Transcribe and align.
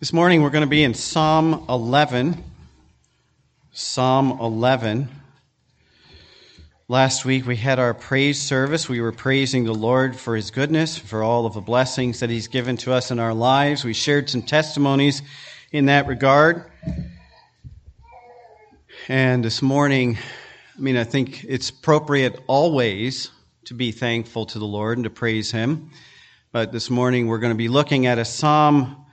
This 0.00 0.12
morning 0.12 0.42
we're 0.42 0.50
going 0.50 0.62
to 0.62 0.68
be 0.68 0.84
in 0.84 0.94
Psalm 0.94 1.66
11. 1.68 2.44
Psalm 3.72 4.38
11. 4.40 5.08
Last 6.86 7.24
week 7.24 7.44
we 7.44 7.56
had 7.56 7.80
our 7.80 7.94
praise 7.94 8.40
service. 8.40 8.88
We 8.88 9.00
were 9.00 9.10
praising 9.10 9.64
the 9.64 9.74
Lord 9.74 10.14
for 10.14 10.36
his 10.36 10.52
goodness, 10.52 10.96
for 10.96 11.24
all 11.24 11.46
of 11.46 11.54
the 11.54 11.60
blessings 11.60 12.20
that 12.20 12.30
he's 12.30 12.46
given 12.46 12.76
to 12.76 12.92
us 12.92 13.10
in 13.10 13.18
our 13.18 13.34
lives. 13.34 13.84
We 13.84 13.92
shared 13.92 14.30
some 14.30 14.42
testimonies 14.42 15.20
in 15.72 15.86
that 15.86 16.06
regard. 16.06 16.70
And 19.08 19.44
this 19.44 19.62
morning, 19.62 20.16
I 20.76 20.80
mean, 20.80 20.96
I 20.96 21.02
think 21.02 21.42
it's 21.42 21.70
appropriate 21.70 22.40
always 22.46 23.32
to 23.64 23.74
be 23.74 23.90
thankful 23.90 24.46
to 24.46 24.60
the 24.60 24.64
Lord 24.64 24.96
and 24.96 25.02
to 25.06 25.10
praise 25.10 25.50
him. 25.50 25.90
But 26.52 26.70
this 26.70 26.88
morning 26.88 27.26
we're 27.26 27.38
going 27.38 27.52
to 27.52 27.58
be 27.58 27.66
looking 27.66 28.06
at 28.06 28.20
a 28.20 28.24
psalm 28.24 29.06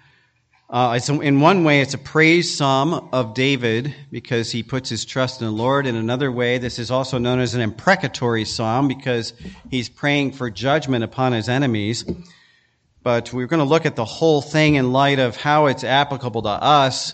uh, 0.75 0.99
in 1.21 1.39
one 1.39 1.63
way, 1.63 1.79
it's 1.79 1.93
a 1.93 1.97
praise 1.97 2.53
psalm 2.53 3.07
of 3.13 3.33
David 3.33 3.95
because 4.11 4.51
he 4.51 4.61
puts 4.61 4.89
his 4.89 5.05
trust 5.05 5.39
in 5.39 5.47
the 5.47 5.53
Lord. 5.53 5.87
In 5.87 5.95
another 5.95 6.29
way, 6.29 6.57
this 6.57 6.79
is 6.79 6.91
also 6.91 7.17
known 7.17 7.39
as 7.39 7.53
an 7.53 7.61
imprecatory 7.61 8.43
psalm 8.43 8.89
because 8.89 9.31
he's 9.71 9.87
praying 9.87 10.33
for 10.33 10.49
judgment 10.49 11.05
upon 11.05 11.31
his 11.31 11.47
enemies. 11.47 12.03
But 13.03 13.31
we're 13.31 13.47
going 13.47 13.61
to 13.61 13.63
look 13.63 13.85
at 13.85 13.95
the 13.95 14.03
whole 14.03 14.41
thing 14.41 14.75
in 14.75 14.91
light 14.91 15.17
of 15.19 15.37
how 15.37 15.67
it's 15.67 15.85
applicable 15.85 16.41
to 16.41 16.49
us 16.49 17.13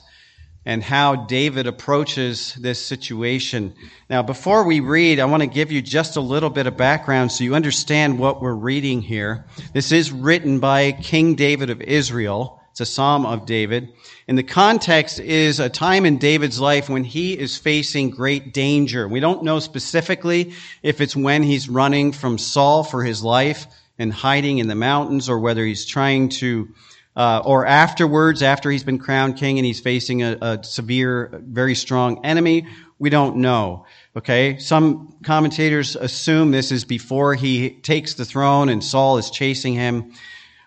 and 0.65 0.81
how 0.81 1.27
David 1.27 1.67
approaches 1.67 2.55
this 2.55 2.83
situation. 2.83 3.75
Now, 4.09 4.23
before 4.23 4.63
we 4.63 4.79
read, 4.79 5.19
I 5.19 5.25
want 5.25 5.43
to 5.43 5.47
give 5.47 5.71
you 5.71 5.83
just 5.83 6.15
a 6.15 6.21
little 6.21 6.49
bit 6.49 6.65
of 6.65 6.77
background 6.77 7.31
so 7.31 7.43
you 7.43 7.53
understand 7.53 8.17
what 8.17 8.41
we're 8.41 8.55
reading 8.55 9.03
here. 9.03 9.45
This 9.71 9.91
is 9.91 10.11
written 10.11 10.59
by 10.59 10.93
King 10.93 11.35
David 11.35 11.69
of 11.69 11.79
Israel. 11.79 12.57
It's 12.71 12.79
a 12.79 12.85
psalm 12.85 13.25
of 13.25 13.45
David. 13.45 13.93
And 14.29 14.37
the 14.37 14.43
context 14.43 15.19
is 15.19 15.59
a 15.59 15.69
time 15.69 16.05
in 16.05 16.17
David's 16.17 16.59
life 16.59 16.87
when 16.87 17.03
he 17.03 17.37
is 17.37 17.57
facing 17.57 18.11
great 18.11 18.53
danger. 18.53 19.09
We 19.09 19.19
don't 19.19 19.43
know 19.43 19.59
specifically 19.59 20.53
if 20.81 21.01
it's 21.01 21.15
when 21.15 21.43
he's 21.43 21.67
running 21.67 22.13
from 22.13 22.37
Saul 22.37 22.85
for 22.85 23.03
his 23.03 23.21
life 23.23 23.67
and 23.99 24.13
hiding 24.13 24.59
in 24.59 24.67
the 24.67 24.75
mountains 24.75 25.27
or 25.27 25.39
whether 25.39 25.65
he's 25.65 25.85
trying 25.85 26.29
to, 26.29 26.69
uh, 27.17 27.41
or 27.43 27.65
afterwards, 27.65 28.41
after 28.41 28.71
he's 28.71 28.85
been 28.85 28.99
crowned 28.99 29.35
king 29.35 29.59
and 29.59 29.65
he's 29.65 29.81
facing 29.81 30.23
a, 30.23 30.37
a 30.41 30.63
severe, 30.63 31.41
very 31.43 31.75
strong 31.75 32.23
enemy. 32.25 32.67
We 32.99 33.09
don't 33.09 33.37
know. 33.37 33.85
Okay. 34.15 34.59
Some 34.59 35.17
commentators 35.23 35.97
assume 35.97 36.51
this 36.51 36.71
is 36.71 36.85
before 36.85 37.35
he 37.35 37.71
takes 37.71 38.13
the 38.13 38.23
throne 38.23 38.69
and 38.69 38.81
Saul 38.81 39.17
is 39.17 39.29
chasing 39.29 39.73
him. 39.73 40.13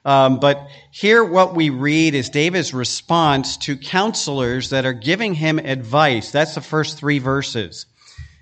Um, 0.04 0.38
but 0.38 0.68
here, 0.90 1.24
what 1.24 1.54
we 1.54 1.70
read 1.70 2.14
is 2.14 2.28
David's 2.28 2.74
response 2.74 3.56
to 3.58 3.76
counselors 3.76 4.70
that 4.70 4.84
are 4.84 4.92
giving 4.92 5.34
him 5.34 5.58
advice. 5.58 6.30
That's 6.30 6.54
the 6.54 6.60
first 6.60 6.98
three 6.98 7.18
verses. 7.18 7.86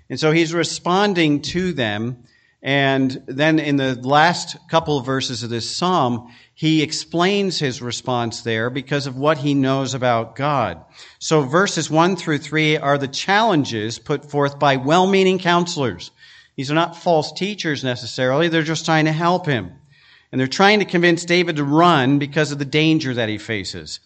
And 0.09 0.19
so 0.19 0.31
he's 0.31 0.53
responding 0.53 1.41
to 1.43 1.71
them. 1.71 2.25
And 2.61 3.23
then 3.27 3.59
in 3.59 3.75
the 3.75 3.95
last 3.95 4.57
couple 4.69 4.97
of 4.97 5.05
verses 5.05 5.43
of 5.43 5.49
this 5.49 5.69
psalm, 5.69 6.33
he 6.53 6.81
explains 6.81 7.59
his 7.59 7.81
response 7.81 8.41
there 8.41 8.69
because 8.69 9.07
of 9.07 9.17
what 9.17 9.37
he 9.37 9.53
knows 9.53 9.93
about 9.93 10.35
God. 10.35 10.83
So 11.19 11.41
verses 11.41 11.89
one 11.89 12.15
through 12.15 12.37
three 12.37 12.77
are 12.77 12.97
the 12.97 13.07
challenges 13.07 13.99
put 13.99 14.29
forth 14.29 14.59
by 14.59 14.77
well-meaning 14.77 15.39
counselors. 15.39 16.11
These 16.55 16.71
are 16.71 16.75
not 16.75 16.95
false 16.95 17.31
teachers 17.33 17.83
necessarily. 17.83 18.47
They're 18.47 18.63
just 18.63 18.85
trying 18.85 19.05
to 19.05 19.11
help 19.11 19.45
him. 19.45 19.71
And 20.33 20.39
they're 20.39 20.47
trying 20.47 20.79
to 20.79 20.85
convince 20.85 21.25
David 21.25 21.57
to 21.57 21.63
run 21.63 22.17
because 22.17 22.51
of 22.51 22.57
the 22.57 22.65
danger 22.65 23.13
that 23.13 23.29
he 23.29 23.37
faces. 23.37 23.99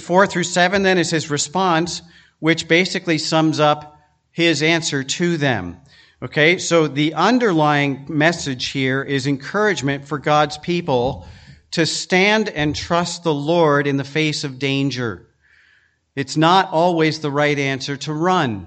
Four 0.00 0.26
through 0.26 0.42
seven 0.42 0.82
then 0.82 0.98
is 0.98 1.10
his 1.10 1.30
response, 1.30 2.02
which 2.40 2.66
basically 2.66 3.18
sums 3.18 3.60
up 3.60 3.96
his 4.32 4.60
answer 4.60 5.04
to 5.04 5.36
them. 5.36 5.80
Okay, 6.20 6.58
so 6.58 6.88
the 6.88 7.14
underlying 7.14 8.06
message 8.08 8.70
here 8.70 9.04
is 9.04 9.28
encouragement 9.28 10.08
for 10.08 10.18
God's 10.18 10.58
people 10.58 11.28
to 11.70 11.86
stand 11.86 12.48
and 12.48 12.74
trust 12.74 13.22
the 13.22 13.32
Lord 13.32 13.86
in 13.86 13.98
the 13.98 14.02
face 14.04 14.42
of 14.42 14.58
danger. 14.58 15.28
It's 16.16 16.36
not 16.36 16.72
always 16.72 17.20
the 17.20 17.30
right 17.30 17.56
answer 17.56 17.96
to 17.98 18.12
run. 18.12 18.66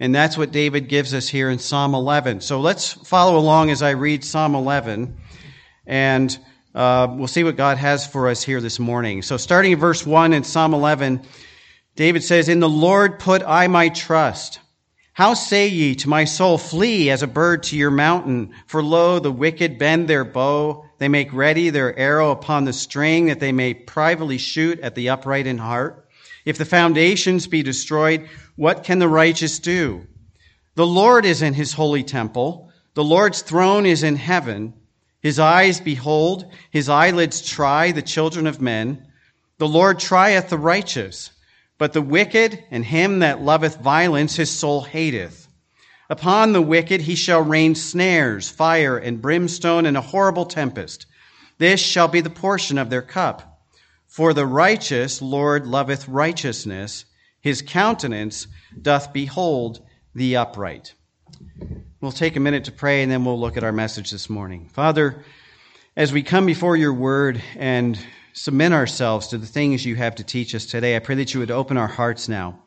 And 0.00 0.12
that's 0.12 0.36
what 0.36 0.50
David 0.50 0.88
gives 0.88 1.14
us 1.14 1.28
here 1.28 1.48
in 1.48 1.60
Psalm 1.60 1.94
11. 1.94 2.40
So 2.40 2.58
let's 2.58 2.92
follow 2.92 3.38
along 3.38 3.70
as 3.70 3.82
I 3.82 3.90
read 3.90 4.24
Psalm 4.24 4.56
11. 4.56 5.16
And 5.86 6.36
uh, 6.74 7.08
we'll 7.10 7.28
see 7.28 7.44
what 7.44 7.56
God 7.56 7.78
has 7.78 8.06
for 8.06 8.28
us 8.28 8.42
here 8.42 8.60
this 8.60 8.78
morning. 8.78 9.22
So, 9.22 9.36
starting 9.36 9.72
in 9.72 9.78
verse 9.78 10.06
1 10.06 10.32
in 10.32 10.44
Psalm 10.44 10.74
11, 10.74 11.22
David 11.96 12.22
says, 12.22 12.48
In 12.48 12.60
the 12.60 12.68
Lord 12.68 13.18
put 13.18 13.42
I 13.42 13.66
my 13.66 13.88
trust. 13.90 14.60
How 15.14 15.34
say 15.34 15.68
ye 15.68 15.94
to 15.96 16.08
my 16.08 16.24
soul, 16.24 16.56
Flee 16.56 17.10
as 17.10 17.22
a 17.22 17.26
bird 17.26 17.64
to 17.64 17.76
your 17.76 17.90
mountain? 17.90 18.54
For 18.66 18.82
lo, 18.82 19.18
the 19.18 19.30
wicked 19.30 19.78
bend 19.78 20.08
their 20.08 20.24
bow. 20.24 20.86
They 20.98 21.08
make 21.08 21.32
ready 21.34 21.68
their 21.68 21.98
arrow 21.98 22.30
upon 22.30 22.64
the 22.64 22.72
string, 22.72 23.26
that 23.26 23.38
they 23.38 23.52
may 23.52 23.74
privately 23.74 24.38
shoot 24.38 24.80
at 24.80 24.94
the 24.94 25.10
upright 25.10 25.46
in 25.46 25.58
heart. 25.58 26.08
If 26.46 26.56
the 26.56 26.64
foundations 26.64 27.46
be 27.46 27.62
destroyed, 27.62 28.28
what 28.56 28.84
can 28.84 29.00
the 29.00 29.08
righteous 29.08 29.58
do? 29.58 30.06
The 30.74 30.86
Lord 30.86 31.26
is 31.26 31.42
in 31.42 31.52
his 31.52 31.74
holy 31.74 32.02
temple. 32.02 32.70
The 32.94 33.04
Lord's 33.04 33.42
throne 33.42 33.84
is 33.84 34.02
in 34.02 34.16
heaven. 34.16 34.72
His 35.22 35.38
eyes 35.38 35.80
behold, 35.80 36.52
his 36.70 36.88
eyelids 36.88 37.40
try 37.40 37.92
the 37.92 38.02
children 38.02 38.46
of 38.48 38.60
men. 38.60 39.06
The 39.58 39.68
Lord 39.68 40.00
trieth 40.00 40.48
the 40.48 40.58
righteous, 40.58 41.30
but 41.78 41.92
the 41.92 42.02
wicked 42.02 42.64
and 42.72 42.84
him 42.84 43.20
that 43.20 43.40
loveth 43.40 43.80
violence 43.80 44.34
his 44.34 44.50
soul 44.50 44.82
hateth. 44.82 45.46
Upon 46.10 46.52
the 46.52 46.60
wicked 46.60 47.02
he 47.02 47.14
shall 47.14 47.40
rain 47.40 47.76
snares, 47.76 48.48
fire, 48.48 48.98
and 48.98 49.22
brimstone, 49.22 49.86
and 49.86 49.96
a 49.96 50.00
horrible 50.00 50.44
tempest. 50.44 51.06
This 51.58 51.80
shall 51.80 52.08
be 52.08 52.20
the 52.20 52.28
portion 52.28 52.76
of 52.76 52.90
their 52.90 53.00
cup. 53.00 53.60
For 54.08 54.34
the 54.34 54.44
righteous 54.44 55.22
Lord 55.22 55.66
loveth 55.66 56.08
righteousness, 56.08 57.04
his 57.40 57.62
countenance 57.62 58.48
doth 58.80 59.12
behold 59.12 59.80
the 60.14 60.36
upright. 60.36 60.94
We'll 62.02 62.10
take 62.10 62.34
a 62.34 62.40
minute 62.40 62.64
to 62.64 62.72
pray 62.72 63.04
and 63.04 63.12
then 63.12 63.24
we'll 63.24 63.38
look 63.38 63.56
at 63.56 63.62
our 63.62 63.70
message 63.70 64.10
this 64.10 64.28
morning. 64.28 64.68
Father, 64.72 65.24
as 65.96 66.12
we 66.12 66.24
come 66.24 66.46
before 66.46 66.76
your 66.76 66.92
word 66.92 67.40
and 67.54 67.96
submit 68.32 68.72
ourselves 68.72 69.28
to 69.28 69.38
the 69.38 69.46
things 69.46 69.86
you 69.86 69.94
have 69.94 70.16
to 70.16 70.24
teach 70.24 70.52
us 70.56 70.66
today, 70.66 70.96
I 70.96 70.98
pray 70.98 71.14
that 71.14 71.32
you 71.32 71.38
would 71.38 71.52
open 71.52 71.76
our 71.76 71.86
hearts 71.86 72.28
now. 72.28 72.58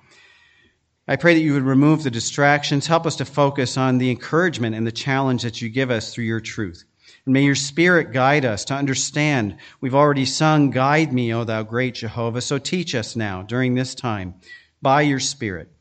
I 1.06 1.18
pray 1.18 1.34
that 1.34 1.42
you 1.42 1.52
would 1.52 1.64
remove 1.64 2.04
the 2.04 2.12
distractions, 2.12 2.88
help 2.88 3.06
us 3.06 3.18
to 3.18 3.26
focus 3.26 3.76
on 3.76 3.98
the 3.98 4.10
encouragement 4.10 4.74
and 4.74 4.88
the 4.88 4.92
challenge 4.94 5.44
that 5.44 5.62
you 5.62 5.68
give 5.68 5.92
us 5.92 6.14
through 6.14 6.24
your 6.24 6.40
truth. 6.40 6.86
And 7.26 7.34
may 7.34 7.44
your 7.44 7.56
spirit 7.56 8.14
guide 8.14 8.46
us 8.46 8.64
to 8.66 8.74
understand. 8.74 9.58
We've 9.82 9.96
already 9.96 10.24
sung, 10.24 10.72
Guide 10.72 11.12
me, 11.12 11.34
O 11.34 11.44
thou 11.44 11.64
great 11.64 11.96
Jehovah. 11.96 12.40
So 12.40 12.58
teach 12.58 12.96
us 12.96 13.18
now 13.18 13.44
during 13.44 13.76
this 13.76 13.96
time 13.96 14.36
by 14.82 15.02
your 15.02 15.20
spirit. 15.20 15.75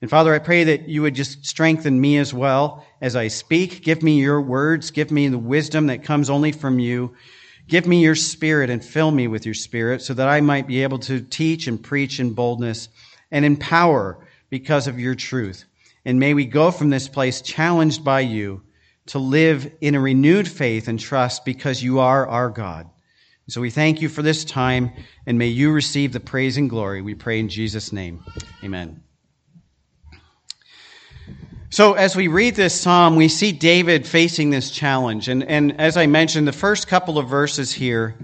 And 0.00 0.08
Father, 0.08 0.32
I 0.32 0.38
pray 0.38 0.64
that 0.64 0.88
you 0.88 1.02
would 1.02 1.14
just 1.14 1.44
strengthen 1.44 2.00
me 2.00 2.18
as 2.18 2.32
well 2.32 2.86
as 3.00 3.16
I 3.16 3.28
speak. 3.28 3.82
Give 3.82 4.02
me 4.02 4.20
your 4.20 4.40
words. 4.40 4.90
Give 4.90 5.10
me 5.10 5.28
the 5.28 5.38
wisdom 5.38 5.88
that 5.88 6.04
comes 6.04 6.30
only 6.30 6.52
from 6.52 6.78
you. 6.78 7.14
Give 7.66 7.86
me 7.86 8.02
your 8.02 8.14
spirit 8.14 8.70
and 8.70 8.84
fill 8.84 9.10
me 9.10 9.26
with 9.26 9.44
your 9.44 9.54
spirit 9.54 10.00
so 10.00 10.14
that 10.14 10.28
I 10.28 10.40
might 10.40 10.66
be 10.66 10.82
able 10.82 11.00
to 11.00 11.20
teach 11.20 11.66
and 11.66 11.82
preach 11.82 12.20
in 12.20 12.32
boldness 12.32 12.88
and 13.30 13.44
in 13.44 13.56
power 13.56 14.26
because 14.50 14.86
of 14.86 15.00
your 15.00 15.14
truth. 15.14 15.64
And 16.04 16.20
may 16.20 16.32
we 16.32 16.46
go 16.46 16.70
from 16.70 16.90
this 16.90 17.08
place 17.08 17.42
challenged 17.42 18.04
by 18.04 18.20
you 18.20 18.62
to 19.06 19.18
live 19.18 19.70
in 19.80 19.94
a 19.94 20.00
renewed 20.00 20.48
faith 20.48 20.88
and 20.88 20.98
trust 20.98 21.44
because 21.44 21.82
you 21.82 21.98
are 21.98 22.26
our 22.26 22.50
God. 22.50 22.88
So 23.48 23.60
we 23.60 23.70
thank 23.70 24.00
you 24.00 24.08
for 24.08 24.22
this 24.22 24.44
time 24.44 24.92
and 25.26 25.38
may 25.38 25.48
you 25.48 25.72
receive 25.72 26.12
the 26.12 26.20
praise 26.20 26.56
and 26.56 26.70
glory. 26.70 27.02
We 27.02 27.14
pray 27.14 27.40
in 27.40 27.48
Jesus' 27.48 27.92
name. 27.92 28.22
Amen. 28.62 29.07
So, 31.78 31.92
as 31.92 32.16
we 32.16 32.26
read 32.26 32.56
this 32.56 32.74
psalm, 32.74 33.14
we 33.14 33.28
see 33.28 33.52
David 33.52 34.04
facing 34.04 34.50
this 34.50 34.72
challenge. 34.72 35.28
And, 35.28 35.44
and 35.44 35.80
as 35.80 35.96
I 35.96 36.06
mentioned, 36.06 36.48
the 36.48 36.52
first 36.52 36.88
couple 36.88 37.18
of 37.18 37.28
verses 37.28 37.72
here 37.72 38.16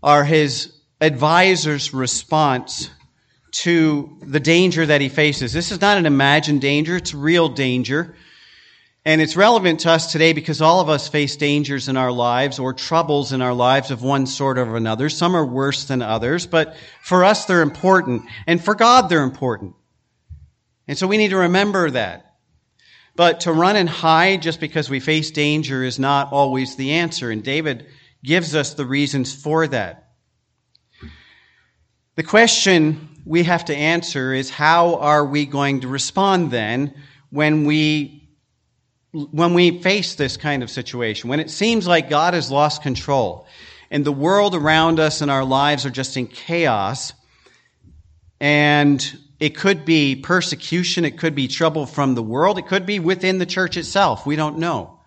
are 0.00 0.22
his 0.22 0.72
advisor's 1.00 1.92
response 1.92 2.88
to 3.50 4.16
the 4.22 4.38
danger 4.38 4.86
that 4.86 5.00
he 5.00 5.08
faces. 5.08 5.52
This 5.52 5.72
is 5.72 5.80
not 5.80 5.98
an 5.98 6.06
imagined 6.06 6.60
danger, 6.60 6.94
it's 6.94 7.12
real 7.12 7.48
danger. 7.48 8.14
And 9.04 9.20
it's 9.20 9.34
relevant 9.34 9.80
to 9.80 9.90
us 9.90 10.12
today 10.12 10.32
because 10.32 10.62
all 10.62 10.80
of 10.80 10.88
us 10.88 11.08
face 11.08 11.34
dangers 11.34 11.88
in 11.88 11.96
our 11.96 12.12
lives 12.12 12.60
or 12.60 12.72
troubles 12.74 13.32
in 13.32 13.42
our 13.42 13.54
lives 13.54 13.90
of 13.90 14.04
one 14.04 14.24
sort 14.24 14.56
or 14.56 14.76
another. 14.76 15.08
Some 15.08 15.34
are 15.34 15.44
worse 15.44 15.86
than 15.86 16.00
others, 16.00 16.46
but 16.46 16.76
for 17.02 17.24
us, 17.24 17.44
they're 17.44 17.60
important. 17.60 18.22
And 18.46 18.62
for 18.62 18.76
God, 18.76 19.08
they're 19.08 19.24
important. 19.24 19.74
And 20.86 20.96
so 20.96 21.08
we 21.08 21.16
need 21.16 21.30
to 21.30 21.38
remember 21.38 21.90
that. 21.90 22.26
But 23.18 23.40
to 23.40 23.52
run 23.52 23.74
and 23.74 23.88
hide 23.88 24.42
just 24.42 24.60
because 24.60 24.88
we 24.88 25.00
face 25.00 25.32
danger 25.32 25.82
is 25.82 25.98
not 25.98 26.32
always 26.32 26.76
the 26.76 26.92
answer. 26.92 27.32
And 27.32 27.42
David 27.42 27.84
gives 28.22 28.54
us 28.54 28.74
the 28.74 28.86
reasons 28.86 29.34
for 29.34 29.66
that. 29.66 30.12
The 32.14 32.22
question 32.22 33.08
we 33.24 33.42
have 33.42 33.64
to 33.64 33.76
answer 33.76 34.32
is 34.32 34.50
how 34.50 34.94
are 35.00 35.24
we 35.24 35.46
going 35.46 35.80
to 35.80 35.88
respond 35.88 36.52
then 36.52 36.94
when 37.30 37.64
we 37.64 38.30
when 39.10 39.52
we 39.52 39.82
face 39.82 40.14
this 40.14 40.36
kind 40.36 40.62
of 40.62 40.70
situation, 40.70 41.28
when 41.28 41.40
it 41.40 41.50
seems 41.50 41.88
like 41.88 42.08
God 42.08 42.34
has 42.34 42.52
lost 42.52 42.84
control 42.84 43.48
and 43.90 44.04
the 44.04 44.12
world 44.12 44.54
around 44.54 45.00
us 45.00 45.22
and 45.22 45.30
our 45.30 45.44
lives 45.44 45.84
are 45.84 45.90
just 45.90 46.16
in 46.16 46.28
chaos, 46.28 47.12
and 48.38 49.18
it 49.40 49.56
could 49.56 49.84
be 49.84 50.16
persecution, 50.16 51.04
it 51.04 51.18
could 51.18 51.34
be 51.34 51.48
trouble 51.48 51.86
from 51.86 52.14
the 52.14 52.22
world, 52.22 52.58
it 52.58 52.66
could 52.66 52.86
be 52.86 52.98
within 52.98 53.38
the 53.38 53.46
church 53.46 53.76
itself. 53.76 54.26
We 54.26 54.36
don't 54.36 54.58
know. 54.58 54.98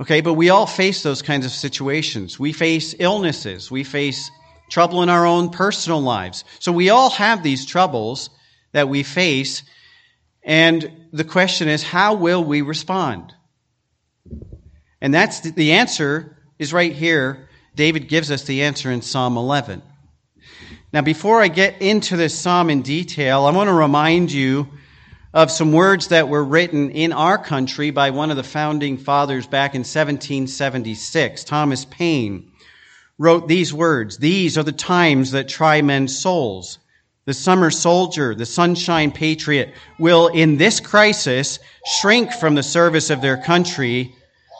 Okay, 0.00 0.20
but 0.20 0.34
we 0.34 0.50
all 0.50 0.66
face 0.66 1.02
those 1.02 1.22
kinds 1.22 1.46
of 1.46 1.52
situations. 1.52 2.38
We 2.38 2.52
face 2.52 2.94
illnesses, 2.98 3.70
we 3.70 3.84
face 3.84 4.30
trouble 4.70 5.02
in 5.02 5.08
our 5.08 5.26
own 5.26 5.50
personal 5.50 6.00
lives. 6.00 6.44
So 6.58 6.72
we 6.72 6.90
all 6.90 7.10
have 7.10 7.42
these 7.42 7.66
troubles 7.66 8.30
that 8.72 8.88
we 8.88 9.02
face, 9.02 9.62
and 10.42 11.08
the 11.12 11.24
question 11.24 11.68
is, 11.68 11.82
how 11.82 12.14
will 12.14 12.42
we 12.42 12.62
respond? 12.62 13.32
And 15.00 15.12
that's 15.12 15.40
the, 15.40 15.72
answer 15.72 16.36
is 16.58 16.72
right 16.72 16.92
here. 16.92 17.48
David 17.74 18.08
gives 18.08 18.30
us 18.30 18.44
the 18.44 18.62
answer 18.62 18.90
in 18.90 19.02
Psalm 19.02 19.36
11. 19.36 19.82
Now, 20.94 21.02
before 21.02 21.42
I 21.42 21.48
get 21.48 21.82
into 21.82 22.16
this 22.16 22.38
psalm 22.38 22.70
in 22.70 22.82
detail, 22.82 23.46
I 23.46 23.50
want 23.50 23.66
to 23.66 23.74
remind 23.74 24.30
you 24.30 24.68
of 25.32 25.50
some 25.50 25.72
words 25.72 26.06
that 26.06 26.28
were 26.28 26.44
written 26.44 26.92
in 26.92 27.12
our 27.12 27.36
country 27.36 27.90
by 27.90 28.10
one 28.10 28.30
of 28.30 28.36
the 28.36 28.44
founding 28.44 28.96
fathers 28.96 29.48
back 29.48 29.74
in 29.74 29.80
1776. 29.80 31.42
Thomas 31.42 31.84
Paine 31.84 32.52
wrote 33.18 33.48
these 33.48 33.74
words 33.74 34.18
These 34.18 34.56
are 34.56 34.62
the 34.62 34.70
times 34.70 35.32
that 35.32 35.48
try 35.48 35.82
men's 35.82 36.16
souls. 36.16 36.78
The 37.24 37.34
summer 37.34 37.72
soldier, 37.72 38.36
the 38.36 38.46
sunshine 38.46 39.10
patriot, 39.10 39.74
will 39.98 40.28
in 40.28 40.58
this 40.58 40.78
crisis 40.78 41.58
shrink 41.84 42.30
from 42.30 42.54
the 42.54 42.62
service 42.62 43.10
of 43.10 43.20
their 43.20 43.42
country, 43.42 44.14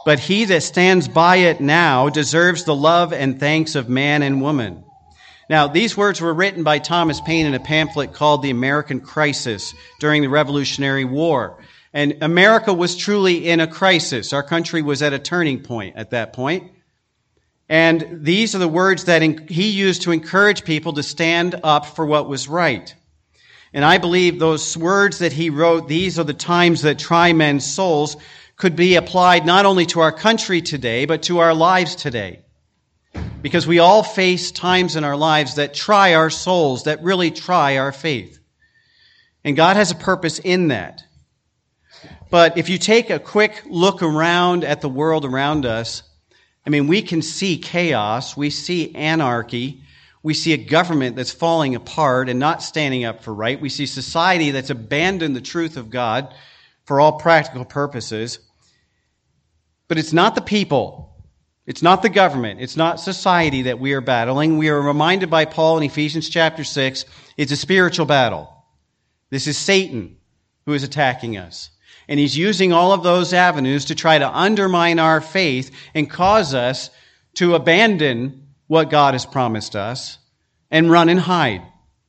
but 0.05 0.19
he 0.19 0.47
that 0.47 0.65
stands 0.65 1.07
by 1.07 1.37
it 1.37 1.61
now 1.61 2.09
deserves 2.09 2.65
the 2.65 2.75
love 2.75 3.13
and 3.13 3.39
thanks 3.39 3.77
of 3.77 3.89
man 3.89 4.25
and 4.25 4.43
woman. 4.43 4.83
Now, 5.51 5.67
these 5.69 5.97
words 5.97 6.21
were 6.21 6.33
written 6.33 6.63
by 6.63 6.79
Thomas 6.79 7.21
Paine 7.21 7.47
in 7.47 7.55
a 7.55 7.61
pamphlet 7.61 8.15
called 8.15 8.43
The 8.43 8.51
American 8.51 9.01
Crisis 9.01 9.75
during 10.01 10.23
the 10.23 10.29
Revolutionary 10.29 11.05
War. 11.05 11.59
And 11.93 12.23
America 12.23 12.73
was 12.73 12.97
truly 12.97 13.49
in 13.49 13.61
a 13.61 13.67
crisis. 13.67 14.33
Our 14.33 14.43
country 14.43 14.83
was 14.83 15.03
at 15.03 15.13
a 15.13 15.19
turning 15.19 15.63
point 15.63 15.97
at 15.97 16.11
that 16.11 16.33
point. 16.33 16.73
And 17.69 18.25
these 18.25 18.55
are 18.55 18.59
the 18.59 18.69
words 18.69 19.05
that 19.05 19.23
he 19.23 19.71
used 19.71 20.03
to 20.03 20.13
encourage 20.13 20.65
people 20.65 20.95
to 20.95 21.03
stand 21.03 21.61
up 21.63 21.87
for 21.87 22.05
what 22.05 22.29
was 22.29 22.49
right. 22.49 22.95
And 23.73 23.85
I 23.85 23.99
believe 23.99 24.39
those 24.39 24.77
words 24.77 25.19
that 25.19 25.33
he 25.33 25.51
wrote, 25.51 25.89
these 25.89 26.19
are 26.19 26.25
the 26.25 26.35
times 26.35 26.83
that 26.83 26.99
try 26.99 27.33
men's 27.33 27.65
souls, 27.65 28.17
could 28.57 28.77
be 28.77 28.95
applied 28.95 29.45
not 29.45 29.67
only 29.67 29.87
to 29.87 30.01
our 30.01 30.13
country 30.13 30.63
today, 30.63 31.07
but 31.07 31.25
to 31.25 31.41
our 31.41 31.55
lives 31.55 31.97
today. 31.97 32.44
Because 33.43 33.67
we 33.67 33.79
all 33.79 34.03
face 34.03 34.51
times 34.51 34.97
in 34.97 35.05
our 35.05 35.17
lives 35.17 35.57
that 35.57 35.75
try 35.75 36.15
our 36.15 36.31
souls, 36.31 36.85
that 36.85 37.03
really 37.03 37.31
try 37.31 37.79
our 37.79 37.93
faith. 37.93 38.39
And 39.45 39.57
God 39.57 39.77
has 39.77 39.91
a 39.91 39.97
purpose 39.97 40.39
in 40.39 40.69
that. 40.69 41.05
But 42.31 42.59
if 42.59 42.69
you 42.69 42.79
take 42.79 43.11
a 43.11 43.19
quick 43.19 43.63
look 43.67 44.03
around 44.03 44.65
at 44.65 44.81
the 44.81 44.89
world 44.89 45.25
around 45.25 45.67
us, 45.67 46.03
I 46.67 46.71
mean, 46.71 46.87
we 46.87 47.03
can 47.03 47.23
see 47.23 47.59
chaos, 47.59 48.37
we 48.37 48.51
see 48.51 48.95
anarchy, 48.95 49.83
we 50.23 50.33
see 50.33 50.55
a 50.55 50.57
government 50.57 51.15
that's 51.15 51.31
falling 51.31 51.75
apart 51.75 52.31
and 52.31 52.41
not 52.41 52.63
standing 52.63 53.05
up 53.05 53.23
for 53.23 53.35
right, 53.35 53.61
we 53.61 53.69
see 53.69 53.85
society 53.85 54.51
that's 54.51 54.71
abandoned 54.71 55.37
the 55.37 55.43
truth 55.43 55.77
of 55.77 55.91
God 55.91 56.35
for 56.87 56.99
all 56.99 57.19
practical 57.19 57.67
purposes. 57.67 58.39
But 59.87 59.99
it's 59.99 60.15
not 60.15 60.35
the 60.35 60.41
people 60.41 61.14
it's 61.67 61.83
not 61.83 62.03
the 62.03 62.11
government. 62.11 62.61
It's 62.61 62.77
not 62.77 63.01
society 63.01 63.63
that 63.63 63.79
we 63.79 63.95
are 63.95 64.03
battling. 64.03 64.59
We 64.59 64.69
are 64.69 64.81
reminded 64.81 65.31
by 65.31 65.47
Paul 65.47 65.79
in 65.79 65.85
Ephesians 65.85 66.29
chapter 66.29 66.63
6, 66.63 67.05
it's 67.37 67.53
a 67.53 67.57
spiritual 67.57 68.07
battle. 68.07 68.51
This 69.31 69.47
is 69.47 69.57
Satan 69.57 70.19
who 70.67 70.75
is 70.75 70.83
attacking 70.83 71.37
us. 71.37 71.71
And 72.07 72.21
he's 72.21 72.37
using 72.37 72.73
all 72.73 72.93
of 72.93 73.03
those 73.03 73.33
avenues 73.33 73.87
to 73.87 73.95
try 73.95 74.19
to 74.19 74.29
undermine 74.29 74.99
our 74.99 75.23
faith 75.23 75.75
and 75.95 76.09
cause 76.09 76.53
us 76.53 76.91
to 77.35 77.55
abandon 77.55 78.49
what 78.67 78.91
God 78.91 79.15
has 79.15 79.25
promised 79.25 79.75
us 79.75 80.19
and 80.71 80.91
run 80.91 81.09
and 81.09 81.21
hide 81.21 81.63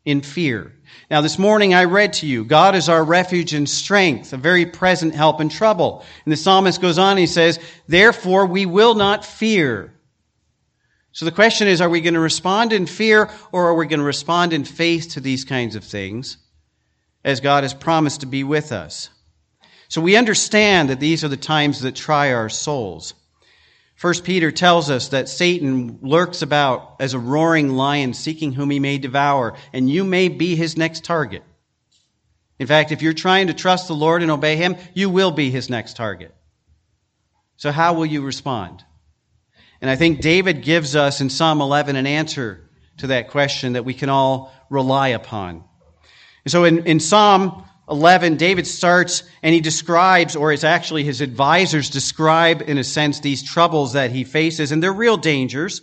in 0.04 0.22
fear. 0.22 0.75
Now, 1.10 1.22
this 1.22 1.38
morning 1.38 1.74
I 1.74 1.86
read 1.86 2.14
to 2.14 2.28
you, 2.28 2.44
God 2.44 2.76
is 2.76 2.90
our 2.90 3.04
refuge 3.04 3.54
and 3.54 3.70
strength, 3.70 4.34
a 4.34 4.38
very 4.38 4.66
present 4.66 5.14
help 5.14 5.40
in 5.40 5.50
trouble. 5.50 6.04
And 6.26 6.32
the 6.32 6.38
psalmist 6.38 6.82
goes 6.82 6.98
on, 6.98 7.18
he 7.18 7.28
says, 7.28 7.60
Therefore 7.88 8.46
we 8.46 8.66
will 8.66 8.96
not 8.96 9.24
fear. 9.24 9.94
So 11.12 11.26
the 11.26 11.32
question 11.32 11.68
is, 11.68 11.80
are 11.80 11.90
we 11.90 12.02
going 12.02 12.16
to 12.16 12.20
respond 12.20 12.74
in 12.74 12.88
fear 12.88 13.30
or 13.52 13.68
are 13.68 13.76
we 13.76 13.86
going 13.86 14.00
to 14.00 14.06
respond 14.06 14.52
in 14.52 14.66
faith 14.66 15.12
to 15.12 15.22
these 15.22 15.46
kinds 15.46 15.76
of 15.76 15.84
things 15.84 16.38
as 17.24 17.40
God 17.40 17.64
has 17.64 17.74
promised 17.74 18.20
to 18.22 18.26
be 18.26 18.44
with 18.44 18.72
us? 18.72 19.10
So 19.88 20.02
we 20.02 20.18
understand 20.18 20.90
that 20.90 21.00
these 21.00 21.24
are 21.24 21.30
the 21.30 21.38
times 21.38 21.82
that 21.82 21.96
try 21.96 22.34
our 22.34 22.50
souls. 22.50 23.14
First 23.96 24.26
Peter 24.26 24.52
tells 24.52 24.90
us 24.90 25.10
that 25.10 25.30
Satan 25.30 26.00
lurks 26.02 26.42
about 26.42 26.98
as 27.00 27.14
a 27.14 27.20
roaring 27.20 27.70
lion 27.70 28.14
seeking 28.14 28.52
whom 28.52 28.70
he 28.70 28.80
may 28.80 28.98
devour, 28.98 29.56
and 29.72 29.90
you 29.90 30.04
may 30.04 30.28
be 30.28 30.56
his 30.56 30.76
next 30.76 31.06
target. 31.06 31.44
In 32.60 32.68
fact, 32.68 32.92
if 32.92 33.02
you're 33.02 33.14
trying 33.14 33.48
to 33.48 33.54
trust 33.54 33.88
the 33.88 33.96
Lord 33.96 34.22
and 34.22 34.32
obey 34.32 34.58
him, 34.58 34.76
you 34.94 35.10
will 35.10 35.32
be 35.32 35.50
his 35.50 35.70
next 35.70 35.96
target. 35.96 36.34
So 37.58 37.72
how 37.72 37.94
will 37.94 38.06
you 38.06 38.22
respond? 38.22 38.84
And 39.82 39.90
I 39.90 39.96
think 39.96 40.22
David 40.22 40.62
gives 40.62 40.96
us 40.96 41.22
in 41.22 41.30
Psalm 41.30 41.62
11 41.62 41.96
an 41.96 42.08
answer 42.08 42.70
to 42.98 43.08
that 43.08 43.30
question 43.30 43.74
that 43.74 43.86
we 43.86 43.94
can 43.94 44.10
all 44.10 44.54
rely 44.70 45.10
upon. 45.10 45.64
And 46.44 46.52
so 46.52 46.64
in, 46.64 46.86
in 46.86 47.00
Psalm 47.00 47.66
11, 47.90 48.38
David 48.38 48.66
starts 48.66 49.24
and 49.44 49.54
he 49.54 49.62
describes, 49.62 50.36
or 50.36 50.52
it's 50.52 50.64
actually 50.64 51.04
his 51.04 51.22
advisors 51.22 51.90
describe, 51.90 52.64
in 52.64 52.78
a 52.78 52.84
sense, 52.84 53.20
these 53.20 53.44
troubles 53.44 53.94
that 53.94 54.12
he 54.12 54.24
faces, 54.24 54.72
and 54.72 54.82
they're 54.82 54.94
real 54.94 55.18
dangers. 55.18 55.82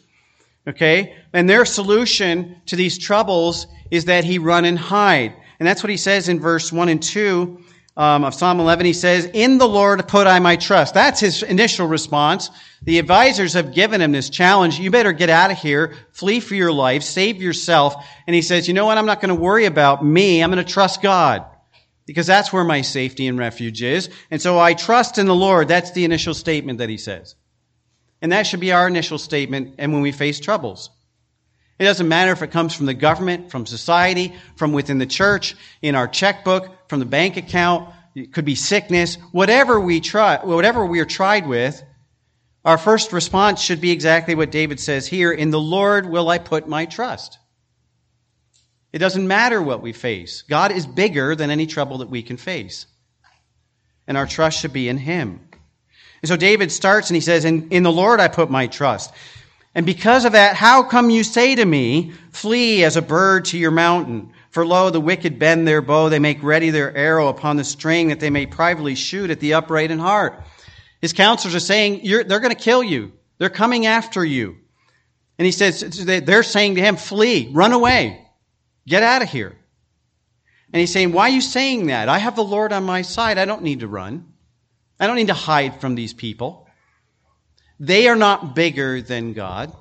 Okay? 0.67 1.17
And 1.33 1.49
their 1.49 1.65
solution 1.65 2.61
to 2.67 2.77
these 2.77 2.99
troubles 2.99 3.67
is 3.91 4.07
that 4.07 4.25
he 4.25 4.39
run 4.39 4.65
and 4.65 4.79
hide. 4.79 5.35
And 5.59 5.67
that's 5.67 5.83
what 5.83 5.91
he 5.91 5.97
says 5.97 6.29
in 6.29 6.41
verse 6.41 6.73
1 6.73 6.89
and 6.89 7.03
2 7.03 7.61
um, 7.97 8.25
of 8.25 8.35
Psalm 8.35 8.59
11. 8.59 8.87
He 8.87 8.93
says, 8.93 9.27
In 9.27 9.59
the 9.59 9.69
Lord 9.69 10.07
put 10.09 10.27
I 10.27 10.39
my 10.41 10.57
trust. 10.57 10.95
That's 10.95 11.21
his 11.21 11.43
initial 11.43 11.87
response. 11.87 12.51
The 12.83 12.99
advisors 12.99 13.53
have 13.55 13.75
given 13.75 14.01
him 14.01 14.11
this 14.11 14.29
challenge. 14.29 14.79
You 14.79 14.91
better 14.91 15.13
get 15.13 15.31
out 15.31 15.53
of 15.53 15.59
here, 15.59 15.95
flee 16.11 16.41
for 16.41 16.57
your 16.57 16.73
life, 16.73 17.03
save 17.05 17.41
yourself. 17.41 17.95
And 18.27 18.35
he 18.35 18.43
says, 18.43 18.67
You 18.67 18.75
know 18.75 18.87
what? 18.87 18.99
I'm 18.99 19.07
not 19.07 19.21
going 19.21 19.29
to 19.29 19.41
worry 19.41 19.67
about 19.67 20.05
me. 20.05 20.43
I'm 20.43 20.51
going 20.51 20.65
to 20.65 20.73
trust 20.73 21.01
God 21.01 21.45
because 22.07 22.27
that's 22.27 22.53
where 22.53 22.65
my 22.65 22.83
safety 22.83 23.27
and 23.27 23.39
refuge 23.39 23.83
is. 23.83 24.11
And 24.31 24.41
so 24.41 24.59
I 24.59 24.75
trust 24.75 25.19
in 25.19 25.27
the 25.27 25.35
Lord. 25.35 25.69
That's 25.69 25.93
the 25.93 26.05
initial 26.05 26.35
statement 26.35 26.79
that 26.79 26.89
he 26.89 26.99
says. 26.99 27.37
And 28.21 28.33
that 28.33 28.47
should 28.47 28.61
be 28.61 28.73
our 28.73 28.87
initial 28.87 29.19
statement 29.19 29.77
and 29.79 29.93
when 29.93 30.03
we 30.03 30.13
face 30.13 30.41
troubles. 30.41 30.91
It 31.79 31.85
doesn't 31.85 32.09
matter 32.09 32.31
if 32.31 32.43
it 32.43 32.53
comes 32.53 32.75
from 32.75 32.87
the 32.87 32.95
government, 32.95 33.51
from 33.51 33.67
society, 33.67 34.35
from 34.57 34.73
within 34.73 34.99
the 34.99 35.07
church, 35.07 35.57
in 35.81 35.95
our 35.95 36.07
checkbook, 36.07 36.89
from 36.89 37.01
the 37.01 37.07
bank 37.07 37.37
account, 37.37 37.93
it 38.15 38.33
could 38.33 38.45
be 38.45 38.55
sickness, 38.55 39.17
whatever 39.33 39.81
we 39.81 40.01
try, 40.01 40.37
whatever 40.45 40.85
we 40.85 41.01
are 41.01 41.07
tried 41.07 41.47
with, 41.47 41.83
our 42.65 42.79
first 42.79 43.13
response 43.13 43.61
should 43.61 43.81
be 43.81 43.91
exactly 43.91 44.35
what 44.35 44.53
David 44.53 44.79
says 44.79 45.07
here, 45.07 45.33
in 45.33 45.51
the 45.51 45.61
Lord 45.61 46.07
will 46.07 46.29
I 46.29 46.39
put 46.39 46.69
my 46.69 46.87
trust. 46.87 47.39
It 48.93 48.99
doesn't 48.99 49.27
matter 49.27 49.61
what 49.63 49.83
we 49.83 49.93
face. 49.93 50.43
God 50.43 50.73
is 50.73 50.87
bigger 50.87 51.35
than 51.35 51.51
any 51.51 51.67
trouble 51.67 51.99
that 51.99 52.11
we 52.11 52.23
can 52.23 52.37
face. 52.37 52.87
And 54.07 54.17
our 54.17 54.27
trust 54.27 54.61
should 54.61 54.73
be 54.73 54.89
in 54.89 54.99
Him. 54.99 55.41
And 56.23 56.29
so 56.29 56.37
David 56.37 56.71
starts 56.71 57.09
and 57.09 57.17
he 57.17 57.21
says, 57.21 57.45
In, 57.45 57.69
in 57.71 57.83
the 57.83 57.93
Lord 57.93 58.21
I 58.21 58.29
put 58.29 58.51
my 58.51 58.67
trust. 58.67 59.13
And 59.75 59.87
because 59.87 60.25
of 60.27 60.33
that, 60.33 60.55
how 60.55 60.83
come 60.83 61.09
you 61.09 61.25
say 61.25 61.55
to 61.55 61.65
me, 61.65 62.13
Flee 62.31 62.85
as 62.85 62.97
a 62.97 63.03
bird 63.03 63.47
to 63.47 63.59
your 63.59 63.71
mountain? 63.71 64.33
For 64.51 64.67
lo, 64.67 64.91
the 64.91 65.01
wicked 65.01 65.39
bend 65.39 65.67
their 65.67 65.81
bow, 65.81 66.11
they 66.11 66.19
make 66.19 66.43
ready 66.43 66.69
their 66.69 66.95
arrow 66.95 67.29
upon 67.29 67.57
the 67.57 67.65
string 67.65 68.09
that 68.09 68.21
they 68.21 68.29
may 68.29 68.45
privately 68.45 68.95
shoot 68.95 69.31
at 69.31 69.41
the 69.41 69.55
upright 69.55 69.91
in 69.91 69.99
heart. 69.99 70.45
His 71.01 71.15
counselors 71.15 71.55
are 71.55 71.61
saying, 71.61 72.03
They're 72.05 72.25
going 72.25 72.55
to 72.55 72.55
kill 72.55 72.83
you. 72.83 73.13
They're 73.39 73.49
coming 73.49 73.87
after 73.87 74.23
you. 74.25 74.59
And 75.39 75.47
he 75.47 75.53
says, 75.53 75.81
They're 75.81 76.43
saying 76.43 76.75
to 76.75 76.83
him, 76.83 76.97
Flee, 76.97 77.51
run 77.53 77.73
away. 77.73 78.23
Get 78.87 79.03
out 79.03 79.23
of 79.23 79.31
here. 79.31 79.57
And 80.73 80.81
he's 80.81 80.93
saying, 80.93 81.13
Why 81.13 81.25
are 81.25 81.33
you 81.33 81.41
saying 81.41 81.87
that? 81.87 82.09
I 82.09 82.19
have 82.19 82.37
the 82.37 82.45
Lord 82.45 82.73
on 82.73 82.85
my 82.85 83.03
side. 83.03 83.39
I 83.39 83.45
don't 83.45 83.63
need 83.63 83.81
to 83.81 83.89
run. 83.89 84.33
I 84.99 85.07
don't 85.07 85.17
need 85.17 85.29
to 85.29 85.35
hide 85.35 85.81
from 85.81 85.95
these 85.95 86.15
people. 86.15 86.69
They 87.79 88.09
are 88.09 88.17
not 88.17 88.55
bigger 88.55 89.03
than 89.03 89.33
God. 89.33 89.75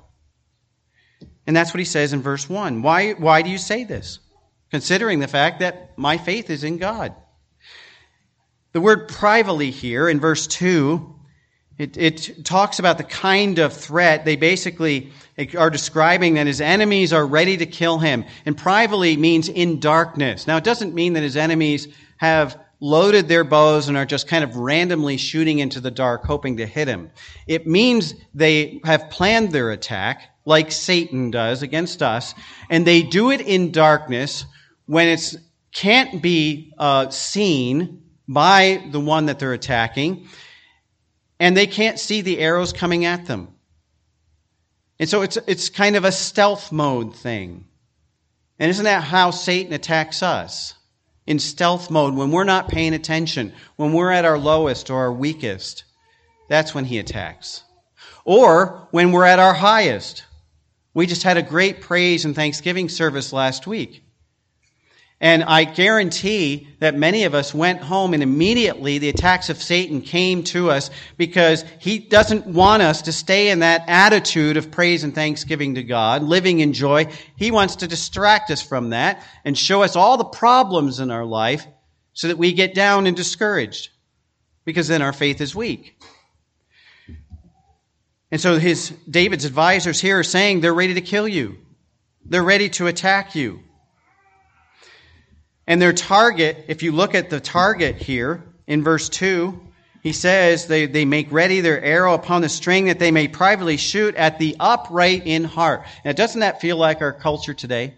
And 1.46 1.56
that's 1.56 1.72
what 1.72 1.78
he 1.78 1.84
says 1.84 2.12
in 2.12 2.22
verse 2.22 2.48
1. 2.48 2.82
Why, 2.82 3.12
why 3.12 3.42
do 3.42 3.50
you 3.50 3.58
say 3.58 3.84
this? 3.84 4.18
Considering 4.70 5.20
the 5.20 5.28
fact 5.28 5.60
that 5.60 5.96
my 5.96 6.18
faith 6.18 6.50
is 6.50 6.64
in 6.64 6.78
God. 6.78 7.14
The 8.72 8.80
word 8.80 9.08
privately 9.08 9.70
here 9.70 10.08
in 10.08 10.18
verse 10.18 10.46
2, 10.46 11.11
it, 11.82 11.96
it 11.96 12.44
talks 12.44 12.78
about 12.78 12.96
the 12.98 13.04
kind 13.04 13.58
of 13.58 13.72
threat. 13.72 14.24
They 14.24 14.36
basically 14.36 15.10
are 15.58 15.70
describing 15.70 16.34
that 16.34 16.46
his 16.46 16.60
enemies 16.60 17.12
are 17.12 17.26
ready 17.26 17.56
to 17.56 17.66
kill 17.66 17.98
him. 17.98 18.24
And 18.46 18.56
privately 18.56 19.16
means 19.16 19.48
in 19.48 19.80
darkness. 19.80 20.46
Now, 20.46 20.56
it 20.56 20.64
doesn't 20.64 20.94
mean 20.94 21.14
that 21.14 21.22
his 21.22 21.36
enemies 21.36 21.88
have 22.18 22.56
loaded 22.78 23.26
their 23.26 23.44
bows 23.44 23.88
and 23.88 23.96
are 23.96 24.06
just 24.06 24.28
kind 24.28 24.44
of 24.44 24.56
randomly 24.56 25.16
shooting 25.16 25.58
into 25.58 25.80
the 25.80 25.90
dark, 25.90 26.24
hoping 26.24 26.58
to 26.58 26.66
hit 26.66 26.86
him. 26.86 27.10
It 27.46 27.66
means 27.66 28.14
they 28.34 28.80
have 28.84 29.10
planned 29.10 29.50
their 29.50 29.70
attack, 29.70 30.30
like 30.44 30.70
Satan 30.70 31.30
does 31.30 31.62
against 31.62 32.02
us, 32.02 32.34
and 32.70 32.86
they 32.86 33.02
do 33.02 33.30
it 33.30 33.40
in 33.40 33.72
darkness 33.72 34.44
when 34.86 35.08
it 35.08 35.34
can't 35.72 36.22
be 36.22 36.74
uh, 36.78 37.10
seen 37.10 38.02
by 38.28 38.84
the 38.90 39.00
one 39.00 39.26
that 39.26 39.38
they're 39.38 39.52
attacking, 39.52 40.28
and 41.42 41.56
they 41.56 41.66
can't 41.66 41.98
see 41.98 42.22
the 42.22 42.38
arrows 42.38 42.72
coming 42.72 43.04
at 43.04 43.26
them. 43.26 43.48
And 44.98 45.08
so 45.08 45.22
it's, 45.22 45.36
it's 45.46 45.68
kind 45.68 45.96
of 45.96 46.04
a 46.04 46.12
stealth 46.12 46.70
mode 46.70 47.16
thing. 47.16 47.66
And 48.58 48.70
isn't 48.70 48.84
that 48.84 49.02
how 49.02 49.32
Satan 49.32 49.72
attacks 49.72 50.22
us? 50.22 50.74
in 51.26 51.38
stealth 51.38 51.90
mode 51.90 52.14
when 52.14 52.30
we're 52.30 52.44
not 52.44 52.68
paying 52.68 52.94
attention, 52.94 53.52
when 53.76 53.92
we're 53.92 54.10
at 54.10 54.24
our 54.24 54.38
lowest 54.38 54.90
or 54.90 54.98
our 55.00 55.12
weakest. 55.12 55.84
That's 56.48 56.74
when 56.74 56.84
he 56.84 56.98
attacks. 56.98 57.62
Or 58.24 58.88
when 58.90 59.12
we're 59.12 59.24
at 59.24 59.38
our 59.38 59.54
highest. 59.54 60.24
We 60.94 61.06
just 61.06 61.22
had 61.22 61.36
a 61.36 61.42
great 61.42 61.80
praise 61.80 62.24
and 62.24 62.34
thanksgiving 62.34 62.88
service 62.88 63.32
last 63.32 63.66
week. 63.66 64.01
And 65.22 65.44
I 65.44 65.62
guarantee 65.62 66.66
that 66.80 66.96
many 66.96 67.22
of 67.22 67.32
us 67.32 67.54
went 67.54 67.80
home 67.80 68.12
and 68.12 68.24
immediately 68.24 68.98
the 68.98 69.08
attacks 69.08 69.50
of 69.50 69.62
Satan 69.62 70.00
came 70.00 70.42
to 70.44 70.68
us 70.68 70.90
because 71.16 71.64
he 71.78 72.00
doesn't 72.00 72.44
want 72.44 72.82
us 72.82 73.02
to 73.02 73.12
stay 73.12 73.50
in 73.50 73.60
that 73.60 73.84
attitude 73.86 74.56
of 74.56 74.72
praise 74.72 75.04
and 75.04 75.14
thanksgiving 75.14 75.76
to 75.76 75.84
God, 75.84 76.24
living 76.24 76.58
in 76.58 76.72
joy. 76.72 77.06
He 77.36 77.52
wants 77.52 77.76
to 77.76 77.86
distract 77.86 78.50
us 78.50 78.60
from 78.60 78.90
that 78.90 79.24
and 79.44 79.56
show 79.56 79.84
us 79.84 79.94
all 79.94 80.16
the 80.16 80.24
problems 80.24 80.98
in 80.98 81.12
our 81.12 81.24
life 81.24 81.68
so 82.14 82.26
that 82.26 82.36
we 82.36 82.52
get 82.52 82.74
down 82.74 83.06
and 83.06 83.16
discouraged 83.16 83.90
because 84.64 84.88
then 84.88 85.02
our 85.02 85.12
faith 85.12 85.40
is 85.40 85.54
weak. 85.54 86.02
And 88.32 88.40
so 88.40 88.58
his 88.58 88.90
David's 89.08 89.44
advisors 89.44 90.00
here 90.00 90.18
are 90.18 90.24
saying 90.24 90.62
they're 90.62 90.74
ready 90.74 90.94
to 90.94 91.00
kill 91.00 91.28
you. 91.28 91.58
They're 92.24 92.42
ready 92.42 92.68
to 92.70 92.88
attack 92.88 93.36
you. 93.36 93.62
And 95.66 95.80
their 95.80 95.92
target, 95.92 96.64
if 96.68 96.82
you 96.82 96.92
look 96.92 97.14
at 97.14 97.30
the 97.30 97.40
target 97.40 97.96
here 97.96 98.42
in 98.66 98.82
verse 98.82 99.08
2, 99.08 99.58
he 100.02 100.12
says 100.12 100.66
they, 100.66 100.86
they 100.86 101.04
make 101.04 101.30
ready 101.30 101.60
their 101.60 101.80
arrow 101.80 102.14
upon 102.14 102.42
the 102.42 102.48
string 102.48 102.86
that 102.86 102.98
they 102.98 103.12
may 103.12 103.28
privately 103.28 103.76
shoot 103.76 104.16
at 104.16 104.38
the 104.38 104.56
upright 104.58 105.26
in 105.26 105.44
heart. 105.44 105.84
Now, 106.04 106.12
doesn't 106.12 106.40
that 106.40 106.60
feel 106.60 106.76
like 106.76 107.00
our 107.00 107.12
culture 107.12 107.54
today? 107.54 107.94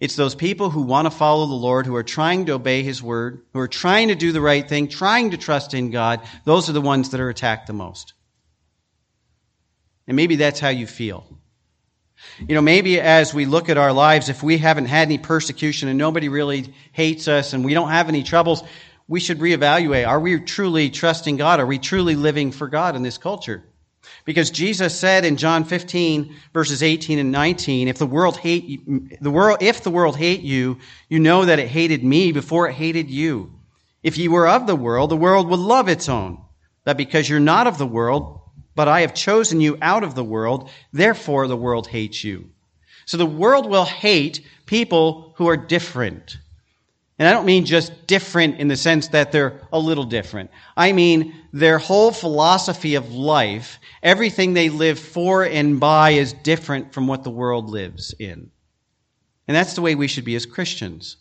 It's 0.00 0.16
those 0.16 0.34
people 0.34 0.70
who 0.70 0.82
want 0.82 1.06
to 1.06 1.10
follow 1.10 1.46
the 1.46 1.54
Lord, 1.54 1.86
who 1.86 1.94
are 1.94 2.02
trying 2.02 2.46
to 2.46 2.52
obey 2.52 2.82
His 2.82 3.02
word, 3.02 3.42
who 3.52 3.60
are 3.60 3.68
trying 3.68 4.08
to 4.08 4.14
do 4.14 4.32
the 4.32 4.40
right 4.40 4.66
thing, 4.66 4.88
trying 4.88 5.30
to 5.30 5.36
trust 5.36 5.74
in 5.74 5.90
God. 5.90 6.20
Those 6.44 6.68
are 6.68 6.72
the 6.72 6.80
ones 6.80 7.10
that 7.10 7.20
are 7.20 7.28
attacked 7.28 7.66
the 7.66 7.74
most. 7.74 8.14
And 10.06 10.16
maybe 10.16 10.36
that's 10.36 10.60
how 10.60 10.70
you 10.70 10.86
feel. 10.86 11.26
You 12.46 12.54
know, 12.54 12.62
maybe 12.62 13.00
as 13.00 13.32
we 13.32 13.46
look 13.46 13.68
at 13.68 13.78
our 13.78 13.92
lives, 13.92 14.28
if 14.28 14.42
we 14.42 14.58
haven't 14.58 14.86
had 14.86 15.08
any 15.08 15.18
persecution 15.18 15.88
and 15.88 15.98
nobody 15.98 16.28
really 16.28 16.74
hates 16.92 17.28
us 17.28 17.52
and 17.52 17.64
we 17.64 17.74
don't 17.74 17.90
have 17.90 18.08
any 18.08 18.22
troubles, 18.22 18.62
we 19.06 19.20
should 19.20 19.38
reevaluate. 19.38 20.06
Are 20.06 20.20
we 20.20 20.40
truly 20.40 20.90
trusting 20.90 21.36
God? 21.36 21.60
Are 21.60 21.66
we 21.66 21.78
truly 21.78 22.16
living 22.16 22.52
for 22.52 22.68
God 22.68 22.96
in 22.96 23.02
this 23.02 23.18
culture? 23.18 23.62
Because 24.24 24.50
Jesus 24.50 24.98
said 24.98 25.24
in 25.24 25.36
John 25.36 25.64
15 25.64 26.34
verses 26.52 26.82
18 26.82 27.18
and 27.18 27.32
19, 27.32 27.88
if 27.88 27.98
the 27.98 28.06
world 28.06 28.36
hate 28.36 28.64
you, 28.64 29.08
the 29.20 29.30
world, 29.30 29.58
if 29.60 29.82
the 29.82 29.90
world 29.90 30.16
hate 30.16 30.40
you, 30.40 30.78
you 31.08 31.20
know 31.20 31.44
that 31.44 31.58
it 31.58 31.68
hated 31.68 32.02
me 32.04 32.32
before 32.32 32.68
it 32.68 32.74
hated 32.74 33.10
you. 33.10 33.52
If 34.02 34.18
you 34.18 34.30
were 34.30 34.48
of 34.48 34.66
the 34.66 34.76
world, 34.76 35.10
the 35.10 35.16
world 35.16 35.48
would 35.48 35.60
love 35.60 35.88
its 35.88 36.08
own. 36.08 36.42
That 36.84 36.98
because 36.98 37.28
you're 37.28 37.40
not 37.40 37.66
of 37.66 37.78
the 37.78 37.86
world, 37.86 38.40
but 38.74 38.88
I 38.88 39.02
have 39.02 39.14
chosen 39.14 39.60
you 39.60 39.78
out 39.80 40.04
of 40.04 40.14
the 40.14 40.24
world, 40.24 40.70
therefore 40.92 41.46
the 41.46 41.56
world 41.56 41.86
hates 41.86 42.24
you. 42.24 42.50
So 43.06 43.16
the 43.16 43.26
world 43.26 43.68
will 43.68 43.84
hate 43.84 44.46
people 44.66 45.34
who 45.36 45.48
are 45.48 45.56
different. 45.56 46.38
And 47.18 47.28
I 47.28 47.32
don't 47.32 47.46
mean 47.46 47.64
just 47.64 48.06
different 48.06 48.58
in 48.58 48.68
the 48.68 48.76
sense 48.76 49.08
that 49.08 49.30
they're 49.30 49.60
a 49.72 49.78
little 49.78 50.04
different. 50.04 50.50
I 50.76 50.92
mean 50.92 51.34
their 51.52 51.78
whole 51.78 52.10
philosophy 52.10 52.96
of 52.96 53.12
life, 53.12 53.78
everything 54.02 54.52
they 54.52 54.68
live 54.68 54.98
for 54.98 55.44
and 55.44 55.78
by 55.78 56.10
is 56.10 56.32
different 56.32 56.92
from 56.92 57.06
what 57.06 57.22
the 57.22 57.30
world 57.30 57.70
lives 57.70 58.14
in. 58.18 58.50
And 59.46 59.56
that's 59.56 59.74
the 59.74 59.82
way 59.82 59.94
we 59.94 60.08
should 60.08 60.24
be 60.24 60.34
as 60.34 60.46
Christians. 60.46 61.16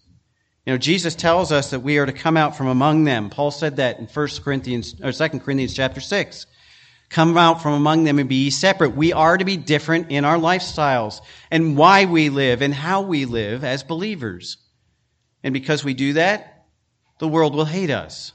You 0.65 0.73
know, 0.73 0.77
Jesus 0.77 1.13
tells 1.13 1.51
us 1.51 1.71
that 1.71 1.81
we 1.81 1.97
are 1.97 2.05
to 2.05 2.13
come 2.13 2.37
out 2.37 2.55
from 2.55 2.67
among 2.67 3.03
them. 3.03 3.29
Paul 3.29 3.51
said 3.51 3.75
that 3.75 3.99
in 3.99 4.05
1 4.05 4.27
Corinthians 4.43 4.95
or 5.03 5.11
2 5.11 5.39
Corinthians 5.39 5.73
chapter 5.73 5.99
6. 5.99 6.45
Come 7.13 7.37
out 7.37 7.61
from 7.61 7.73
among 7.73 8.05
them 8.05 8.17
and 8.17 8.27
be 8.27 8.49
separate. 8.49 8.95
We 8.95 9.13
are 9.13 9.37
to 9.37 9.45
be 9.45 9.55
different 9.55 10.09
in 10.09 10.25
our 10.25 10.37
lifestyles 10.37 11.21
and 11.51 11.77
why 11.77 12.05
we 12.05 12.29
live 12.29 12.63
and 12.63 12.73
how 12.73 13.03
we 13.03 13.25
live 13.25 13.63
as 13.63 13.83
believers. 13.83 14.57
And 15.43 15.53
because 15.53 15.83
we 15.83 15.93
do 15.93 16.13
that, 16.13 16.65
the 17.19 17.27
world 17.27 17.53
will 17.53 17.65
hate 17.65 17.91
us. 17.91 18.33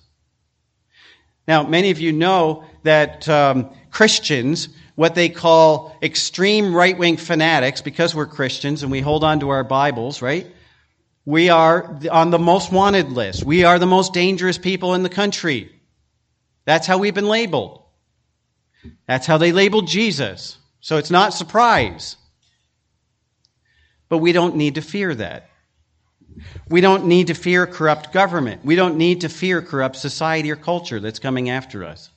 Now, 1.49 1.64
many 1.64 1.90
of 1.90 1.99
you 1.99 2.12
know 2.12 2.66
that 2.85 3.28
um, 3.28 3.70
Christians, 3.90 4.68
what 4.94 5.16
they 5.16 5.28
call 5.28 5.97
extreme 6.00 6.73
right 6.73 6.97
wing 6.97 7.16
fanatics, 7.16 7.80
because 7.82 8.14
we're 8.14 8.26
Christians 8.26 8.85
and 8.85 8.92
we 8.92 9.00
hold 9.00 9.25
on 9.25 9.40
to 9.40 9.49
our 9.49 9.64
Bibles, 9.64 10.23
right? 10.23 10.47
We 11.25 11.49
are 11.49 11.99
on 12.12 12.30
the 12.30 12.38
most 12.38 12.70
wanted 12.70 13.11
list. 13.11 13.42
We 13.42 13.64
are 13.64 13.80
the 13.80 13.87
most 13.87 14.12
dangerous 14.12 14.56
people 14.56 14.94
in 14.94 15.02
the 15.02 15.08
country. 15.08 15.73
That's 16.64 16.87
how 16.87 16.99
we've 16.99 17.12
been 17.12 17.26
labeled. 17.26 17.82
That's 19.06 19.26
how 19.26 19.38
they 19.38 19.52
labeled 19.52 19.87
Jesus. 19.87 20.58
So 20.80 20.97
it's 20.97 21.11
not 21.11 21.35
surprise. 21.35 22.16
But 24.08 24.18
we 24.18 24.32
don't 24.32 24.56
need 24.56 24.76
to 24.76 24.82
fear 24.82 25.14
that. 25.14 25.50
We 26.68 26.80
don't 26.80 27.06
need 27.06 27.28
to 27.28 27.35
fear 27.35 27.66
corrupt 27.66 28.12
government. 28.12 28.64
We 28.64 28.76
don't 28.76 28.97
need 28.97 29.23
to 29.23 29.28
fear 29.28 29.61
corrupt 29.61 29.97
society 29.97 30.50
or 30.50 30.56
culture 30.56 31.00
that's 31.00 31.18
coming 31.18 31.50
after 31.50 31.85
us. 31.85 32.11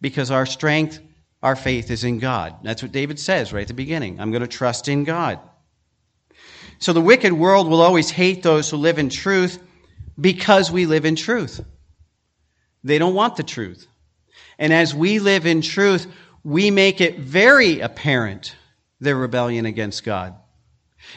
Because 0.00 0.30
our 0.30 0.46
strength, 0.46 1.00
our 1.42 1.56
faith 1.56 1.90
is 1.90 2.04
in 2.04 2.18
God. 2.18 2.56
That's 2.62 2.82
what 2.82 2.92
David 2.92 3.18
says 3.18 3.52
right 3.52 3.62
at 3.62 3.68
the 3.68 3.74
beginning. 3.74 4.20
I'm 4.20 4.30
going 4.30 4.42
to 4.42 4.48
trust 4.48 4.88
in 4.88 5.04
God. 5.04 5.38
So 6.78 6.94
the 6.94 7.00
wicked 7.00 7.32
world 7.32 7.68
will 7.68 7.82
always 7.82 8.10
hate 8.10 8.42
those 8.42 8.70
who 8.70 8.78
live 8.78 8.98
in 8.98 9.10
truth 9.10 9.62
because 10.18 10.70
we 10.70 10.86
live 10.86 11.04
in 11.04 11.16
truth. 11.16 11.60
They 12.82 12.98
don't 12.98 13.14
want 13.14 13.36
the 13.36 13.42
truth. 13.42 13.86
And 14.60 14.72
as 14.72 14.94
we 14.94 15.18
live 15.18 15.46
in 15.46 15.62
truth, 15.62 16.06
we 16.44 16.70
make 16.70 17.00
it 17.00 17.18
very 17.18 17.80
apparent 17.80 18.54
their 19.00 19.16
rebellion 19.16 19.66
against 19.66 20.04
God. 20.04 20.34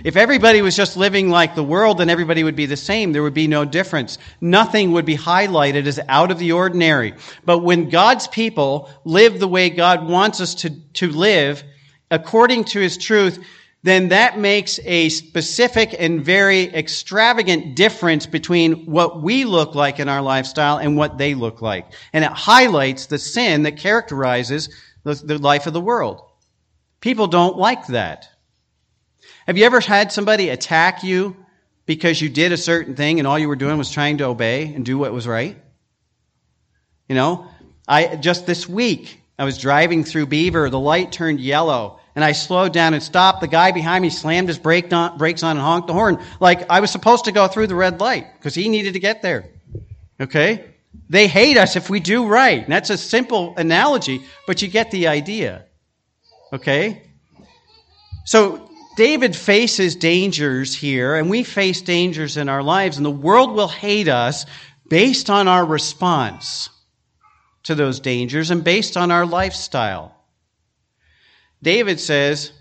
If 0.04 0.16
everybody 0.16 0.62
was 0.62 0.78
just 0.78 0.96
living 0.98 1.30
like 1.30 1.54
the 1.54 1.64
world, 1.64 1.98
then 1.98 2.10
everybody 2.10 2.44
would 2.44 2.56
be 2.56 2.66
the 2.66 2.78
same. 2.78 3.12
There 3.12 3.22
would 3.22 3.34
be 3.34 3.48
no 3.48 3.66
difference. 3.66 4.18
Nothing 4.40 4.94
would 4.94 5.06
be 5.06 5.18
highlighted 5.18 5.86
as 5.86 6.00
out 6.08 6.32
of 6.32 6.40
the 6.40 6.54
ordinary. 6.54 7.14
But 7.46 7.60
when 7.60 7.90
God's 7.90 8.28
people 8.28 8.90
live 9.04 9.40
the 9.40 9.48
way 9.48 9.70
God 9.70 10.08
wants 10.08 10.40
us 10.40 10.56
to, 10.56 10.70
to 10.94 11.10
live, 11.10 11.64
according 12.10 12.64
to 12.66 12.80
His 12.80 12.98
truth, 12.98 13.46
then 13.84 14.10
that 14.10 14.40
makes 14.40 14.80
a 14.86 15.10
specific 15.10 15.94
and 15.98 16.24
very 16.24 16.74
extravagant 16.74 17.76
difference 17.76 18.26
between 18.26 18.86
what 18.86 19.22
we 19.22 19.44
look 19.44 19.76
like 19.76 20.00
in 20.00 20.08
our 20.08 20.22
lifestyle 20.22 20.78
and 20.78 20.96
what 20.96 21.18
they 21.18 21.36
look 21.36 21.62
like. 21.62 21.92
And 22.14 22.24
it 22.24 22.32
highlights 22.32 23.08
the 23.08 23.20
sin 23.20 23.64
that 23.64 23.78
characterizes 23.78 24.70
the, 25.04 25.16
the 25.16 25.38
life 25.38 25.68
of 25.68 25.74
the 25.74 25.82
world. 25.82 26.22
People 27.02 27.28
don't 27.28 27.58
like 27.58 27.88
that. 27.88 28.30
Have 29.46 29.58
you 29.58 29.66
ever 29.66 29.82
had 29.82 30.14
somebody 30.14 30.48
attack 30.48 31.04
you 31.04 31.36
because 31.86 32.22
you 32.22 32.30
did 32.30 32.54
a 32.54 32.58
certain 32.58 32.96
thing 32.96 33.20
and 33.20 33.28
all 33.28 33.38
you 33.38 33.50
were 33.50 33.58
doing 33.58 33.78
was 33.78 33.92
trying 33.92 34.20
to 34.20 34.26
obey 34.26 34.74
and 34.74 34.86
do 34.86 34.98
what 34.98 35.12
was 35.12 35.28
right? 35.28 35.58
You 37.10 37.16
know, 37.16 37.50
I 37.86 38.16
just 38.16 38.46
this 38.46 38.70
week 38.70 39.20
I 39.38 39.44
was 39.44 39.58
driving 39.58 40.06
through 40.06 40.28
Beaver, 40.28 40.70
the 40.70 40.80
light 40.80 41.12
turned 41.12 41.42
yellow 41.42 42.00
and 42.16 42.24
I 42.24 42.32
slowed 42.34 42.74
down 42.74 42.94
and 42.94 43.02
stopped. 43.02 43.42
The 43.42 43.48
guy 43.48 43.72
behind 43.72 44.02
me 44.02 44.10
slammed 44.10 44.48
his 44.48 44.60
brake 44.60 44.92
on, 44.94 45.18
brakes 45.18 45.44
on 45.44 45.58
and 45.58 45.66
honked 45.66 45.88
the 45.88 45.94
horn 45.94 46.20
like 46.40 46.70
I 46.70 46.80
was 46.80 46.92
supposed 46.92 47.26
to 47.26 47.32
go 47.32 47.48
through 47.48 47.68
the 47.68 47.76
red 47.76 48.00
light 48.00 48.28
because 48.38 48.56
he 48.56 48.70
needed 48.70 48.94
to 48.94 49.00
get 49.00 49.22
there. 49.22 49.50
Okay? 50.20 50.66
They 51.10 51.28
hate 51.28 51.58
us 51.58 51.76
if 51.76 51.90
we 51.90 52.00
do 52.00 52.28
right. 52.28 52.64
And 52.64 52.72
that's 52.72 52.90
a 52.90 52.98
simple 52.98 53.56
analogy, 53.58 54.24
but 54.48 54.62
you 54.62 54.68
get 54.68 54.92
the 54.92 55.08
idea. 55.08 55.66
Okay? 56.52 57.04
So 58.26 58.70
David 58.96 59.36
faces 59.36 59.96
dangers 59.96 60.76
here, 60.76 61.16
and 61.16 61.30
we 61.30 61.44
face 61.44 61.82
dangers 61.82 62.38
in 62.38 62.48
our 62.48 62.62
lives, 62.62 62.98
and 62.98 63.06
the 63.06 63.12
world 63.12 63.54
will 63.54 63.68
hate 63.68 64.08
us 64.08 64.46
based 64.88 65.30
on 65.30 65.48
our 65.48 65.66
response 65.66 66.70
to 67.64 67.76
those 67.76 68.00
dangers 68.00 68.52
and 68.52 68.64
based 68.64 68.96
on 68.96 69.10
our 69.10 69.26
lifestyle. 69.26 70.16
David 71.64 72.00
says, 72.00 72.52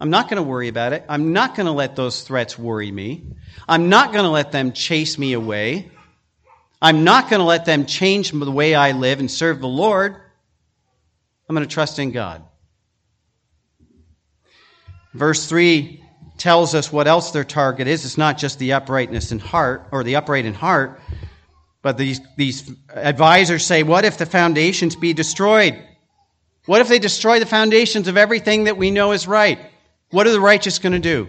I'm 0.00 0.10
not 0.10 0.28
going 0.28 0.36
to 0.36 0.42
worry 0.42 0.68
about 0.68 0.92
it. 0.92 1.04
I'm 1.08 1.32
not 1.32 1.54
going 1.54 1.66
to 1.66 1.72
let 1.72 1.94
those 1.94 2.22
threats 2.22 2.58
worry 2.58 2.90
me. 2.90 3.24
I'm 3.68 3.88
not 3.88 4.12
going 4.12 4.24
to 4.24 4.30
let 4.30 4.50
them 4.50 4.72
chase 4.72 5.18
me 5.18 5.34
away. 5.34 5.90
I'm 6.80 7.04
not 7.04 7.30
going 7.30 7.40
to 7.40 7.46
let 7.46 7.64
them 7.64 7.86
change 7.86 8.32
the 8.32 8.50
way 8.50 8.74
I 8.74 8.92
live 8.92 9.20
and 9.20 9.30
serve 9.30 9.60
the 9.60 9.68
Lord. 9.68 10.16
I'm 11.48 11.54
going 11.54 11.66
to 11.66 11.72
trust 11.72 11.98
in 11.98 12.10
God. 12.10 12.42
Verse 15.14 15.46
3 15.46 16.02
tells 16.36 16.74
us 16.74 16.92
what 16.92 17.06
else 17.06 17.30
their 17.30 17.44
target 17.44 17.88
is. 17.88 18.04
It's 18.04 18.18
not 18.18 18.36
just 18.36 18.58
the 18.58 18.74
uprightness 18.74 19.32
in 19.32 19.38
heart 19.38 19.88
or 19.92 20.04
the 20.04 20.16
upright 20.16 20.44
in 20.44 20.52
heart, 20.52 21.00
but 21.80 21.96
these, 21.96 22.20
these 22.36 22.70
advisors 22.92 23.64
say, 23.64 23.82
what 23.82 24.04
if 24.04 24.18
the 24.18 24.26
foundations 24.26 24.96
be 24.96 25.14
destroyed? 25.14 25.82
What 26.66 26.80
if 26.80 26.88
they 26.88 26.98
destroy 26.98 27.38
the 27.38 27.46
foundations 27.46 28.08
of 28.08 28.16
everything 28.16 28.64
that 28.64 28.76
we 28.76 28.90
know 28.90 29.12
is 29.12 29.26
right? 29.26 29.58
What 30.10 30.26
are 30.26 30.32
the 30.32 30.40
righteous 30.40 30.78
going 30.78 30.92
to 30.92 30.98
do? 30.98 31.28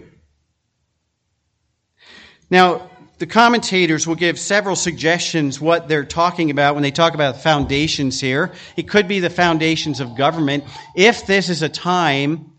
Now, 2.50 2.89
the 3.20 3.25
commentators 3.25 4.06
will 4.06 4.15
give 4.15 4.38
several 4.38 4.75
suggestions 4.75 5.60
what 5.60 5.88
they're 5.88 6.06
talking 6.06 6.51
about 6.51 6.75
when 6.75 6.84
they 6.84 6.91
talk 6.91 7.15
about 7.15 7.41
foundations 7.41 8.22
here. 8.22 8.53
It 8.75 8.88
could 8.88 9.08
be 9.08 9.20
the 9.20 9.29
foundations 9.29 10.00
of 10.00 10.15
government. 10.15 10.65
If 10.96 11.25
this 11.25 11.50
is 11.50 11.63
a 11.63 11.70
time 11.70 12.51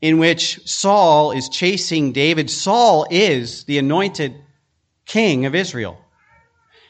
in 0.00 0.18
which 0.18 0.60
Saul 0.68 1.32
is 1.32 1.48
chasing 1.48 2.12
David, 2.12 2.50
Saul 2.50 3.06
is 3.10 3.64
the 3.64 3.78
anointed 3.78 4.34
king 5.06 5.44
of 5.44 5.54
Israel. 5.54 5.98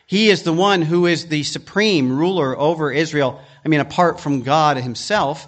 He 0.07 0.29
is 0.29 0.43
the 0.43 0.53
one 0.53 0.83
who 0.83 1.07
is 1.07 1.27
the 1.27 1.43
supreme 1.43 2.17
ruler 2.17 2.59
over 2.59 2.93
Israel. 2.93 3.41
I 3.65 3.69
mean, 3.69 3.81
apart 3.81 4.21
from 4.21 4.43
God 4.43 4.77
himself. 4.77 5.47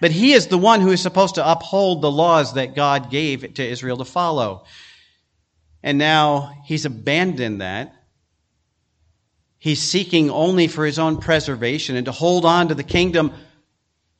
But 0.00 0.10
he 0.10 0.32
is 0.32 0.48
the 0.48 0.58
one 0.58 0.80
who 0.80 0.90
is 0.90 1.00
supposed 1.00 1.36
to 1.36 1.48
uphold 1.48 2.02
the 2.02 2.10
laws 2.10 2.54
that 2.54 2.74
God 2.74 3.10
gave 3.10 3.54
to 3.54 3.64
Israel 3.64 3.98
to 3.98 4.04
follow. 4.04 4.64
And 5.82 5.96
now 5.96 6.52
he's 6.64 6.84
abandoned 6.84 7.60
that. 7.60 7.94
He's 9.58 9.80
seeking 9.80 10.28
only 10.28 10.66
for 10.66 10.84
his 10.84 10.98
own 10.98 11.18
preservation 11.18 11.94
and 11.94 12.06
to 12.06 12.12
hold 12.12 12.44
on 12.44 12.68
to 12.68 12.74
the 12.74 12.82
kingdom 12.82 13.32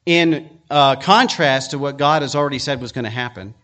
in 0.06 0.60
uh, 0.70 0.96
contrast 0.96 1.72
to 1.72 1.78
what 1.78 1.98
God 1.98 2.22
has 2.22 2.36
already 2.36 2.60
said 2.60 2.80
was 2.80 2.92
going 2.92 3.04
to 3.04 3.10
happen. 3.10 3.54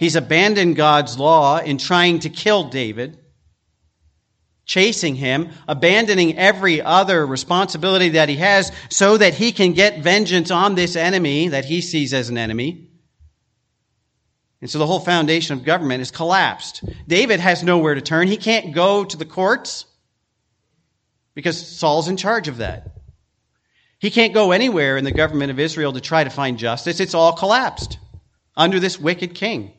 He's 0.00 0.16
abandoned 0.16 0.74
God's 0.74 1.16
law 1.16 1.58
in 1.58 1.78
trying 1.78 2.18
to 2.20 2.28
kill 2.28 2.64
David, 2.64 3.18
chasing 4.66 5.14
him, 5.14 5.50
abandoning 5.68 6.38
every 6.38 6.80
other 6.80 7.26
responsibility 7.26 8.10
that 8.10 8.28
he 8.28 8.36
has 8.36 8.72
so 8.88 9.16
that 9.16 9.34
he 9.34 9.52
can 9.52 9.72
get 9.72 10.00
vengeance 10.00 10.50
on 10.50 10.74
this 10.74 10.96
enemy 10.96 11.48
that 11.48 11.64
he 11.64 11.80
sees 11.80 12.14
as 12.14 12.28
an 12.28 12.38
enemy. 12.38 12.88
And 14.60 14.70
so 14.70 14.78
the 14.78 14.86
whole 14.86 15.00
foundation 15.00 15.58
of 15.58 15.64
government 15.64 16.00
is 16.00 16.10
collapsed. 16.10 16.82
David 17.06 17.38
has 17.40 17.62
nowhere 17.62 17.94
to 17.94 18.00
turn. 18.00 18.28
He 18.28 18.38
can't 18.38 18.74
go 18.74 19.04
to 19.04 19.16
the 19.16 19.26
courts 19.26 19.84
because 21.34 21.76
Saul's 21.76 22.08
in 22.08 22.16
charge 22.16 22.48
of 22.48 22.58
that. 22.58 22.94
He 23.98 24.10
can't 24.10 24.32
go 24.32 24.52
anywhere 24.52 24.96
in 24.96 25.04
the 25.04 25.12
government 25.12 25.50
of 25.50 25.58
Israel 25.58 25.92
to 25.92 26.00
try 26.00 26.24
to 26.24 26.30
find 26.30 26.58
justice. 26.58 27.00
It's 27.00 27.14
all 27.14 27.32
collapsed 27.32 27.98
under 28.56 28.80
this 28.80 28.98
wicked 28.98 29.34
king. 29.34 29.72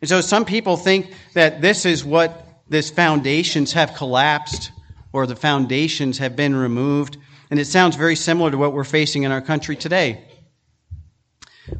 And 0.00 0.08
so 0.08 0.20
some 0.20 0.44
people 0.44 0.76
think 0.76 1.12
that 1.34 1.60
this 1.60 1.84
is 1.86 2.04
what 2.04 2.46
this 2.68 2.90
foundations 2.90 3.72
have 3.72 3.94
collapsed 3.94 4.70
or 5.12 5.26
the 5.26 5.36
foundations 5.36 6.18
have 6.18 6.36
been 6.36 6.54
removed. 6.54 7.18
And 7.50 7.60
it 7.60 7.66
sounds 7.66 7.96
very 7.96 8.16
similar 8.16 8.50
to 8.50 8.58
what 8.58 8.72
we're 8.72 8.84
facing 8.84 9.24
in 9.24 9.32
our 9.32 9.42
country 9.42 9.76
today. 9.76 10.24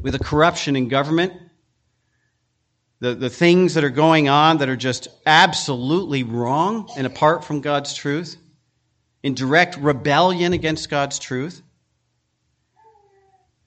With 0.01 0.13
the 0.13 0.23
corruption 0.23 0.75
in 0.75 0.87
government, 0.87 1.33
the, 2.99 3.15
the 3.15 3.29
things 3.29 3.73
that 3.73 3.83
are 3.83 3.89
going 3.89 4.29
on 4.29 4.59
that 4.59 4.69
are 4.69 4.77
just 4.77 5.07
absolutely 5.25 6.23
wrong 6.23 6.89
and 6.95 7.05
apart 7.05 7.43
from 7.43 7.61
God's 7.61 7.93
truth, 7.93 8.37
in 9.23 9.33
direct 9.33 9.77
rebellion 9.77 10.53
against 10.53 10.89
God's 10.89 11.17
truth. 11.17 11.61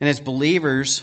And 0.01 0.09
as 0.09 0.21
believers, 0.21 1.03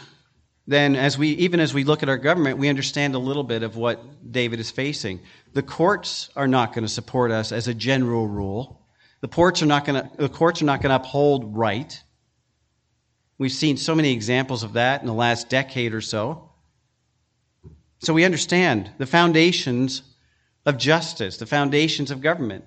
then 0.65 0.95
as 0.95 1.17
we 1.17 1.29
even 1.29 1.59
as 1.59 1.73
we 1.73 1.83
look 1.83 2.03
at 2.03 2.09
our 2.09 2.17
government, 2.17 2.57
we 2.57 2.69
understand 2.69 3.15
a 3.15 3.19
little 3.19 3.43
bit 3.43 3.63
of 3.63 3.75
what 3.75 4.31
David 4.31 4.59
is 4.59 4.71
facing. 4.71 5.19
The 5.53 5.63
courts 5.63 6.29
are 6.35 6.47
not 6.47 6.73
going 6.73 6.85
to 6.85 6.91
support 6.91 7.31
us 7.31 7.51
as 7.51 7.67
a 7.67 7.73
general 7.73 8.27
rule. 8.27 8.81
The 9.21 9.27
courts 9.27 9.61
are 9.61 9.65
not 9.65 9.85
going 9.85 10.01
to, 10.01 10.17
the 10.17 10.29
courts 10.29 10.61
are 10.61 10.65
not 10.65 10.81
going 10.81 10.89
to 10.89 10.95
uphold 10.95 11.55
right. 11.55 12.01
We've 13.37 13.51
seen 13.51 13.77
so 13.77 13.95
many 13.95 14.13
examples 14.13 14.63
of 14.63 14.73
that 14.73 15.01
in 15.01 15.07
the 15.07 15.13
last 15.13 15.49
decade 15.49 15.93
or 15.93 16.01
so. 16.01 16.49
So 17.99 18.13
we 18.13 18.25
understand 18.25 18.91
the 18.97 19.05
foundations 19.05 20.01
of 20.65 20.77
justice, 20.77 21.37
the 21.37 21.45
foundations 21.45 22.11
of 22.11 22.21
government 22.21 22.65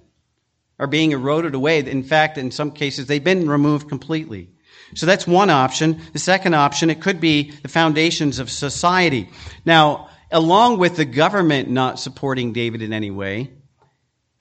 are 0.79 0.87
being 0.87 1.13
eroded 1.13 1.55
away. 1.55 1.79
In 1.79 2.03
fact, 2.03 2.37
in 2.37 2.51
some 2.51 2.71
cases, 2.71 3.07
they've 3.07 3.25
been 3.25 3.49
removed 3.49 3.89
completely. 3.89 4.51
So 4.95 5.07
that's 5.07 5.27
one 5.27 5.51
option. 5.51 6.01
The 6.13 6.19
second 6.19 6.55
option, 6.55 6.91
it 6.91 7.01
could 7.01 7.21
be 7.21 7.51
the 7.51 7.69
foundations 7.69 8.39
of 8.39 8.51
society. 8.51 9.29
Now, 9.65 10.09
along 10.31 10.79
with 10.79 10.97
the 10.97 11.05
government 11.05 11.69
not 11.69 11.99
supporting 11.99 12.53
David 12.53 12.83
in 12.83 12.93
any 12.93 13.11
way, 13.11 13.51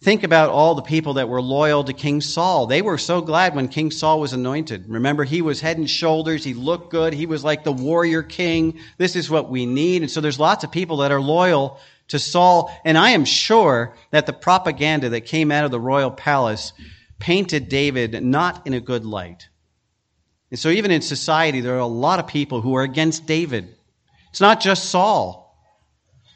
Think 0.06 0.24
about 0.24 0.52
all 0.52 0.76
the 0.76 0.84
people 0.84 1.16
that 1.16 1.30
were 1.30 1.42
loyal 1.42 1.84
to 1.84 1.92
King 1.92 2.22
Saul. 2.22 2.68
They 2.68 2.84
were 2.84 3.00
so 3.00 3.22
glad 3.22 3.56
when 3.56 3.70
King 3.70 3.90
Saul 3.90 4.20
was 4.20 4.34
anointed. 4.34 4.86
Remember, 4.88 5.24
he 5.24 5.42
was 5.42 5.62
head 5.62 5.80
and 5.80 5.90
shoulders. 5.90 6.44
He 6.44 6.54
looked 6.54 6.92
good. 6.92 7.12
He 7.12 7.26
was 7.26 7.44
like 7.44 7.64
the 7.64 7.72
warrior 7.72 8.22
king. 8.22 8.78
This 9.00 9.16
is 9.16 9.32
what 9.32 9.50
we 9.50 9.66
need. 9.66 10.04
And 10.04 10.12
so 10.12 10.22
there's 10.22 10.40
lots 10.40 10.64
of 10.64 10.72
people 10.72 10.98
that 10.98 11.12
are 11.12 11.20
loyal 11.20 11.80
to 12.10 12.20
Saul. 12.20 12.72
And 12.86 13.00
I 13.00 13.12
am 13.12 13.26
sure 13.26 13.96
that 14.12 14.28
the 14.28 14.34
propaganda 14.34 15.10
that 15.10 15.22
came 15.22 15.50
out 15.50 15.66
of 15.66 15.72
the 15.72 15.80
royal 15.80 16.12
palace 16.12 16.74
painted 17.18 17.68
David 17.68 18.24
not 18.24 18.68
in 18.68 18.76
a 18.76 18.82
good 18.82 19.06
light. 19.06 19.50
And 20.56 20.60
so 20.62 20.70
even 20.70 20.90
in 20.90 21.02
society, 21.02 21.60
there 21.60 21.76
are 21.76 21.80
a 21.80 21.86
lot 21.86 22.20
of 22.20 22.28
people 22.28 22.62
who 22.62 22.78
are 22.78 22.84
against 22.84 23.26
David. 23.26 23.76
It's 24.30 24.40
not 24.40 24.62
just 24.62 24.86
Saul. 24.90 25.54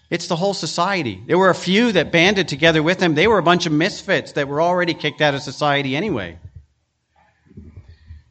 It's 0.10 0.28
the 0.28 0.36
whole 0.36 0.54
society. 0.54 1.24
There 1.26 1.38
were 1.38 1.50
a 1.50 1.56
few 1.56 1.94
that 1.94 2.12
banded 2.12 2.50
together 2.50 2.84
with 2.84 3.02
him. 3.02 3.16
They 3.16 3.28
were 3.28 3.38
a 3.38 3.44
bunch 3.44 3.66
of 3.66 3.72
misfits 3.72 4.34
that 4.34 4.50
were 4.50 4.62
already 4.62 4.94
kicked 4.94 5.22
out 5.22 5.36
of 5.36 5.42
society 5.42 5.96
anyway. 5.96 6.38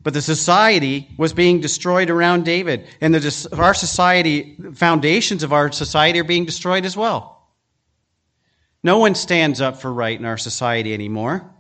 But 0.03 0.12
the 0.12 0.20
society 0.20 1.09
was 1.16 1.33
being 1.33 1.62
destroyed 1.62 2.11
around 2.11 2.44
David. 2.44 2.87
And 3.01 3.14
the, 3.14 3.48
our 3.57 3.72
society, 3.72 4.59
foundations 4.74 5.42
of 5.42 5.55
our 5.55 5.72
society 5.72 6.20
are 6.20 6.24
being 6.24 6.44
destroyed 6.44 6.85
as 6.85 6.98
well. 6.98 7.48
No 8.83 8.98
one 8.98 9.14
stands 9.14 9.62
up 9.62 9.81
for 9.81 9.90
right 9.90 10.18
in 10.18 10.27
our 10.27 10.37
society 10.37 10.92
anymore. 10.92 11.51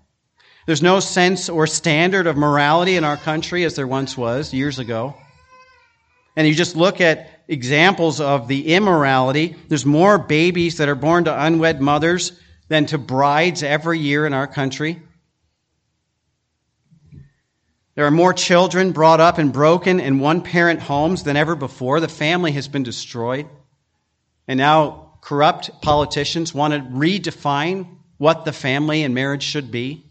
There's 0.68 0.82
no 0.82 1.00
sense 1.00 1.48
or 1.48 1.66
standard 1.66 2.26
of 2.26 2.36
morality 2.36 2.96
in 2.96 3.04
our 3.04 3.16
country 3.16 3.64
as 3.64 3.74
there 3.74 3.86
once 3.86 4.18
was 4.18 4.52
years 4.52 4.78
ago. 4.78 5.14
And 6.36 6.46
you 6.46 6.54
just 6.54 6.76
look 6.76 7.00
at 7.00 7.40
examples 7.48 8.20
of 8.20 8.48
the 8.48 8.74
immorality. 8.74 9.56
There's 9.68 9.86
more 9.86 10.18
babies 10.18 10.76
that 10.76 10.90
are 10.90 10.94
born 10.94 11.24
to 11.24 11.42
unwed 11.42 11.80
mothers 11.80 12.38
than 12.68 12.84
to 12.84 12.98
brides 12.98 13.62
every 13.62 13.98
year 13.98 14.26
in 14.26 14.34
our 14.34 14.46
country. 14.46 15.00
There 17.94 18.04
are 18.04 18.10
more 18.10 18.34
children 18.34 18.92
brought 18.92 19.20
up 19.20 19.38
in 19.38 19.52
broken 19.52 20.00
and 20.00 20.20
one 20.20 20.42
parent 20.42 20.82
homes 20.82 21.22
than 21.22 21.38
ever 21.38 21.56
before. 21.56 21.98
The 22.00 22.08
family 22.08 22.52
has 22.52 22.68
been 22.68 22.82
destroyed. 22.82 23.48
And 24.46 24.58
now 24.58 25.12
corrupt 25.22 25.80
politicians 25.80 26.52
want 26.52 26.74
to 26.74 26.80
redefine 26.80 27.88
what 28.18 28.44
the 28.44 28.52
family 28.52 29.02
and 29.02 29.14
marriage 29.14 29.44
should 29.44 29.70
be. 29.70 30.04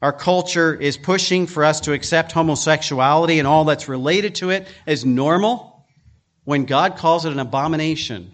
Our 0.00 0.12
culture 0.12 0.74
is 0.74 0.96
pushing 0.96 1.46
for 1.46 1.64
us 1.64 1.80
to 1.80 1.92
accept 1.92 2.32
homosexuality 2.32 3.38
and 3.38 3.48
all 3.48 3.64
that's 3.64 3.88
related 3.88 4.36
to 4.36 4.50
it 4.50 4.68
as 4.86 5.04
normal 5.04 5.86
when 6.44 6.64
God 6.64 6.96
calls 6.96 7.24
it 7.24 7.32
an 7.32 7.40
abomination. 7.40 8.32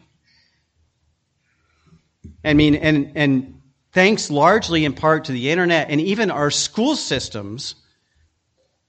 I 2.45 2.53
mean, 2.53 2.75
and, 2.75 3.13
and 3.15 3.63
thanks 3.93 4.31
largely 4.31 4.85
in 4.85 4.93
part 4.93 5.25
to 5.25 5.33
the 5.33 5.51
internet 5.51 5.89
and 5.89 6.01
even 6.01 6.31
our 6.31 6.51
school 6.51 6.97
systems, 6.97 7.75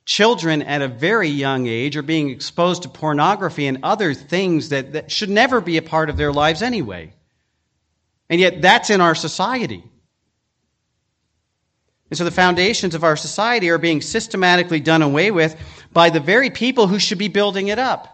children 0.04 0.62
at 0.62 0.82
a 0.82 0.90
very 0.90 1.30
young 1.30 1.68
age 1.68 1.96
are 1.96 2.04
being 2.04 2.30
exposed 2.30 2.84
to 2.84 2.90
pornography 2.90 3.68
and 3.68 3.80
other 3.84 4.14
things 4.14 4.70
that, 4.70 4.94
that 4.94 5.12
should 5.12 5.30
never 5.30 5.62
be 5.62 5.78
a 5.78 5.82
part 5.82 6.10
of 6.10 6.18
their 6.18 6.34
lives 6.34 6.62
anyway. 6.62 7.14
And 8.30 8.42
yet, 8.42 8.62
that's 8.62 8.90
in 8.90 9.02
our 9.02 9.16
society. 9.16 9.84
And 12.10 12.18
so 12.18 12.24
the 12.24 12.32
foundations 12.32 12.94
of 12.94 13.04
our 13.04 13.18
society 13.18 13.70
are 13.70 13.78
being 13.78 14.02
systematically 14.02 14.80
done 14.80 15.02
away 15.02 15.32
with 15.32 15.56
by 15.91 16.10
the 16.10 16.20
very 16.20 16.50
people 16.50 16.88
who 16.88 17.00
should 17.00 17.18
be 17.18 17.30
building 17.30 17.68
it 17.70 17.80
up. 17.80 18.12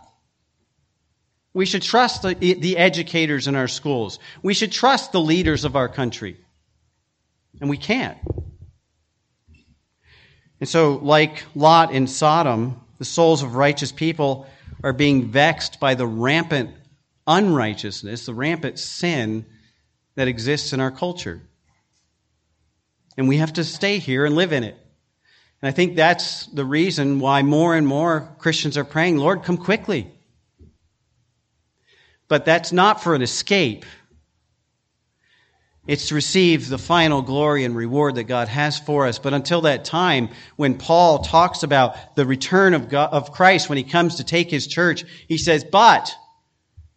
We 1.54 1.65
should 1.65 1.82
trust 1.82 2.21
the, 2.21 2.34
the 2.34 2.77
educators 2.77 3.47
in 3.47 3.56
our 3.56 3.67
schools. 3.67 4.19
We 4.41 4.54
should 4.54 4.71
trust 4.71 5.12
the 5.12 5.19
leaders 5.19 5.65
of 5.65 5.75
our 5.75 5.89
country. 5.89 6.38
And 7.60 7.69
we 7.69 7.77
can't. 7.77 8.17
And 10.62 10.69
so, 10.69 10.99
like 11.01 11.43
Lot 11.54 11.91
in 11.91 12.08
Sodom, 12.08 12.80
the 12.99 13.06
souls 13.06 13.43
of 13.43 13.56
righteous 13.56 13.91
people 13.91 14.47
are 14.84 14.93
being 14.93 15.27
vexed 15.27 15.80
by 15.80 15.95
the 15.95 16.08
rampant 16.08 16.69
unrighteousness, 17.27 18.25
the 18.25 18.34
rampant 18.34 18.80
sin 18.80 19.45
that 20.15 20.27
exists 20.27 20.71
in 20.71 20.80
our 20.80 20.91
culture. 20.91 21.41
And 23.21 23.29
we 23.29 23.38
have 23.38 23.53
to 23.53 23.63
stay 23.63 23.99
here 23.99 24.25
and 24.25 24.34
live 24.34 24.51
in 24.51 24.63
it. 24.63 24.75
And 25.62 25.69
I 25.69 25.71
think 25.71 25.95
that's 25.95 26.47
the 26.47 26.65
reason 26.65 27.19
why 27.19 27.43
more 27.43 27.75
and 27.75 27.86
more 27.86 28.36
Christians 28.39 28.79
are 28.79 28.84
praying, 28.84 29.17
Lord, 29.17 29.43
come 29.43 29.57
quickly. 29.57 30.12
But 32.27 32.45
that's 32.45 32.71
not 32.71 33.03
for 33.03 33.13
an 33.13 33.21
escape. 33.21 33.86
It's 35.86 36.07
to 36.07 36.15
receive 36.15 36.67
the 36.67 36.79
final 36.79 37.21
glory 37.21 37.63
and 37.63 37.75
reward 37.75 38.15
that 38.15 38.23
God 38.23 38.47
has 38.47 38.79
for 38.79 39.05
us. 39.05 39.19
But 39.19 39.36
until 39.36 39.62
that 39.62 39.86
time, 39.86 40.29
when 40.55 40.79
Paul 40.79 41.19
talks 41.19 41.62
about 41.62 42.15
the 42.15 42.25
return 42.25 42.73
of, 42.73 42.89
God, 42.89 43.13
of 43.13 43.31
Christ 43.31 43.69
when 43.69 43.77
he 43.77 43.84
comes 43.84 44.15
to 44.15 44.23
take 44.23 44.49
his 44.49 44.65
church, 44.65 45.05
he 45.27 45.38
says, 45.38 45.63
But 45.63 46.12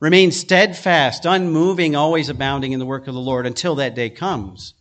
remain 0.00 0.32
steadfast, 0.32 1.26
unmoving, 1.26 1.94
always 1.94 2.30
abounding 2.30 2.72
in 2.72 2.78
the 2.78 2.86
work 2.86 3.08
of 3.08 3.12
the 3.12 3.20
Lord 3.20 3.44
until 3.44 3.74
that 3.74 3.94
day 3.94 4.08
comes. 4.08 4.72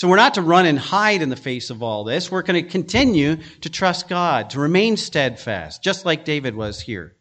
So 0.00 0.08
we're 0.08 0.16
not 0.16 0.32
to 0.32 0.40
run 0.40 0.64
and 0.64 0.78
hide 0.78 1.20
in 1.20 1.28
the 1.28 1.36
face 1.36 1.68
of 1.68 1.82
all 1.82 2.04
this. 2.04 2.30
We're 2.30 2.40
going 2.40 2.64
to 2.64 2.70
continue 2.70 3.36
to 3.60 3.68
trust 3.68 4.08
God, 4.08 4.48
to 4.48 4.58
remain 4.58 4.96
steadfast, 4.96 5.82
just 5.82 6.06
like 6.06 6.24
David 6.24 6.54
was 6.56 6.80
here. 6.80 7.14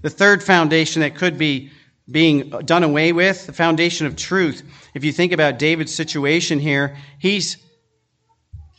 The 0.00 0.08
third 0.08 0.40
foundation 0.40 1.00
that 1.02 1.16
could 1.16 1.36
be 1.36 1.72
being 2.08 2.48
done 2.50 2.84
away 2.84 3.12
with, 3.12 3.46
the 3.46 3.52
foundation 3.52 4.06
of 4.06 4.14
truth. 4.14 4.62
If 4.94 5.02
you 5.02 5.10
think 5.10 5.32
about 5.32 5.58
David's 5.58 5.92
situation 5.92 6.60
here, 6.60 6.96
he's, 7.18 7.56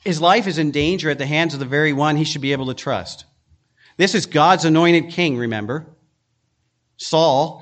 his 0.05 0.21
life 0.21 0.47
is 0.47 0.57
in 0.57 0.71
danger 0.71 1.09
at 1.09 1.17
the 1.17 1.25
hands 1.25 1.53
of 1.53 1.59
the 1.59 1.65
very 1.65 1.91
one 1.91 2.15
he 2.15 2.23
should 2.23 2.39
be 2.39 2.53
able 2.53 2.67
to 2.67 2.73
trust. 2.73 3.25
This 3.97 4.15
is 4.15 4.25
God's 4.25 4.63
anointed 4.63 5.09
king, 5.09 5.35
remember? 5.35 5.85
Saul, 6.95 7.61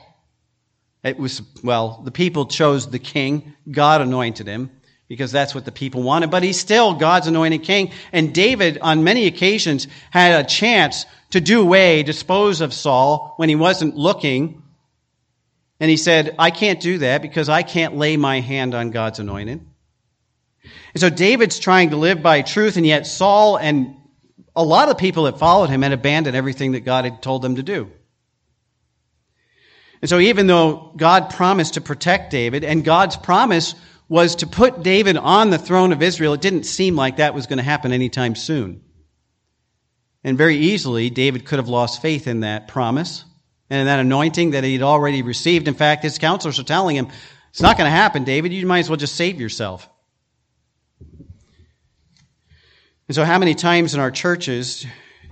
it 1.04 1.18
was, 1.18 1.42
well, 1.64 2.04
the 2.06 2.12
people 2.12 2.46
chose 2.46 2.88
the 2.88 3.00
king. 3.00 3.56
God 3.72 4.00
anointed 4.00 4.46
him 4.46 4.70
because 5.14 5.32
that's 5.32 5.54
what 5.54 5.64
the 5.64 5.72
people 5.72 6.02
wanted, 6.02 6.32
but 6.32 6.42
he's 6.42 6.60
still 6.60 6.96
God's 6.96 7.28
anointed 7.28 7.62
king. 7.62 7.92
And 8.12 8.34
David, 8.34 8.80
on 8.82 9.04
many 9.04 9.28
occasions, 9.28 9.88
had 10.10 10.44
a 10.44 10.48
chance 10.48 11.06
to 11.30 11.40
do 11.40 11.62
away, 11.62 12.02
dispose 12.02 12.62
of 12.62 12.74
Saul 12.74 13.36
when 13.38 13.48
he 13.48 13.54
wasn't 13.54 13.96
looking. 13.96 14.64
And 15.80 15.92
he 15.92 15.98
said, 15.98 16.34
I 16.40 16.50
can't 16.50 16.80
do 16.80 16.98
that 16.98 17.22
because 17.22 17.48
I 17.48 17.62
can't 17.62 17.96
lay 17.96 18.18
my 18.18 18.40
hand 18.40 18.74
on 18.74 18.90
God's 18.90 19.20
anointed. 19.20 19.64
And 20.96 21.00
so 21.00 21.12
David's 21.12 21.60
trying 21.60 21.92
to 21.92 21.98
live 21.98 22.24
by 22.24 22.42
truth, 22.42 22.76
and 22.76 22.86
yet 22.86 23.06
Saul 23.06 23.58
and 23.58 23.96
a 24.56 24.64
lot 24.64 24.90
of 24.90 24.98
people 24.98 25.26
that 25.26 25.38
followed 25.38 25.70
him 25.70 25.84
had 25.84 25.92
abandoned 25.92 26.36
everything 26.36 26.72
that 26.72 26.80
God 26.80 27.06
had 27.06 27.22
told 27.22 27.44
them 27.44 27.58
to 27.58 27.64
do. 27.64 27.92
And 30.02 30.10
so 30.10 30.18
even 30.18 30.48
though 30.48 30.92
God 30.98 31.30
promised 31.30 31.76
to 31.76 31.82
protect 31.82 32.32
David, 32.32 32.64
and 32.64 32.84
God's 32.84 33.16
promise 33.16 33.76
was 34.14 34.36
to 34.36 34.46
put 34.46 34.84
David 34.84 35.18
on 35.18 35.50
the 35.50 35.58
throne 35.58 35.92
of 35.92 36.04
Israel, 36.04 36.34
it 36.34 36.42
didn't 36.42 36.66
seem 36.66 36.96
like 36.96 37.18
that 37.18 37.34
was 37.34 37.48
going 37.48 37.58
to 37.58 37.64
happen 37.64 37.92
anytime 37.92 38.36
soon. 38.36 38.80
And 40.24 40.38
very 40.38 40.56
easily, 40.56 41.10
David 41.10 41.46
could 41.46 41.58
have 41.58 41.68
lost 41.68 42.00
faith 42.00 42.28
in 42.28 42.42
that 42.42 42.68
promise 42.68 43.26
and 43.72 43.80
in 43.80 43.88
that 43.88 44.00
anointing 44.00 44.52
that 44.52 44.64
he'd 44.64 44.84
already 44.84 45.24
received. 45.24 45.68
In 45.68 45.74
fact, 45.74 46.04
his 46.04 46.20
counselors 46.20 46.60
are 46.60 46.64
telling 46.64 46.96
him, 46.96 47.08
it's 47.50 47.60
not 47.60 47.76
going 47.76 47.88
to 47.88 47.92
happen, 47.92 48.24
David. 48.24 48.54
You 48.54 48.68
might 48.68 48.82
as 48.82 48.90
well 48.90 48.98
just 48.98 49.16
save 49.16 49.42
yourself. 49.42 49.90
And 53.08 53.16
so, 53.16 53.26
how 53.26 53.40
many 53.40 53.56
times 53.56 53.96
in 53.96 54.00
our 54.00 54.12
churches 54.12 54.86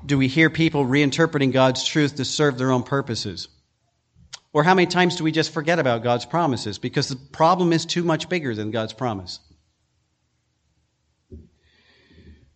do 0.04 0.18
we 0.18 0.28
hear 0.28 0.50
people 0.50 0.88
reinterpreting 0.88 1.52
God's 1.52 1.84
truth 1.86 2.16
to 2.16 2.26
serve 2.26 2.58
their 2.58 2.72
own 2.72 2.82
purposes? 2.82 3.48
Or 4.54 4.64
how 4.64 4.74
many 4.76 4.88
times 4.88 5.16
do 5.16 5.24
we 5.24 5.32
just 5.32 5.54
forget 5.54 5.80
about 5.80 6.04
God's 6.04 6.26
promises? 6.26 6.78
Because 6.78 7.08
the 7.08 7.16
problem 7.16 7.72
is 7.72 7.86
too 7.86 8.04
much 8.04 8.28
bigger 8.28 8.54
than 8.54 8.72
God's 8.72 8.94
promise. 8.94 9.40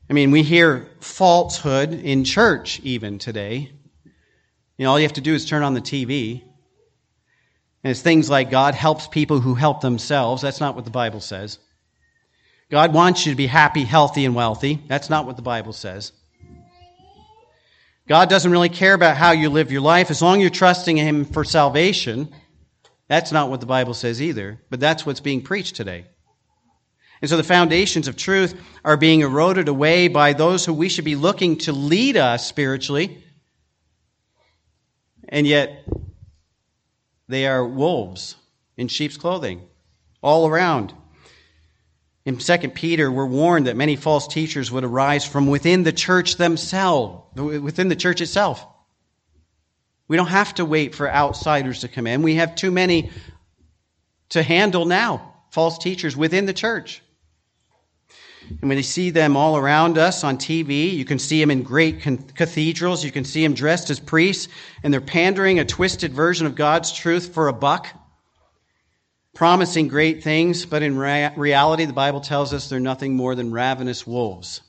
I 0.09 0.13
mean, 0.13 0.31
we 0.31 0.43
hear 0.43 0.89
falsehood 0.99 1.93
in 1.93 2.25
church 2.25 2.79
even 2.83 3.17
today. 3.17 3.71
You 4.77 4.83
know, 4.83 4.91
all 4.91 4.99
you 4.99 5.05
have 5.05 5.13
to 5.13 5.21
do 5.21 5.33
is 5.33 5.45
turn 5.45 5.63
on 5.63 5.73
the 5.73 5.81
TV. 5.81 6.41
And 7.83 7.91
it's 7.91 8.01
things 8.01 8.29
like 8.29 8.51
God 8.51 8.75
helps 8.75 9.07
people 9.07 9.39
who 9.39 9.55
help 9.55 9.81
themselves. 9.81 10.41
That's 10.41 10.59
not 10.59 10.75
what 10.75 10.85
the 10.85 10.91
Bible 10.91 11.21
says. 11.21 11.59
God 12.69 12.93
wants 12.93 13.25
you 13.25 13.31
to 13.31 13.37
be 13.37 13.47
happy, 13.47 13.83
healthy, 13.83 14.25
and 14.25 14.35
wealthy. 14.35 14.83
That's 14.87 15.09
not 15.09 15.25
what 15.25 15.37
the 15.37 15.41
Bible 15.41 15.73
says. 15.73 16.11
God 18.07 18.29
doesn't 18.29 18.51
really 18.51 18.69
care 18.69 18.93
about 18.93 19.17
how 19.17 19.31
you 19.31 19.49
live 19.49 19.71
your 19.71 19.81
life 19.81 20.11
as 20.11 20.21
long 20.21 20.37
as 20.37 20.41
you're 20.41 20.49
trusting 20.51 20.97
Him 20.97 21.25
for 21.25 21.43
salvation. 21.43 22.33
That's 23.07 23.31
not 23.31 23.49
what 23.49 23.59
the 23.59 23.65
Bible 23.65 23.93
says 23.93 24.21
either, 24.21 24.61
but 24.69 24.79
that's 24.79 25.05
what's 25.05 25.19
being 25.19 25.41
preached 25.41 25.75
today. 25.75 26.05
And 27.21 27.29
so 27.29 27.37
the 27.37 27.43
foundations 27.43 28.07
of 28.07 28.15
truth 28.15 28.59
are 28.83 28.97
being 28.97 29.21
eroded 29.21 29.67
away 29.67 30.07
by 30.07 30.33
those 30.33 30.65
who 30.65 30.73
we 30.73 30.89
should 30.89 31.05
be 31.05 31.15
looking 31.15 31.57
to 31.59 31.71
lead 31.71 32.17
us 32.17 32.45
spiritually. 32.45 33.23
And 35.27 35.47
yet, 35.47 35.85
they 37.27 37.47
are 37.47 37.65
wolves 37.65 38.35
in 38.77 38.87
sheep's 38.87 39.17
clothing 39.17 39.67
all 40.21 40.47
around. 40.47 40.93
In 42.25 42.37
2 42.37 42.57
Peter, 42.69 43.11
we're 43.11 43.27
warned 43.27 43.67
that 43.67 43.77
many 43.77 43.95
false 43.95 44.27
teachers 44.27 44.71
would 44.71 44.83
arise 44.83 45.23
from 45.25 45.45
within 45.45 45.83
the 45.83 45.93
church 45.93 46.37
themselves, 46.37 47.23
within 47.39 47.87
the 47.87 47.95
church 47.95 48.19
itself. 48.19 48.65
We 50.07 50.17
don't 50.17 50.27
have 50.27 50.55
to 50.55 50.65
wait 50.65 50.95
for 50.95 51.09
outsiders 51.09 51.81
to 51.81 51.87
come 51.87 52.07
in. 52.07 52.23
We 52.23 52.35
have 52.35 52.55
too 52.55 52.71
many 52.71 53.11
to 54.29 54.41
handle 54.41 54.85
now, 54.85 55.35
false 55.51 55.77
teachers 55.77 56.17
within 56.17 56.47
the 56.47 56.53
church. 56.53 57.03
And 58.49 58.69
when 58.69 58.77
you 58.77 58.83
see 58.83 59.11
them 59.11 59.37
all 59.37 59.57
around 59.57 59.97
us 59.97 60.23
on 60.23 60.37
TV, 60.37 60.93
you 60.93 61.05
can 61.05 61.19
see 61.19 61.39
them 61.39 61.51
in 61.51 61.63
great 61.63 62.01
cathedrals. 62.01 63.03
You 63.03 63.11
can 63.11 63.25
see 63.25 63.43
them 63.43 63.53
dressed 63.53 63.89
as 63.91 63.99
priests, 63.99 64.47
and 64.83 64.91
they're 64.91 65.01
pandering 65.01 65.59
a 65.59 65.65
twisted 65.65 66.13
version 66.13 66.45
of 66.47 66.55
God's 66.55 66.91
truth 66.91 67.33
for 67.33 67.47
a 67.47 67.53
buck, 67.53 67.87
promising 69.35 69.89
great 69.89 70.23
things, 70.23 70.65
but 70.65 70.81
in 70.81 70.97
rea- 70.97 71.33
reality, 71.35 71.85
the 71.85 71.93
Bible 71.93 72.21
tells 72.21 72.53
us 72.53 72.69
they're 72.69 72.79
nothing 72.79 73.15
more 73.15 73.35
than 73.35 73.51
ravenous 73.51 74.07
wolves. 74.07 74.61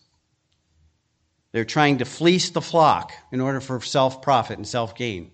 They're 1.52 1.64
trying 1.64 1.98
to 1.98 2.04
fleece 2.04 2.50
the 2.50 2.60
flock 2.60 3.12
in 3.32 3.40
order 3.40 3.60
for 3.60 3.80
self 3.80 4.20
profit 4.20 4.58
and 4.58 4.68
self 4.68 4.94
gain. 4.94 5.30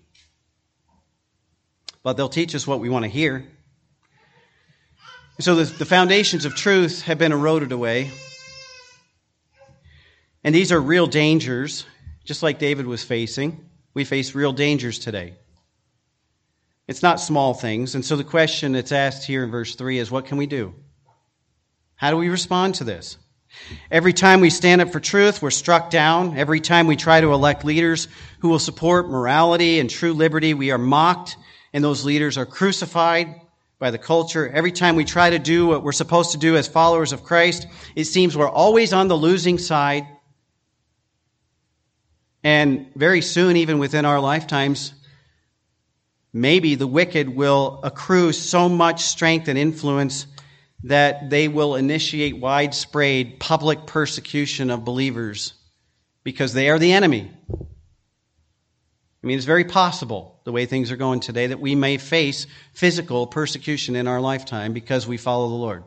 But 2.03 2.13
they'll 2.13 2.29
teach 2.29 2.55
us 2.55 2.65
what 2.65 2.79
we 2.79 2.89
want 2.89 3.03
to 3.03 3.09
hear. 3.09 3.45
So 5.39 5.55
the, 5.55 5.63
the 5.63 5.85
foundations 5.85 6.45
of 6.45 6.55
truth 6.55 7.01
have 7.01 7.17
been 7.17 7.31
eroded 7.31 7.71
away. 7.71 8.11
And 10.43 10.53
these 10.53 10.71
are 10.71 10.79
real 10.79 11.07
dangers, 11.07 11.85
just 12.23 12.43
like 12.43 12.59
David 12.59 12.85
was 12.85 13.03
facing. 13.03 13.67
We 13.93 14.03
face 14.03 14.35
real 14.35 14.53
dangers 14.53 14.99
today. 14.99 15.33
It's 16.87 17.03
not 17.03 17.19
small 17.19 17.53
things. 17.53 17.95
And 17.95 18.03
so 18.03 18.15
the 18.15 18.23
question 18.23 18.73
that's 18.73 18.91
asked 18.91 19.25
here 19.25 19.43
in 19.43 19.51
verse 19.51 19.75
3 19.75 19.99
is 19.99 20.11
what 20.11 20.25
can 20.25 20.37
we 20.37 20.47
do? 20.47 20.75
How 21.95 22.11
do 22.11 22.17
we 22.17 22.29
respond 22.29 22.75
to 22.75 22.83
this? 22.83 23.17
Every 23.91 24.13
time 24.13 24.41
we 24.41 24.49
stand 24.49 24.81
up 24.81 24.91
for 24.91 24.99
truth, 24.99 25.41
we're 25.41 25.51
struck 25.51 25.89
down. 25.89 26.37
Every 26.37 26.59
time 26.59 26.87
we 26.87 26.95
try 26.95 27.21
to 27.21 27.33
elect 27.33 27.63
leaders 27.63 28.07
who 28.39 28.49
will 28.49 28.59
support 28.59 29.09
morality 29.09 29.79
and 29.79 29.89
true 29.89 30.13
liberty, 30.13 30.53
we 30.53 30.71
are 30.71 30.77
mocked, 30.77 31.37
and 31.71 31.83
those 31.83 32.03
leaders 32.03 32.37
are 32.37 32.45
crucified 32.45 33.41
by 33.79 33.91
the 33.91 33.97
culture. 33.97 34.49
Every 34.49 34.71
time 34.71 34.95
we 34.95 35.05
try 35.05 35.29
to 35.29 35.39
do 35.39 35.67
what 35.67 35.83
we're 35.83 35.91
supposed 35.91 36.31
to 36.31 36.37
do 36.37 36.57
as 36.57 36.67
followers 36.67 37.13
of 37.13 37.23
Christ, 37.23 37.67
it 37.95 38.05
seems 38.05 38.35
we're 38.35 38.49
always 38.49 38.91
on 38.91 39.07
the 39.07 39.15
losing 39.15 39.57
side. 39.57 40.07
And 42.43 42.91
very 42.95 43.21
soon, 43.21 43.55
even 43.57 43.79
within 43.79 44.03
our 44.03 44.19
lifetimes, 44.19 44.93
maybe 46.33 46.75
the 46.75 46.87
wicked 46.87 47.29
will 47.29 47.79
accrue 47.83 48.33
so 48.33 48.67
much 48.67 49.03
strength 49.03 49.47
and 49.47 49.57
influence 49.57 50.25
that 50.83 51.29
they 51.29 51.47
will 51.47 51.75
initiate 51.75 52.37
widespread 52.37 53.39
public 53.39 53.85
persecution 53.85 54.69
of 54.69 54.83
believers 54.83 55.53
because 56.23 56.53
they 56.53 56.69
are 56.69 56.79
the 56.79 56.91
enemy. 56.91 57.31
I 57.49 59.27
mean, 59.27 59.37
it's 59.37 59.45
very 59.45 59.63
possible, 59.63 60.41
the 60.43 60.51
way 60.51 60.65
things 60.65 60.91
are 60.91 60.97
going 60.97 61.21
today, 61.21 61.47
that 61.47 61.61
we 61.61 61.75
may 61.75 61.97
face 61.97 62.45
physical 62.73 63.25
persecution 63.25 63.95
in 63.95 64.07
our 64.07 64.19
lifetime 64.19 64.73
because 64.73 65.07
we 65.07 65.15
follow 65.15 65.47
the 65.47 65.55
Lord. 65.55 65.83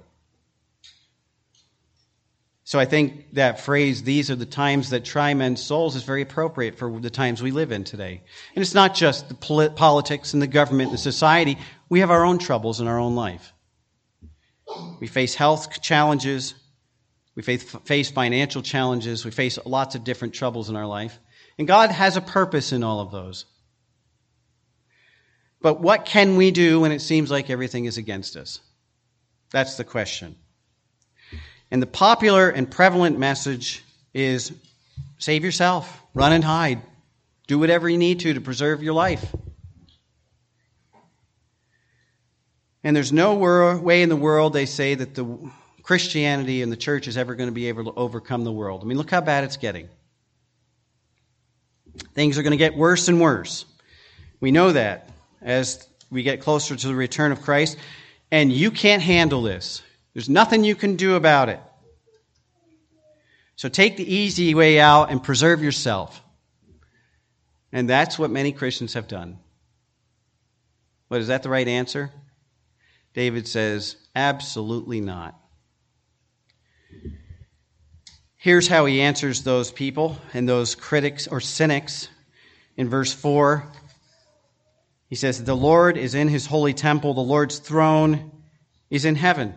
So 2.66 2.81
I 2.81 2.85
think 2.85 3.35
that 3.35 3.61
phrase, 3.61 4.02
these 4.02 4.29
are 4.29 4.35
the 4.35 4.44
times 4.44 4.90
that 4.90 5.05
try 5.05 5.33
men's 5.35 5.62
souls, 5.62 5.94
is 5.94 6.02
very 6.02 6.22
appropriate 6.22 6.76
for 6.76 6.90
the 6.98 7.11
times 7.11 7.40
we 7.40 7.52
live 7.52 7.70
in 7.70 7.85
today. 7.85 8.24
And 8.57 8.61
it's 8.61 8.74
not 8.74 8.92
just 8.92 9.29
the 9.29 9.70
politics 9.76 10.33
and 10.33 10.42
the 10.42 10.48
government 10.48 10.88
and 10.88 10.94
the 10.94 11.02
society. 11.02 11.59
We 11.88 12.00
have 12.00 12.11
our 12.11 12.24
own 12.24 12.38
troubles 12.38 12.81
in 12.81 12.88
our 12.88 12.98
own 12.98 13.14
life. 13.14 13.52
We 14.98 15.07
face 15.07 15.37
health 15.37 15.81
challenges. 15.81 16.55
We 17.37 17.42
face 17.44 18.11
financial 18.11 18.62
challenges. 18.62 19.24
We 19.24 19.31
face 19.31 19.61
lots 19.64 19.94
of 19.94 20.02
different 20.02 20.35
troubles 20.35 20.68
in 20.68 20.74
our 20.74 20.87
life. 20.87 21.20
And 21.59 21.68
God 21.68 21.92
has 21.92 22.16
a 22.16 22.20
purpose 22.20 22.72
in 22.72 22.83
all 22.83 22.98
of 22.98 23.12
those. 23.12 23.44
But 25.62 25.81
what 25.81 26.05
can 26.05 26.35
we 26.35 26.50
do 26.50 26.81
when 26.81 26.90
it 26.90 27.00
seems 27.00 27.31
like 27.31 27.48
everything 27.48 27.85
is 27.85 27.96
against 27.96 28.35
us? 28.35 28.59
That's 29.52 29.76
the 29.76 29.85
question. 29.85 30.35
And 31.70 31.83
the 31.83 31.87
popular 31.87 32.48
and 32.48 32.70
prevalent 32.70 33.18
message 33.18 33.85
is 34.14 34.52
save 35.18 35.44
yourself, 35.44 36.02
run 36.14 36.33
and 36.33 36.44
hide, 36.44 36.81
do 37.46 37.59
whatever 37.59 37.88
you 37.88 37.98
need 37.98 38.20
to 38.20 38.35
to 38.35 38.40
preserve 38.40 38.83
your 38.83 38.94
life. 38.94 39.35
And 42.85 42.94
there's 42.94 43.12
no 43.12 43.35
way 43.35 44.02
in 44.02 44.09
the 44.09 44.16
world 44.16 44.52
they 44.52 44.66
say 44.66 44.94
that 44.94 45.14
the 45.14 45.26
Christianity 45.83 46.62
and 46.62 46.70
the 46.70 46.76
church 46.76 47.09
is 47.09 47.16
ever 47.16 47.35
going 47.35 47.48
to 47.48 47.55
be 47.55 47.68
able 47.68 47.85
to 47.85 47.92
overcome 47.98 48.44
the 48.44 48.52
world. 48.52 48.83
I 48.83 48.87
mean, 48.87 48.96
look 48.96 49.11
how 49.11 49.20
bad 49.20 49.44
it's 49.44 49.57
getting. 49.57 49.88
Things 52.14 52.38
are 52.38 52.42
going 52.42 52.52
to 52.52 52.57
get 52.57 52.76
worse 52.76 53.09
and 53.09 53.20
worse. 53.20 53.64
We 54.40 54.52
know 54.52 54.72
that 54.72 55.11
as 55.42 55.88
we 56.11 56.22
get 56.22 56.40
closer 56.40 56.76
to 56.76 56.87
the 56.88 56.94
return 56.94 57.33
of 57.33 57.42
Christ. 57.42 57.76
And 58.31 58.52
you 58.52 58.70
can't 58.70 59.02
handle 59.02 59.42
this. 59.42 59.83
There's 60.16 60.31
nothing 60.31 60.64
you 60.64 60.74
can 60.74 60.96
do 60.96 61.14
about 61.14 61.50
it. 61.50 61.61
So 63.55 63.68
take 63.68 63.98
the 63.98 64.14
easy 64.14 64.55
way 64.55 64.81
out 64.81 65.11
and 65.11 65.22
preserve 65.22 65.62
yourself. 65.62 66.22
And 67.70 67.87
that's 67.87 68.18
what 68.18 68.31
many 68.31 68.52
Christians 68.52 68.94
have 68.94 69.09
done. 69.09 69.38
But 71.11 71.20
is 71.20 71.26
that 71.26 71.42
the 71.42 71.50
right 71.50 71.68
answer? 71.68 72.11
David 73.12 73.46
says, 73.46 73.96
absolutely 74.14 75.02
not. 75.02 75.38
Here's 78.37 78.68
how 78.68 78.87
he 78.87 79.02
answers 79.02 79.42
those 79.42 79.70
people 79.70 80.16
and 80.33 80.48
those 80.48 80.74
critics 80.74 81.29
or 81.29 81.42
cynics 81.42 82.09
in 82.79 82.88
verse 82.88 83.12
4. 83.12 83.70
He 85.11 85.14
says, 85.14 85.44
The 85.44 85.55
Lord 85.55 85.98
is 85.98 86.14
in 86.14 86.29
his 86.29 86.46
holy 86.46 86.72
temple, 86.72 87.12
the 87.12 87.20
Lord's 87.20 87.59
throne 87.59 88.33
is 88.88 89.05
in 89.05 89.14
heaven. 89.14 89.55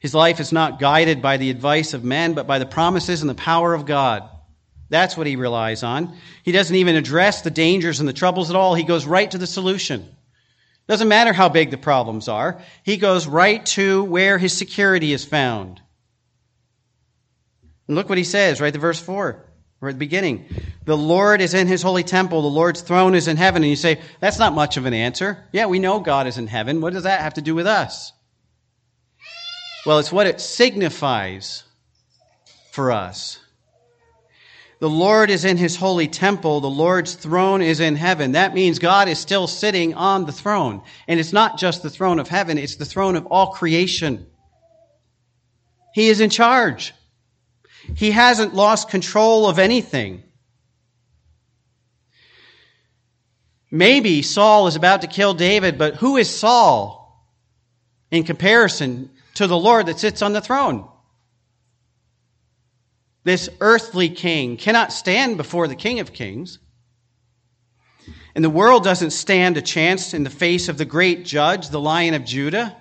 His 0.00 0.14
life 0.14 0.40
is 0.40 0.50
not 0.50 0.80
guided 0.80 1.22
by 1.22 1.36
the 1.36 1.50
advice 1.50 1.94
of 1.94 2.02
men, 2.02 2.32
but 2.34 2.46
by 2.46 2.58
the 2.58 2.66
promises 2.66 3.20
and 3.20 3.30
the 3.30 3.34
power 3.34 3.74
of 3.74 3.86
God. 3.86 4.28
That's 4.88 5.16
what 5.16 5.26
he 5.26 5.36
relies 5.36 5.82
on. 5.82 6.16
He 6.42 6.52
doesn't 6.52 6.74
even 6.74 6.96
address 6.96 7.42
the 7.42 7.50
dangers 7.50 8.00
and 8.00 8.08
the 8.08 8.14
troubles 8.14 8.50
at 8.50 8.56
all. 8.56 8.74
He 8.74 8.82
goes 8.82 9.06
right 9.06 9.30
to 9.30 9.38
the 9.38 9.46
solution. 9.46 10.08
Doesn't 10.88 11.06
matter 11.06 11.32
how 11.32 11.48
big 11.48 11.70
the 11.70 11.78
problems 11.78 12.28
are. 12.28 12.60
He 12.82 12.96
goes 12.96 13.28
right 13.28 13.64
to 13.66 14.02
where 14.02 14.38
his 14.38 14.56
security 14.56 15.12
is 15.12 15.24
found. 15.24 15.80
And 17.86 17.96
look 17.96 18.08
what 18.08 18.18
he 18.18 18.24
says, 18.24 18.60
right 18.60 18.72
to 18.72 18.80
verse 18.80 18.98
4, 18.98 19.44
or 19.80 19.88
at 19.88 19.92
the 19.94 19.98
beginning. 19.98 20.46
The 20.86 20.96
Lord 20.96 21.40
is 21.40 21.54
in 21.54 21.68
his 21.68 21.82
holy 21.82 22.02
temple. 22.02 22.42
The 22.42 22.48
Lord's 22.48 22.80
throne 22.80 23.14
is 23.14 23.28
in 23.28 23.36
heaven. 23.36 23.62
And 23.62 23.70
you 23.70 23.76
say, 23.76 24.00
that's 24.18 24.38
not 24.38 24.54
much 24.54 24.76
of 24.76 24.86
an 24.86 24.94
answer. 24.94 25.46
Yeah, 25.52 25.66
we 25.66 25.78
know 25.78 26.00
God 26.00 26.26
is 26.26 26.38
in 26.38 26.46
heaven. 26.46 26.80
What 26.80 26.94
does 26.94 27.04
that 27.04 27.20
have 27.20 27.34
to 27.34 27.42
do 27.42 27.54
with 27.54 27.66
us? 27.66 28.12
Well, 29.86 29.98
it's 29.98 30.12
what 30.12 30.26
it 30.26 30.40
signifies 30.40 31.64
for 32.70 32.92
us. 32.92 33.38
The 34.78 34.88
Lord 34.88 35.30
is 35.30 35.44
in 35.44 35.58
his 35.58 35.76
holy 35.76 36.08
temple. 36.08 36.60
The 36.60 36.70
Lord's 36.70 37.14
throne 37.14 37.60
is 37.60 37.80
in 37.80 37.96
heaven. 37.96 38.32
That 38.32 38.54
means 38.54 38.78
God 38.78 39.08
is 39.08 39.18
still 39.18 39.46
sitting 39.46 39.92
on 39.94 40.24
the 40.24 40.32
throne. 40.32 40.82
And 41.06 41.20
it's 41.20 41.34
not 41.34 41.58
just 41.58 41.82
the 41.82 41.90
throne 41.90 42.18
of 42.18 42.28
heaven, 42.28 42.56
it's 42.56 42.76
the 42.76 42.86
throne 42.86 43.16
of 43.16 43.26
all 43.26 43.48
creation. 43.52 44.26
He 45.94 46.08
is 46.08 46.20
in 46.20 46.30
charge. 46.30 46.94
He 47.94 48.10
hasn't 48.10 48.54
lost 48.54 48.88
control 48.88 49.48
of 49.48 49.58
anything. 49.58 50.22
Maybe 53.70 54.22
Saul 54.22 54.66
is 54.66 54.76
about 54.76 55.02
to 55.02 55.06
kill 55.06 55.34
David, 55.34 55.78
but 55.78 55.96
who 55.96 56.16
is 56.16 56.28
Saul 56.28 57.30
in 58.10 58.24
comparison 58.24 59.10
to 59.40 59.46
the 59.46 59.56
Lord 59.56 59.86
that 59.86 59.98
sits 59.98 60.20
on 60.20 60.34
the 60.34 60.42
throne. 60.42 60.86
This 63.24 63.48
earthly 63.58 64.10
king 64.10 64.58
cannot 64.58 64.92
stand 64.92 65.38
before 65.38 65.66
the 65.66 65.74
King 65.74 65.98
of 66.00 66.12
Kings. 66.12 66.58
And 68.34 68.44
the 68.44 68.50
world 68.50 68.84
doesn't 68.84 69.12
stand 69.12 69.56
a 69.56 69.62
chance 69.62 70.12
in 70.12 70.24
the 70.24 70.30
face 70.30 70.68
of 70.68 70.76
the 70.76 70.84
great 70.84 71.24
judge, 71.24 71.70
the 71.70 71.80
Lion 71.80 72.12
of 72.12 72.26
Judah, 72.26 72.76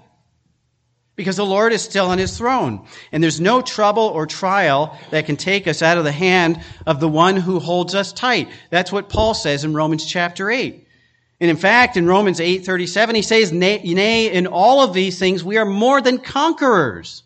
because 1.16 1.38
the 1.38 1.46
Lord 1.46 1.72
is 1.72 1.82
still 1.82 2.08
on 2.08 2.18
his 2.18 2.38
throne. 2.38 2.86
And 3.14 3.24
there's 3.24 3.40
no 3.40 3.62
trouble 3.62 4.04
or 4.04 4.26
trial 4.26 5.00
that 5.12 5.28
can 5.28 5.38
take 5.38 5.66
us 5.66 5.82
out 5.82 5.98
of 5.98 6.04
the 6.04 6.12
hand 6.12 6.62
of 6.86 7.00
the 7.00 7.08
one 7.08 7.38
who 7.38 7.60
holds 7.60 7.96
us 7.96 8.12
tight. 8.12 8.50
That's 8.70 8.92
what 8.92 9.08
Paul 9.08 9.34
says 9.34 9.64
in 9.64 9.74
Romans 9.74 10.06
chapter 10.06 10.52
8. 10.52 10.86
And 11.42 11.50
in 11.50 11.58
fact, 11.58 11.96
in 11.96 12.06
Romans 12.06 12.40
8:37 12.40 13.16
he 13.16 13.22
says, 13.22 13.52
"Nay, 13.52 14.32
in 14.32 14.48
all 14.48 14.84
of 14.84 14.94
these 14.94 15.18
things 15.18 15.44
we 15.44 15.58
are 15.58 15.66
more 15.66 16.02
than 16.02 16.18
conquerors, 16.18 17.24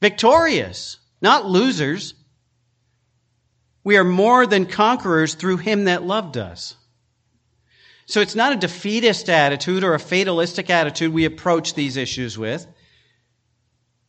victorious, 0.00 0.96
not 1.22 1.46
losers. 1.46 2.14
We 3.84 3.96
are 3.96 4.04
more 4.04 4.46
than 4.46 4.66
conquerors 4.66 5.34
through 5.34 5.58
him 5.58 5.84
that 5.84 6.02
loved 6.02 6.36
us." 6.36 6.74
So 8.06 8.20
it's 8.20 8.34
not 8.34 8.52
a 8.52 8.56
defeatist 8.56 9.30
attitude 9.30 9.84
or 9.84 9.94
a 9.94 10.00
fatalistic 10.00 10.68
attitude 10.68 11.12
we 11.12 11.24
approach 11.24 11.74
these 11.74 11.96
issues 11.96 12.36
with. 12.36 12.66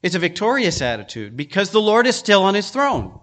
It's 0.02 0.16
a 0.16 0.20
victorious 0.20 0.82
attitude 0.82 1.38
because 1.38 1.70
the 1.70 1.82
Lord 1.82 2.08
is 2.08 2.16
still 2.16 2.42
on 2.42 2.56
his 2.56 2.72
throne. 2.72 3.20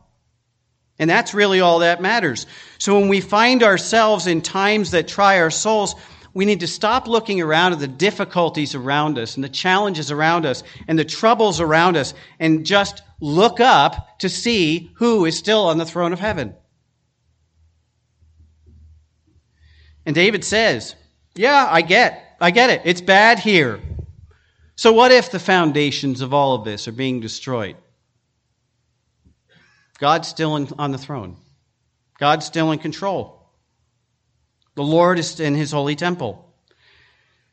And 0.99 1.09
that's 1.09 1.35
really 1.35 1.61
all 1.61 1.81
that 1.81 2.03
matters. 2.03 2.47
So 2.79 2.99
when 2.99 3.09
we 3.09 3.21
find 3.21 3.63
ourselves 3.63 4.27
in 4.27 4.43
times 4.43 4.91
that 4.91 5.07
try 5.07 5.39
our 5.41 5.51
souls, 5.51 5.95
we 6.35 6.45
need 6.45 6.61
to 6.61 6.67
stop 6.67 7.09
looking 7.09 7.41
around 7.41 7.73
at 7.73 7.79
the 7.79 7.89
difficulties 7.89 8.75
around 8.75 9.19
us 9.19 9.37
and 9.37 9.45
the 9.45 9.49
challenges 9.49 10.11
around 10.11 10.45
us 10.45 10.63
and 10.87 10.99
the 10.99 11.05
troubles 11.05 11.61
around 11.61 11.97
us 11.97 12.15
and 12.39 12.67
just 12.67 13.03
look 13.21 13.61
up 13.61 14.19
to 14.21 14.29
see 14.29 14.91
who 14.95 15.25
is 15.25 15.39
still 15.39 15.67
on 15.67 15.79
the 15.79 15.87
throne 15.87 16.13
of 16.13 16.21
heaven. 16.21 16.55
And 20.05 20.15
David 20.15 20.45
says, 20.45 20.95
Yeah, 21.35 21.69
I 21.71 21.83
get, 21.83 22.37
I 22.41 22.51
get 22.51 22.71
it. 22.71 22.83
It's 22.85 23.01
bad 23.01 23.39
here. 23.39 23.81
So 24.77 24.93
what 24.93 25.11
if 25.11 25.31
the 25.31 25.41
foundations 25.41 26.21
of 26.21 26.33
all 26.33 26.55
of 26.55 26.65
this 26.65 26.87
are 26.87 26.93
being 26.93 27.21
destroyed? 27.21 27.77
God's 29.99 30.29
still 30.29 30.57
in, 30.57 30.69
on 30.79 30.93
the 30.93 30.99
throne. 30.99 31.37
God's 32.19 32.47
still 32.47 32.73
in 32.73 32.79
control. 32.79 33.51
The 34.75 34.85
Lord 34.85 35.19
is 35.19 35.39
in 35.41 35.55
his 35.55 35.73
holy 35.73 35.97
temple. 35.97 36.45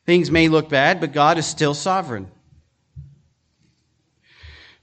Things 0.06 0.30
may 0.30 0.48
look 0.48 0.70
bad, 0.70 1.00
but 1.00 1.12
God 1.12 1.40
is 1.40 1.48
still 1.48 1.74
sovereign. 1.74 2.30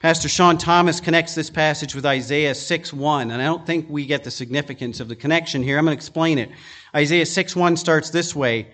Pastor 0.00 0.28
Sean 0.28 0.58
Thomas 0.58 1.00
connects 1.00 1.36
this 1.36 1.48
passage 1.48 1.94
with 1.94 2.04
Isaiah 2.04 2.56
6 2.56 2.92
1, 2.92 3.30
and 3.30 3.40
I 3.40 3.44
don't 3.44 3.64
think 3.64 3.86
we 3.88 4.04
get 4.04 4.24
the 4.24 4.32
significance 4.32 4.98
of 4.98 5.06
the 5.06 5.14
connection 5.14 5.62
here. 5.62 5.78
I'm 5.78 5.84
going 5.84 5.96
to 5.96 5.98
explain 5.98 6.38
it. 6.38 6.50
Isaiah 6.92 7.26
6 7.26 7.54
1 7.54 7.76
starts 7.76 8.10
this 8.10 8.34
way 8.34 8.72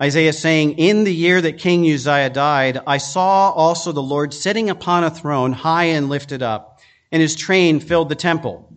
Isaiah 0.00 0.32
saying, 0.32 0.78
In 0.78 1.04
the 1.04 1.14
year 1.14 1.42
that 1.42 1.58
King 1.58 1.84
Uzziah 1.84 2.30
died, 2.30 2.80
I 2.86 2.96
saw 2.96 3.50
also 3.50 3.92
the 3.92 4.02
Lord 4.02 4.32
sitting 4.32 4.70
upon 4.70 5.04
a 5.04 5.10
throne, 5.10 5.52
high 5.52 5.84
and 5.84 6.08
lifted 6.08 6.42
up 6.42 6.71
and 7.12 7.20
his 7.20 7.36
train 7.36 7.78
filled 7.78 8.08
the 8.08 8.16
temple. 8.16 8.68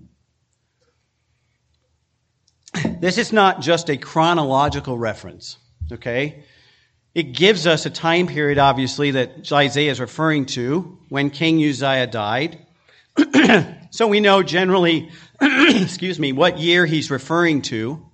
This 2.99 3.17
is 3.17 3.31
not 3.31 3.61
just 3.61 3.89
a 3.89 3.95
chronological 3.95 4.97
reference, 4.97 5.57
okay? 5.91 6.43
It 7.13 7.31
gives 7.31 7.65
us 7.65 7.85
a 7.85 7.89
time 7.89 8.27
period, 8.27 8.57
obviously, 8.57 9.11
that 9.11 9.49
Isaiah 9.49 9.91
is 9.91 10.01
referring 10.01 10.47
to 10.47 10.99
when 11.07 11.29
King 11.29 11.63
Uzziah 11.63 12.07
died. 12.07 12.59
so 13.91 14.07
we 14.07 14.19
know 14.19 14.43
generally, 14.43 15.09
excuse 15.41 16.19
me, 16.19 16.33
what 16.33 16.59
year 16.59 16.85
he's 16.85 17.09
referring 17.09 17.61
to. 17.63 18.05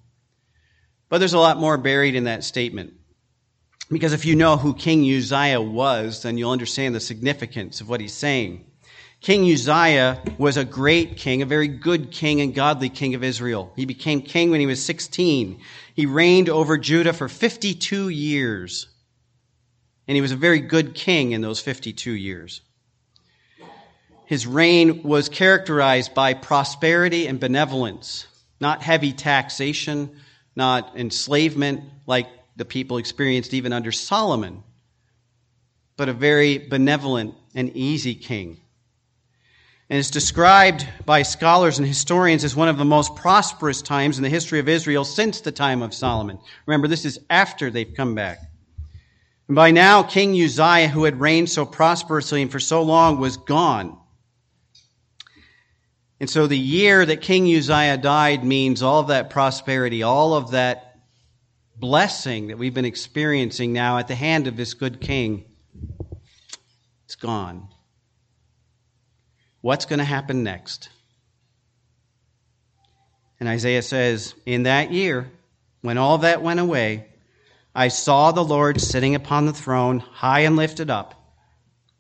But 1.10 1.18
there's 1.18 1.34
a 1.34 1.40
lot 1.40 1.58
more 1.58 1.78
buried 1.80 2.14
in 2.14 2.26
that 2.26 2.44
statement. 2.44 2.94
Because 3.90 4.14
if 4.14 4.26
you 4.26 4.36
know 4.36 4.56
who 4.56 4.76
King 4.76 5.04
Uzziah 5.04 5.60
was, 5.62 6.22
then 6.22 6.38
you'll 6.38 6.52
understand 6.52 6.94
the 6.94 7.00
significance 7.00 7.82
of 7.82 7.90
what 7.90 8.00
he's 8.00 8.14
saying. 8.14 8.71
King 9.22 9.44
Uzziah 9.52 10.20
was 10.40 10.58
a 10.58 10.66
great 10.66 11.16
king, 11.16 11.44
a 11.44 11.46
very 11.46 11.68
good 11.68 12.12
king 12.12 12.42
and 12.42 12.56
godly 12.56 12.90
king 12.90 13.14
of 13.14 13.24
Israel. 13.24 13.72
He 13.76 13.86
became 13.86 14.24
king 14.24 14.50
when 14.50 14.60
he 14.60 14.66
was 14.66 14.84
16. 14.84 15.60
He 15.94 16.06
reigned 16.08 16.50
over 16.50 16.76
Judah 16.80 17.14
for 17.14 17.30
52 17.30 18.10
years. 18.10 18.88
And 20.08 20.16
he 20.16 20.22
was 20.22 20.32
a 20.32 20.36
very 20.36 20.60
good 20.60 20.96
king 20.96 21.34
in 21.34 21.42
those 21.42 21.60
52 21.60 22.12
years. 22.12 22.62
his 24.26 24.48
reign 24.48 25.04
was 25.04 25.28
characterized 25.28 26.14
by 26.14 26.34
prosperity 26.34 27.28
and 27.28 27.38
benevolence, 27.38 28.26
not 28.62 28.82
heavy 28.82 29.12
taxation, 29.12 30.10
not 30.56 30.96
enslavement 30.98 31.84
like 32.08 32.30
the 32.56 32.64
people 32.64 32.98
experienced 32.98 33.54
even 33.54 33.74
under 33.74 33.92
Solomon, 33.92 34.64
but 35.98 36.08
a 36.08 36.14
very 36.14 36.58
benevolent 36.58 37.36
and 37.54 37.76
easy 37.76 38.16
king. 38.16 38.61
And 39.92 40.00
it's 40.00 40.10
described 40.10 40.88
by 41.06 41.24
scholars 41.24 41.78
and 41.78 41.86
historians 41.86 42.46
as 42.46 42.56
one 42.56 42.70
of 42.70 42.78
the 42.78 42.86
most 42.86 43.14
prosperous 43.18 43.82
times 43.82 44.16
in 44.16 44.24
the 44.24 44.30
history 44.30 44.60
of 44.60 44.70
Israel 44.70 45.04
since 45.04 45.42
the 45.42 45.52
time 45.52 45.82
of 45.82 45.94
Solomon. 45.94 46.40
Remember, 46.66 46.88
this 46.88 47.04
is 47.04 47.20
after 47.30 47.70
they've 47.70 47.94
come 47.94 48.16
back. 48.16 48.40
And 49.50 49.56
by 49.58 49.72
now, 49.72 50.02
King 50.02 50.32
Uzziah, 50.42 50.88
who 50.88 51.04
had 51.04 51.20
reigned 51.20 51.50
so 51.50 51.66
prosperously 51.66 52.42
and 52.42 52.50
for 52.50 52.58
so 52.58 52.84
long, 52.84 53.20
was 53.20 53.36
gone. 53.36 53.98
And 56.22 56.30
so 56.30 56.48
the 56.48 56.58
year 56.58 57.06
that 57.06 57.20
King 57.20 57.54
Uzziah 57.54 57.98
died 57.98 58.46
means 58.46 58.82
all 58.82 59.02
of 59.02 59.08
that 59.10 59.30
prosperity, 59.30 60.04
all 60.04 60.36
of 60.36 60.52
that 60.52 61.02
blessing 61.76 62.48
that 62.48 62.58
we've 62.58 62.74
been 62.74 62.86
experiencing 62.86 63.74
now 63.74 63.98
at 63.98 64.08
the 64.08 64.16
hand 64.16 64.48
of 64.48 64.56
this 64.56 64.74
good 64.74 65.02
king, 65.02 65.44
it's 67.04 67.18
gone. 67.18 67.68
What's 69.62 69.86
going 69.86 70.00
to 70.00 70.06
happen 70.06 70.44
next? 70.44 70.90
And 73.40 73.48
Isaiah 73.48 73.82
says, 73.82 74.36
In 74.46 74.64
that 74.64 74.92
year, 74.92 75.32
when 75.82 75.98
all 75.98 76.20
that 76.20 76.42
went 76.42 76.60
away, 76.60 77.08
I 77.74 77.88
saw 77.88 78.32
the 78.32 78.44
Lord 78.44 78.82
sitting 78.82 79.16
upon 79.16 79.46
the 79.46 79.54
throne, 79.54 80.00
high 80.00 80.42
and 80.42 80.56
lifted 80.56 80.90
up, 80.90 81.16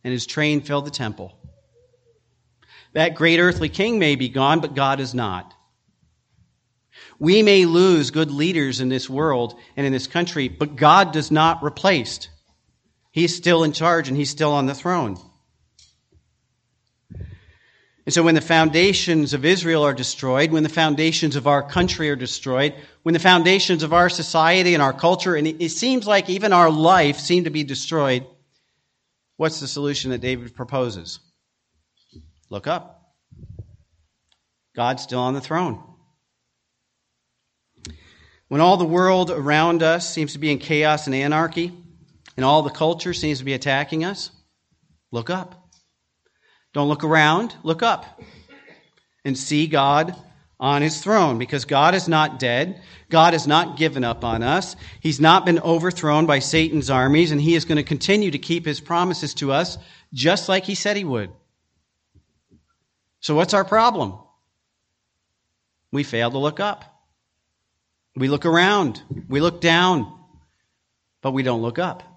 and 0.04 0.12
his 0.12 0.26
train 0.26 0.62
filled 0.62 0.86
the 0.86 0.92
temple. 0.92 1.38
That 2.94 3.16
great 3.16 3.40
earthly 3.40 3.70
king 3.70 4.00
may 4.00 4.16
be 4.16 4.30
gone, 4.30 4.60
but 4.60 4.76
God 4.76 5.00
is 5.00 5.14
not. 5.14 5.54
We 7.20 7.42
may 7.42 7.66
lose 7.66 8.12
good 8.12 8.32
leaders 8.32 8.82
in 8.82 8.90
this 8.90 9.10
world 9.10 9.58
and 9.78 9.86
in 9.86 9.94
this 9.94 10.08
country, 10.08 10.50
but 10.50 10.76
God 10.76 11.14
does 11.14 11.32
not 11.32 11.64
replace. 11.64 12.28
He's 13.12 13.36
still 13.36 13.64
in 13.64 13.72
charge 13.74 14.08
and 14.08 14.18
he's 14.18 14.30
still 14.30 14.52
on 14.52 14.66
the 14.66 14.74
throne. 14.74 15.18
And 18.06 18.14
so 18.14 18.24
when 18.24 18.36
the 18.36 18.42
foundations 18.42 19.34
of 19.34 19.46
Israel 19.46 19.84
are 19.84 19.94
destroyed, 19.94 20.52
when 20.52 20.64
the 20.64 20.70
foundations 20.70 21.36
of 21.36 21.46
our 21.46 21.62
country 21.62 22.10
are 22.10 22.16
destroyed, 22.16 22.74
when 23.04 23.14
the 23.14 23.20
foundations 23.20 23.84
of 23.84 23.94
our 23.94 24.10
society 24.10 24.74
and 24.74 24.82
our 24.82 24.94
culture, 24.94 25.36
and 25.36 25.48
it 25.48 25.70
seems 25.70 26.08
like 26.08 26.30
even 26.30 26.52
our 26.52 26.72
life 26.72 27.20
seem 27.20 27.44
to 27.44 27.52
be 27.52 27.64
destroyed, 27.64 28.26
what's 29.38 29.60
the 29.60 29.68
solution 29.68 30.10
that 30.12 30.22
David 30.22 30.56
proposes? 30.56 31.20
Look 32.50 32.66
up. 32.66 33.14
God's 34.76 35.04
still 35.04 35.20
on 35.20 35.36
the 35.36 35.42
throne. 35.42 35.84
When 38.48 38.62
all 38.62 38.78
the 38.78 38.86
world 38.86 39.30
around 39.30 39.84
us 39.84 40.12
seems 40.12 40.34
to 40.34 40.40
be 40.40 40.52
in 40.52 40.58
chaos 40.58 41.06
and 41.06 41.16
anarchy, 41.16 41.72
and 42.36 42.44
all 42.44 42.64
the 42.64 42.70
culture 42.70 43.14
seems 43.14 43.40
to 43.40 43.46
be 43.46 43.54
attacking 43.54 44.04
us, 44.04 44.32
look 45.12 45.30
up. 45.30 45.61
Don't 46.74 46.88
look 46.88 47.04
around, 47.04 47.56
look 47.64 47.84
up 47.84 48.22
and 49.26 49.38
see 49.38 49.68
God 49.68 50.16
on 50.60 50.82
his 50.82 51.02
throne 51.02 51.38
because 51.38 51.66
God 51.66 51.96
is 51.96 52.08
not 52.08 52.40
dead. 52.40 52.82
God 53.10 53.34
has 53.34 53.48
not 53.48 53.78
given 53.78 54.04
up 54.04 54.24
on 54.24 54.44
us. 54.44 54.76
He's 55.00 55.20
not 55.20 55.46
been 55.46 55.60
overthrown 55.60 56.28
by 56.28 56.40
Satan's 56.40 56.90
armies, 56.90 57.32
and 57.32 57.42
he 57.42 57.56
is 57.56 57.66
going 57.66 57.78
to 57.78 57.84
continue 57.84 58.32
to 58.32 58.38
keep 58.38 58.66
his 58.66 58.80
promises 58.80 59.34
to 59.36 59.52
us 59.52 59.78
just 60.14 60.48
like 60.48 60.66
he 60.66 60.76
said 60.76 60.96
he 60.96 61.04
would. 61.04 61.32
So, 63.20 63.36
what's 63.36 63.54
our 63.54 63.66
problem? 63.66 64.18
We 65.92 66.04
fail 66.04 66.32
to 66.32 66.38
look 66.38 66.60
up. 66.60 66.86
We 68.16 68.28
look 68.28 68.46
around, 68.46 69.02
we 69.30 69.40
look 69.40 69.62
down, 69.62 70.20
but 71.22 71.32
we 71.32 71.44
don't 71.44 71.62
look 71.62 71.80
up. 71.80 72.11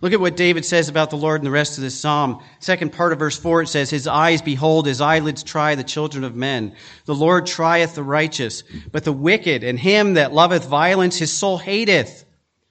Look 0.00 0.12
at 0.12 0.20
what 0.20 0.36
David 0.36 0.64
says 0.64 0.88
about 0.88 1.10
the 1.10 1.16
Lord 1.16 1.40
in 1.40 1.44
the 1.44 1.50
rest 1.50 1.78
of 1.78 1.82
this 1.82 1.98
psalm. 1.98 2.42
Second 2.58 2.92
part 2.92 3.12
of 3.12 3.18
verse 3.18 3.38
4, 3.38 3.62
it 3.62 3.68
says, 3.68 3.90
His 3.90 4.06
eyes 4.06 4.42
behold, 4.42 4.86
his 4.86 5.00
eyelids 5.00 5.42
try 5.42 5.74
the 5.74 5.84
children 5.84 6.24
of 6.24 6.36
men. 6.36 6.74
The 7.04 7.14
Lord 7.14 7.46
trieth 7.46 7.94
the 7.94 8.02
righteous, 8.02 8.62
but 8.92 9.04
the 9.04 9.12
wicked 9.12 9.64
and 9.64 9.78
him 9.78 10.14
that 10.14 10.32
loveth 10.32 10.66
violence 10.66 11.18
his 11.18 11.32
soul 11.32 11.58
hateth. 11.58 12.24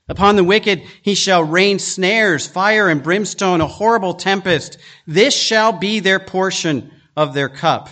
Upon 0.07 0.35
the 0.35 0.43
wicked 0.43 0.83
he 1.01 1.13
shall 1.13 1.43
rain 1.43 1.77
snares, 1.77 2.47
fire 2.47 2.89
and 2.89 3.03
brimstone, 3.03 3.61
a 3.61 3.67
horrible 3.67 4.15
tempest. 4.15 4.77
This 5.05 5.35
shall 5.35 5.71
be 5.71 5.99
their 5.99 6.19
portion 6.19 6.91
of 7.15 7.33
their 7.33 7.49
cup. 7.49 7.89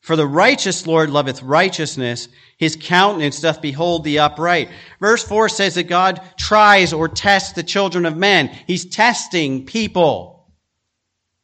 For 0.00 0.16
the 0.16 0.26
righteous 0.26 0.86
Lord 0.86 1.10
loveth 1.10 1.42
righteousness. 1.42 2.28
His 2.60 2.76
countenance 2.76 3.40
doth 3.40 3.62
behold 3.62 4.04
the 4.04 4.18
upright. 4.18 4.68
Verse 5.00 5.24
4 5.24 5.48
says 5.48 5.76
that 5.76 5.84
God 5.84 6.20
tries 6.36 6.92
or 6.92 7.08
tests 7.08 7.54
the 7.54 7.62
children 7.62 8.04
of 8.04 8.18
men. 8.18 8.48
He's 8.66 8.84
testing 8.84 9.64
people 9.64 10.46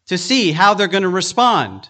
to 0.09 0.19
see 0.19 0.53
how 0.53 0.75
they're 0.75 0.89
going 0.89 1.05
to 1.05 1.09
respond. 1.09 1.89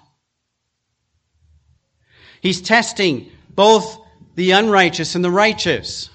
He's 2.41 2.61
testing 2.61 3.33
both 3.51 3.99
the 4.37 4.53
unrighteous 4.53 5.17
and 5.17 5.25
the 5.25 5.31
righteous 5.33 6.09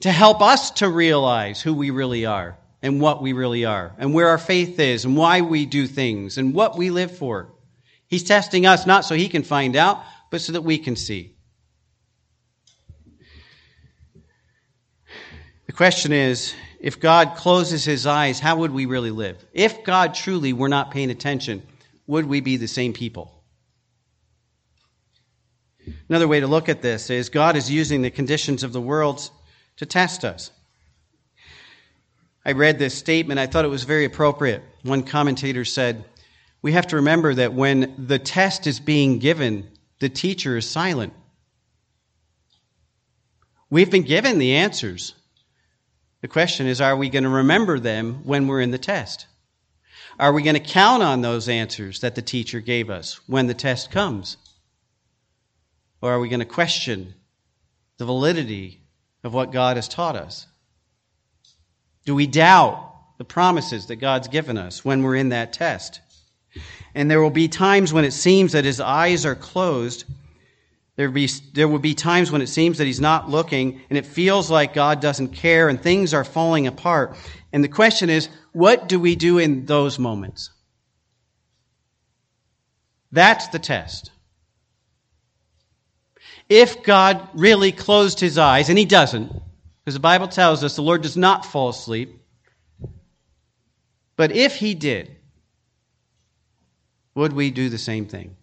to 0.00 0.10
help 0.10 0.42
us 0.42 0.72
to 0.72 0.88
realize 0.88 1.62
who 1.62 1.74
we 1.74 1.90
really 1.90 2.26
are 2.26 2.58
and 2.82 3.00
what 3.00 3.22
we 3.22 3.32
really 3.32 3.64
are 3.64 3.94
and 3.98 4.12
where 4.12 4.30
our 4.30 4.38
faith 4.38 4.80
is 4.80 5.04
and 5.04 5.16
why 5.16 5.42
we 5.42 5.64
do 5.64 5.86
things 5.86 6.38
and 6.38 6.52
what 6.52 6.76
we 6.76 6.90
live 6.90 7.16
for. 7.16 7.52
He's 8.08 8.24
testing 8.24 8.66
us 8.66 8.84
not 8.84 9.04
so 9.04 9.14
he 9.14 9.28
can 9.28 9.44
find 9.44 9.76
out, 9.76 10.02
but 10.32 10.40
so 10.40 10.54
that 10.54 10.62
we 10.62 10.78
can 10.78 10.96
see. 10.96 11.36
Question 15.78 16.10
is 16.10 16.56
if 16.80 16.98
God 16.98 17.36
closes 17.36 17.84
his 17.84 18.04
eyes, 18.04 18.40
how 18.40 18.56
would 18.56 18.72
we 18.72 18.86
really 18.86 19.12
live? 19.12 19.46
If 19.52 19.84
God 19.84 20.12
truly 20.12 20.52
were 20.52 20.68
not 20.68 20.90
paying 20.90 21.08
attention, 21.08 21.62
would 22.08 22.26
we 22.26 22.40
be 22.40 22.56
the 22.56 22.66
same 22.66 22.92
people? 22.92 23.44
Another 26.08 26.26
way 26.26 26.40
to 26.40 26.48
look 26.48 26.68
at 26.68 26.82
this 26.82 27.10
is 27.10 27.28
God 27.28 27.54
is 27.54 27.70
using 27.70 28.02
the 28.02 28.10
conditions 28.10 28.64
of 28.64 28.72
the 28.72 28.80
world 28.80 29.30
to 29.76 29.86
test 29.86 30.24
us. 30.24 30.50
I 32.44 32.52
read 32.52 32.80
this 32.80 32.94
statement, 32.94 33.38
I 33.38 33.46
thought 33.46 33.64
it 33.64 33.68
was 33.68 33.84
very 33.84 34.04
appropriate. 34.04 34.64
One 34.82 35.04
commentator 35.04 35.64
said, 35.64 36.04
we 36.60 36.72
have 36.72 36.88
to 36.88 36.96
remember 36.96 37.34
that 37.34 37.54
when 37.54 37.94
the 38.04 38.18
test 38.18 38.66
is 38.66 38.80
being 38.80 39.20
given, 39.20 39.70
the 40.00 40.08
teacher 40.08 40.56
is 40.56 40.68
silent. 40.68 41.12
We've 43.70 43.92
been 43.92 44.02
given 44.02 44.40
the 44.40 44.56
answers. 44.56 45.14
The 46.20 46.28
question 46.28 46.66
is 46.66 46.80
are 46.80 46.96
we 46.96 47.08
going 47.08 47.24
to 47.24 47.30
remember 47.30 47.78
them 47.78 48.24
when 48.24 48.46
we're 48.46 48.60
in 48.60 48.70
the 48.70 48.78
test? 48.78 49.26
Are 50.18 50.32
we 50.32 50.42
going 50.42 50.54
to 50.54 50.60
count 50.60 51.02
on 51.02 51.20
those 51.20 51.48
answers 51.48 52.00
that 52.00 52.16
the 52.16 52.22
teacher 52.22 52.60
gave 52.60 52.90
us 52.90 53.20
when 53.26 53.46
the 53.46 53.54
test 53.54 53.90
comes? 53.90 54.36
Or 56.00 56.12
are 56.12 56.20
we 56.20 56.28
going 56.28 56.40
to 56.40 56.46
question 56.46 57.14
the 57.98 58.04
validity 58.04 58.80
of 59.22 59.34
what 59.34 59.52
God 59.52 59.76
has 59.76 59.88
taught 59.88 60.16
us? 60.16 60.46
Do 62.04 62.14
we 62.14 62.26
doubt 62.26 62.84
the 63.18 63.24
promises 63.24 63.86
that 63.86 63.96
God's 63.96 64.28
given 64.28 64.56
us 64.56 64.84
when 64.84 65.02
we're 65.02 65.16
in 65.16 65.28
that 65.28 65.52
test? 65.52 66.00
And 66.94 67.10
there 67.10 67.20
will 67.20 67.30
be 67.30 67.48
times 67.48 67.92
when 67.92 68.04
it 68.04 68.12
seems 68.12 68.52
that 68.52 68.64
his 68.64 68.80
eyes 68.80 69.26
are 69.26 69.34
closed. 69.34 70.04
There 70.98 71.08
be, 71.10 71.28
there 71.52 71.68
will 71.68 71.78
be 71.78 71.94
times 71.94 72.32
when 72.32 72.42
it 72.42 72.48
seems 72.48 72.78
that 72.78 72.86
he's 72.88 73.00
not 73.00 73.30
looking 73.30 73.80
and 73.88 73.96
it 73.96 74.04
feels 74.04 74.50
like 74.50 74.74
God 74.74 75.00
doesn't 75.00 75.28
care 75.28 75.68
and 75.68 75.80
things 75.80 76.12
are 76.12 76.24
falling 76.24 76.66
apart. 76.66 77.16
And 77.52 77.62
the 77.62 77.68
question 77.68 78.10
is, 78.10 78.28
what 78.50 78.88
do 78.88 78.98
we 78.98 79.14
do 79.14 79.38
in 79.38 79.64
those 79.64 79.96
moments? 79.96 80.50
That's 83.12 83.46
the 83.46 83.60
test. 83.60 84.10
If 86.48 86.82
God 86.82 87.28
really 87.32 87.70
closed 87.70 88.18
his 88.18 88.36
eyes, 88.36 88.68
and 88.68 88.76
he 88.76 88.84
doesn't, 88.84 89.30
because 89.84 89.94
the 89.94 90.00
Bible 90.00 90.26
tells 90.26 90.64
us 90.64 90.74
the 90.74 90.82
Lord 90.82 91.02
does 91.02 91.16
not 91.16 91.46
fall 91.46 91.68
asleep, 91.68 92.20
but 94.16 94.32
if 94.32 94.56
he 94.56 94.74
did, 94.74 95.14
would 97.14 97.34
we 97.34 97.52
do 97.52 97.68
the 97.68 97.78
same 97.78 98.06
thing? 98.06 98.34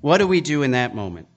What 0.00 0.18
do 0.18 0.26
we 0.26 0.40
do 0.40 0.62
in 0.62 0.72
that 0.72 0.94
moment? 0.94 1.28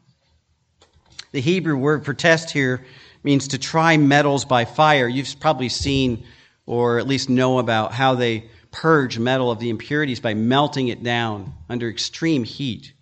The 1.31 1.41
Hebrew 1.41 1.77
word 1.77 2.05
for 2.05 2.13
test 2.13 2.51
here 2.51 2.85
means 3.23 3.49
to 3.49 3.57
try 3.57 3.97
metals 3.97 4.45
by 4.45 4.65
fire. 4.65 5.07
You've 5.07 5.39
probably 5.39 5.69
seen 5.69 6.25
or 6.65 6.99
at 6.99 7.07
least 7.07 7.29
know 7.29 7.59
about 7.59 7.91
how 7.91 8.15
they 8.15 8.49
purge 8.71 9.17
metal 9.19 9.51
of 9.51 9.59
the 9.59 9.69
impurities 9.69 10.19
by 10.19 10.33
melting 10.33 10.87
it 10.89 11.03
down 11.03 11.53
under 11.69 11.89
extreme 11.89 12.43
heat. 12.43 12.93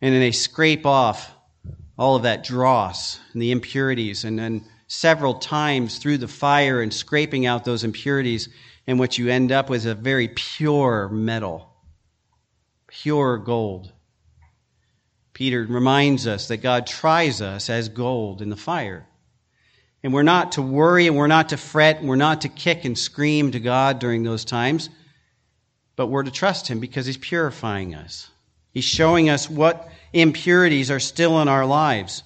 And 0.00 0.14
then 0.14 0.20
they 0.20 0.32
scrape 0.32 0.86
off 0.86 1.30
all 1.98 2.16
of 2.16 2.22
that 2.22 2.44
dross 2.44 3.18
and 3.32 3.42
the 3.42 3.50
impurities 3.50 4.24
and 4.24 4.38
then 4.38 4.64
several 4.86 5.34
times 5.34 5.98
through 5.98 6.18
the 6.18 6.28
fire 6.28 6.80
and 6.80 6.92
scraping 6.92 7.46
out 7.46 7.64
those 7.64 7.84
impurities, 7.84 8.48
and 8.86 8.98
what 8.98 9.18
you 9.18 9.28
end 9.28 9.52
up 9.52 9.68
with 9.68 9.82
is 9.82 9.86
a 9.86 9.94
very 9.94 10.28
pure 10.28 11.08
metal, 11.10 11.70
pure 12.86 13.36
gold. 13.36 13.92
Peter 15.38 15.64
reminds 15.68 16.26
us 16.26 16.48
that 16.48 16.56
God 16.56 16.84
tries 16.84 17.40
us 17.40 17.70
as 17.70 17.90
gold 17.90 18.42
in 18.42 18.50
the 18.50 18.56
fire. 18.56 19.06
And 20.02 20.12
we're 20.12 20.24
not 20.24 20.50
to 20.52 20.62
worry 20.62 21.06
and 21.06 21.16
we're 21.16 21.28
not 21.28 21.50
to 21.50 21.56
fret 21.56 22.00
and 22.00 22.08
we're 22.08 22.16
not 22.16 22.40
to 22.40 22.48
kick 22.48 22.84
and 22.84 22.98
scream 22.98 23.52
to 23.52 23.60
God 23.60 24.00
during 24.00 24.24
those 24.24 24.44
times, 24.44 24.90
but 25.94 26.08
we're 26.08 26.24
to 26.24 26.32
trust 26.32 26.66
Him 26.66 26.80
because 26.80 27.06
He's 27.06 27.16
purifying 27.16 27.94
us. 27.94 28.28
He's 28.72 28.82
showing 28.82 29.30
us 29.30 29.48
what 29.48 29.88
impurities 30.12 30.90
are 30.90 30.98
still 30.98 31.40
in 31.40 31.46
our 31.46 31.66
lives. 31.66 32.24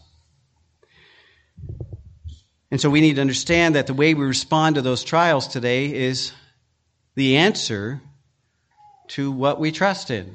And 2.71 2.81
so 2.81 2.89
we 2.89 3.03
need 3.03 3.17
to 3.17 3.21
understand 3.21 3.75
that 3.75 3.89
the 3.89 3.93
way 3.93 4.15
we 4.15 4.25
respond 4.25 4.77
to 4.77 4.81
those 4.81 5.05
trials 5.05 5.49
today 5.49 5.93
is 5.93 6.33
the 7.15 7.37
answer 7.37 8.01
to 9.09 9.31
what 9.31 9.61
we 9.61 9.71
trust 9.71 10.11
in. 10.11 10.35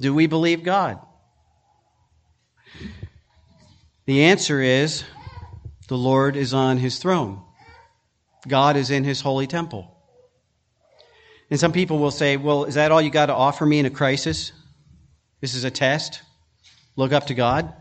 Do 0.00 0.14
we 0.14 0.28
believe 0.28 0.62
God? 0.62 1.00
The 4.08 4.24
answer 4.24 4.62
is 4.62 5.04
the 5.88 5.98
Lord 5.98 6.34
is 6.34 6.54
on 6.54 6.78
his 6.78 6.96
throne. 6.96 7.42
God 8.48 8.78
is 8.78 8.90
in 8.90 9.04
his 9.04 9.20
holy 9.20 9.46
temple. 9.46 9.94
And 11.50 11.60
some 11.60 11.72
people 11.72 11.98
will 11.98 12.10
say, 12.10 12.38
well, 12.38 12.64
is 12.64 12.76
that 12.76 12.90
all 12.90 13.02
you 13.02 13.10
got 13.10 13.26
to 13.26 13.34
offer 13.34 13.66
me 13.66 13.78
in 13.78 13.84
a 13.84 13.90
crisis? 13.90 14.52
This 15.42 15.54
is 15.54 15.64
a 15.64 15.70
test. 15.70 16.22
Look 16.96 17.12
up 17.12 17.26
to 17.26 17.34
God. 17.34 17.74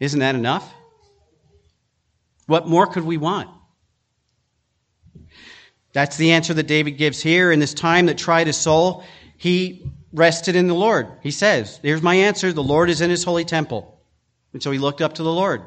Isn't 0.00 0.20
that 0.20 0.34
enough? 0.34 0.70
What 2.44 2.68
more 2.68 2.86
could 2.86 3.04
we 3.04 3.16
want? 3.16 3.48
That's 5.94 6.18
the 6.18 6.32
answer 6.32 6.52
that 6.52 6.66
David 6.66 6.98
gives 6.98 7.22
here. 7.22 7.50
In 7.50 7.58
this 7.58 7.72
time 7.72 8.04
that 8.06 8.18
tried 8.18 8.48
his 8.48 8.58
soul, 8.58 9.02
he 9.38 9.90
rested 10.12 10.56
in 10.56 10.66
the 10.66 10.74
Lord. 10.74 11.06
He 11.22 11.30
says, 11.30 11.80
Here's 11.82 12.02
my 12.02 12.16
answer 12.16 12.52
the 12.52 12.62
Lord 12.62 12.90
is 12.90 13.00
in 13.00 13.08
his 13.08 13.24
holy 13.24 13.46
temple. 13.46 13.92
And 14.54 14.62
so 14.62 14.70
he 14.70 14.78
looked 14.78 15.02
up 15.02 15.14
to 15.14 15.22
the 15.22 15.32
Lord. 15.32 15.62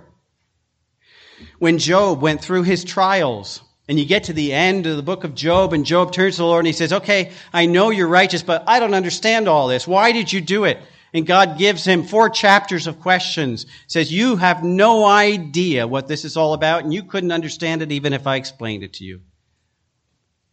When 1.60 1.78
Job 1.78 2.22
went 2.22 2.42
through 2.42 2.64
his 2.64 2.84
trials, 2.84 3.62
and 3.88 4.00
you 4.00 4.06
get 4.06 4.26
to 4.26 4.34
the 4.34 4.54
end 4.54 4.86
of 4.88 4.98
the 4.98 5.04
book 5.04 5.24
of 5.24 5.36
Job, 5.36 5.74
and 5.74 5.86
Job 5.86 6.12
turns 6.12 6.36
to 6.36 6.42
the 6.42 6.48
Lord 6.48 6.62
and 6.62 6.68
he 6.68 6.74
says, 6.74 6.92
Okay, 6.92 7.32
I 7.54 7.68
know 7.68 7.90
you're 7.90 8.08
righteous, 8.08 8.42
but 8.42 8.64
I 8.66 8.80
don't 8.80 8.96
understand 8.96 9.48
all 9.48 9.68
this. 9.68 9.88
Why 9.88 10.12
did 10.12 10.34
you 10.34 10.42
do 10.42 10.64
it? 10.64 10.80
And 11.14 11.26
God 11.26 11.58
gives 11.58 11.86
him 11.86 12.04
four 12.04 12.30
chapters 12.30 12.88
of 12.88 13.00
questions. 13.00 13.66
Says, 13.88 14.12
You 14.12 14.36
have 14.36 14.64
no 14.64 15.06
idea 15.06 15.88
what 15.88 16.08
this 16.08 16.26
is 16.26 16.36
all 16.36 16.54
about, 16.54 16.84
and 16.84 16.94
you 16.94 17.04
couldn't 17.04 17.32
understand 17.32 17.82
it 17.82 17.92
even 17.92 18.14
if 18.14 18.28
I 18.28 18.36
explained 18.36 18.84
it 18.84 18.94
to 18.94 19.06
you. 19.06 19.22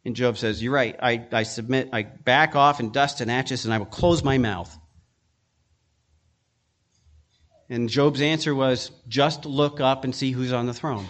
And 0.04 0.14
Job 0.14 0.38
says, 0.38 0.62
You're 0.62 0.72
right. 0.72 0.96
I, 1.00 1.26
I 1.32 1.42
submit, 1.44 1.88
I 1.92 2.02
back 2.02 2.54
off 2.54 2.78
in 2.78 2.92
dust 2.92 3.20
and 3.20 3.30
ashes, 3.30 3.64
and 3.64 3.74
I 3.74 3.78
will 3.78 3.86
close 3.86 4.22
my 4.22 4.38
mouth. 4.38 4.76
And 7.68 7.88
Job's 7.88 8.20
answer 8.20 8.54
was, 8.54 8.90
Just 9.08 9.46
look 9.46 9.80
up 9.80 10.04
and 10.04 10.14
see 10.14 10.32
who's 10.32 10.52
on 10.52 10.66
the 10.66 10.74
throne. 10.74 11.06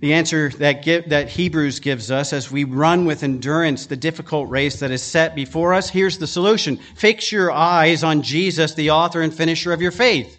The 0.00 0.12
answer 0.12 0.50
that, 0.58 0.82
give, 0.82 1.08
that 1.08 1.30
Hebrews 1.30 1.80
gives 1.80 2.10
us 2.10 2.34
as 2.34 2.50
we 2.50 2.64
run 2.64 3.06
with 3.06 3.22
endurance 3.22 3.86
the 3.86 3.96
difficult 3.96 4.50
race 4.50 4.80
that 4.80 4.90
is 4.90 5.02
set 5.02 5.34
before 5.34 5.72
us, 5.72 5.88
here's 5.88 6.18
the 6.18 6.26
solution. 6.26 6.76
Fix 6.76 7.32
your 7.32 7.50
eyes 7.50 8.04
on 8.04 8.20
Jesus, 8.20 8.74
the 8.74 8.90
author 8.90 9.22
and 9.22 9.32
finisher 9.32 9.72
of 9.72 9.80
your 9.80 9.92
faith. 9.92 10.36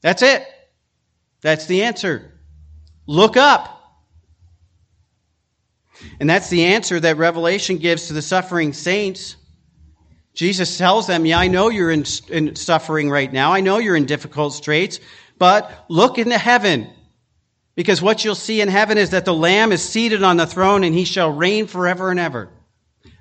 That's 0.00 0.22
it. 0.22 0.46
That's 1.42 1.66
the 1.66 1.82
answer. 1.82 2.32
Look 3.06 3.36
up. 3.36 3.70
And 6.18 6.30
that's 6.30 6.48
the 6.48 6.64
answer 6.64 6.98
that 7.00 7.18
Revelation 7.18 7.76
gives 7.78 8.06
to 8.06 8.14
the 8.14 8.22
suffering 8.22 8.72
saints. 8.72 9.36
Jesus 10.34 10.76
tells 10.76 11.06
them, 11.06 11.24
Yeah, 11.24 11.38
I 11.38 11.48
know 11.48 11.70
you're 11.70 11.90
in, 11.90 12.04
in 12.28 12.56
suffering 12.56 13.08
right 13.08 13.32
now. 13.32 13.52
I 13.52 13.60
know 13.60 13.78
you're 13.78 13.96
in 13.96 14.06
difficult 14.06 14.52
straits, 14.52 15.00
but 15.38 15.70
look 15.88 16.18
into 16.18 16.36
heaven. 16.36 16.90
Because 17.76 18.02
what 18.02 18.24
you'll 18.24 18.34
see 18.34 18.60
in 18.60 18.68
heaven 18.68 18.98
is 18.98 19.10
that 19.10 19.24
the 19.24 19.34
Lamb 19.34 19.72
is 19.72 19.82
seated 19.82 20.22
on 20.22 20.36
the 20.36 20.46
throne 20.46 20.84
and 20.84 20.94
he 20.94 21.04
shall 21.04 21.30
reign 21.30 21.66
forever 21.66 22.10
and 22.10 22.20
ever. 22.20 22.50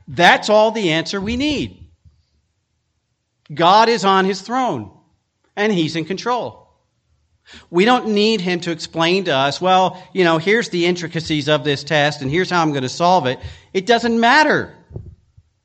That's 0.08 0.50
all 0.50 0.72
the 0.72 0.92
answer 0.92 1.20
we 1.20 1.38
need. 1.38 1.80
God 3.52 3.90
is 3.90 4.06
on 4.06 4.26
his 4.26 4.42
throne 4.42 4.92
and 5.56 5.72
he's 5.72 5.96
in 5.96 6.06
control. 6.06 6.68
We 7.70 7.86
don't 7.86 8.10
need 8.10 8.42
him 8.42 8.60
to 8.62 8.72
explain 8.72 9.26
to 9.26 9.36
us, 9.36 9.60
well, 9.60 10.02
you 10.14 10.24
know, 10.24 10.38
here's 10.38 10.70
the 10.70 10.86
intricacies 10.86 11.50
of 11.50 11.64
this 11.64 11.84
test 11.84 12.22
and 12.22 12.32
here's 12.32 12.50
how 12.50 12.62
I'm 12.62 12.72
going 12.72 12.84
to 12.84 12.90
solve 12.90 13.26
it. 13.26 13.40
It 13.74 13.86
doesn't 13.86 14.20
matter 14.20 14.74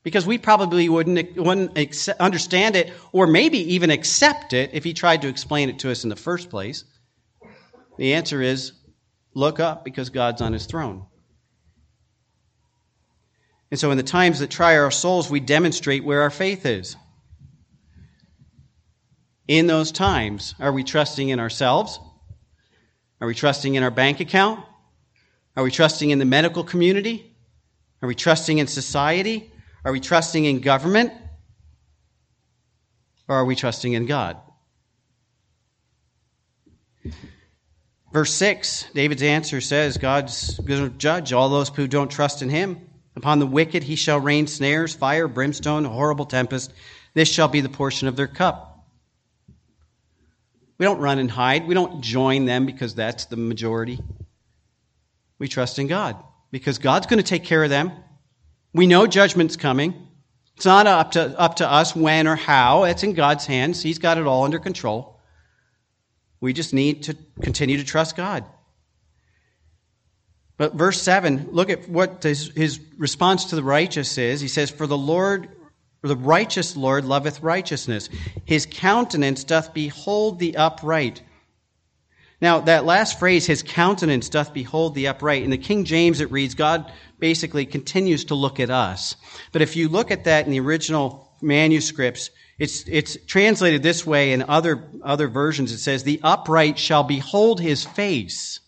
because 0.02 0.26
we 0.26 0.38
probably 0.38 0.88
wouldn't, 0.88 1.36
wouldn't 1.36 2.08
understand 2.20 2.76
it 2.76 2.92
or 3.12 3.26
maybe 3.26 3.74
even 3.74 3.90
accept 3.90 4.52
it 4.52 4.70
if 4.72 4.84
he 4.84 4.94
tried 4.94 5.22
to 5.22 5.28
explain 5.28 5.68
it 5.68 5.80
to 5.80 5.90
us 5.90 6.04
in 6.04 6.10
the 6.10 6.16
first 6.16 6.50
place. 6.50 6.84
The 7.98 8.14
answer 8.14 8.40
is 8.40 8.72
look 9.34 9.60
up 9.60 9.84
because 9.84 10.10
God's 10.10 10.40
on 10.40 10.52
his 10.52 10.66
throne. 10.66 11.04
And 13.70 13.78
so, 13.78 13.90
in 13.90 13.98
the 13.98 14.02
times 14.02 14.38
that 14.38 14.50
try 14.50 14.78
our 14.78 14.90
souls, 14.90 15.30
we 15.30 15.40
demonstrate 15.40 16.02
where 16.02 16.22
our 16.22 16.30
faith 16.30 16.64
is. 16.64 16.96
In 19.46 19.66
those 19.66 19.92
times, 19.92 20.54
are 20.58 20.72
we 20.72 20.84
trusting 20.84 21.28
in 21.28 21.38
ourselves? 21.38 22.00
Are 23.20 23.26
we 23.26 23.34
trusting 23.34 23.74
in 23.74 23.82
our 23.82 23.90
bank 23.90 24.20
account? 24.20 24.64
Are 25.56 25.64
we 25.64 25.70
trusting 25.70 26.10
in 26.10 26.18
the 26.18 26.24
medical 26.24 26.64
community? 26.64 27.36
Are 28.00 28.06
we 28.06 28.14
trusting 28.14 28.58
in 28.58 28.66
society? 28.66 29.52
Are 29.84 29.92
we 29.92 30.00
trusting 30.00 30.44
in 30.44 30.60
government? 30.60 31.12
Or 33.28 33.36
are 33.36 33.44
we 33.44 33.54
trusting 33.54 33.92
in 33.92 34.06
God? 34.06 34.38
Verse 38.12 38.32
6, 38.32 38.86
David's 38.94 39.22
answer 39.22 39.60
says 39.60 39.98
God's 39.98 40.58
going 40.60 40.90
to 40.90 40.96
judge 40.96 41.32
all 41.32 41.50
those 41.50 41.68
who 41.68 41.86
don't 41.86 42.10
trust 42.10 42.40
in 42.40 42.48
him. 42.48 42.88
Upon 43.16 43.38
the 43.38 43.46
wicked 43.46 43.82
he 43.82 43.96
shall 43.96 44.18
rain 44.18 44.46
snares, 44.46 44.94
fire, 44.94 45.28
brimstone, 45.28 45.84
a 45.84 45.90
horrible 45.90 46.24
tempest. 46.24 46.72
This 47.14 47.28
shall 47.28 47.48
be 47.48 47.60
the 47.60 47.68
portion 47.68 48.08
of 48.08 48.16
their 48.16 48.26
cup. 48.26 48.86
We 50.78 50.84
don't 50.84 51.00
run 51.00 51.18
and 51.18 51.30
hide. 51.30 51.66
We 51.66 51.74
don't 51.74 52.00
join 52.00 52.44
them 52.44 52.64
because 52.64 52.94
that's 52.94 53.26
the 53.26 53.36
majority. 53.36 54.00
We 55.38 55.48
trust 55.48 55.78
in 55.78 55.86
God 55.86 56.16
because 56.50 56.78
God's 56.78 57.06
going 57.06 57.18
to 57.18 57.28
take 57.28 57.44
care 57.44 57.62
of 57.64 57.70
them. 57.70 57.92
We 58.72 58.86
know 58.86 59.06
judgment's 59.06 59.56
coming. 59.56 59.94
It's 60.56 60.66
not 60.66 60.86
up 60.86 61.12
to, 61.12 61.38
up 61.38 61.56
to 61.56 61.70
us 61.70 61.94
when 61.94 62.26
or 62.26 62.36
how. 62.36 62.84
It's 62.84 63.02
in 63.02 63.14
God's 63.14 63.46
hands. 63.46 63.82
He's 63.82 63.98
got 63.98 64.18
it 64.18 64.26
all 64.26 64.44
under 64.44 64.58
control. 64.58 65.20
We 66.40 66.52
just 66.52 66.74
need 66.74 67.04
to 67.04 67.16
continue 67.40 67.76
to 67.76 67.84
trust 67.84 68.16
God. 68.16 68.44
But 70.56 70.74
verse 70.74 71.00
7, 71.00 71.50
look 71.52 71.70
at 71.70 71.88
what 71.88 72.22
his, 72.22 72.50
his 72.54 72.80
response 72.98 73.46
to 73.46 73.56
the 73.56 73.62
righteous 73.62 74.18
is. 74.18 74.40
He 74.40 74.48
says, 74.48 74.70
For 74.70 74.88
the 74.88 74.98
Lord, 74.98 75.48
the 76.02 76.16
righteous 76.16 76.76
Lord 76.76 77.04
loveth 77.04 77.42
righteousness. 77.42 78.08
His 78.44 78.66
countenance 78.68 79.44
doth 79.44 79.72
behold 79.72 80.40
the 80.40 80.56
upright. 80.56 81.22
Now, 82.40 82.60
that 82.60 82.84
last 82.84 83.18
phrase, 83.18 83.46
his 83.46 83.62
countenance 83.62 84.28
doth 84.28 84.52
behold 84.52 84.94
the 84.94 85.08
upright, 85.08 85.42
in 85.42 85.50
the 85.50 85.58
King 85.58 85.84
James 85.84 86.20
it 86.20 86.30
reads, 86.30 86.54
God 86.54 86.92
basically 87.18 87.66
continues 87.66 88.24
to 88.26 88.34
look 88.34 88.60
at 88.60 88.70
us. 88.70 89.16
But 89.52 89.62
if 89.62 89.76
you 89.76 89.88
look 89.88 90.10
at 90.10 90.24
that 90.24 90.46
in 90.46 90.52
the 90.52 90.60
original 90.60 91.32
manuscripts, 91.40 92.30
it's, 92.58 92.86
it's 92.88 93.16
translated 93.26 93.82
this 93.82 94.06
way 94.06 94.32
in 94.32 94.42
other, 94.48 94.90
other 95.02 95.28
versions. 95.28 95.72
It 95.72 95.78
says, 95.78 96.02
The 96.02 96.20
upright 96.22 96.78
shall 96.78 97.04
behold 97.04 97.60
his 97.60 97.84
face. 97.84 98.60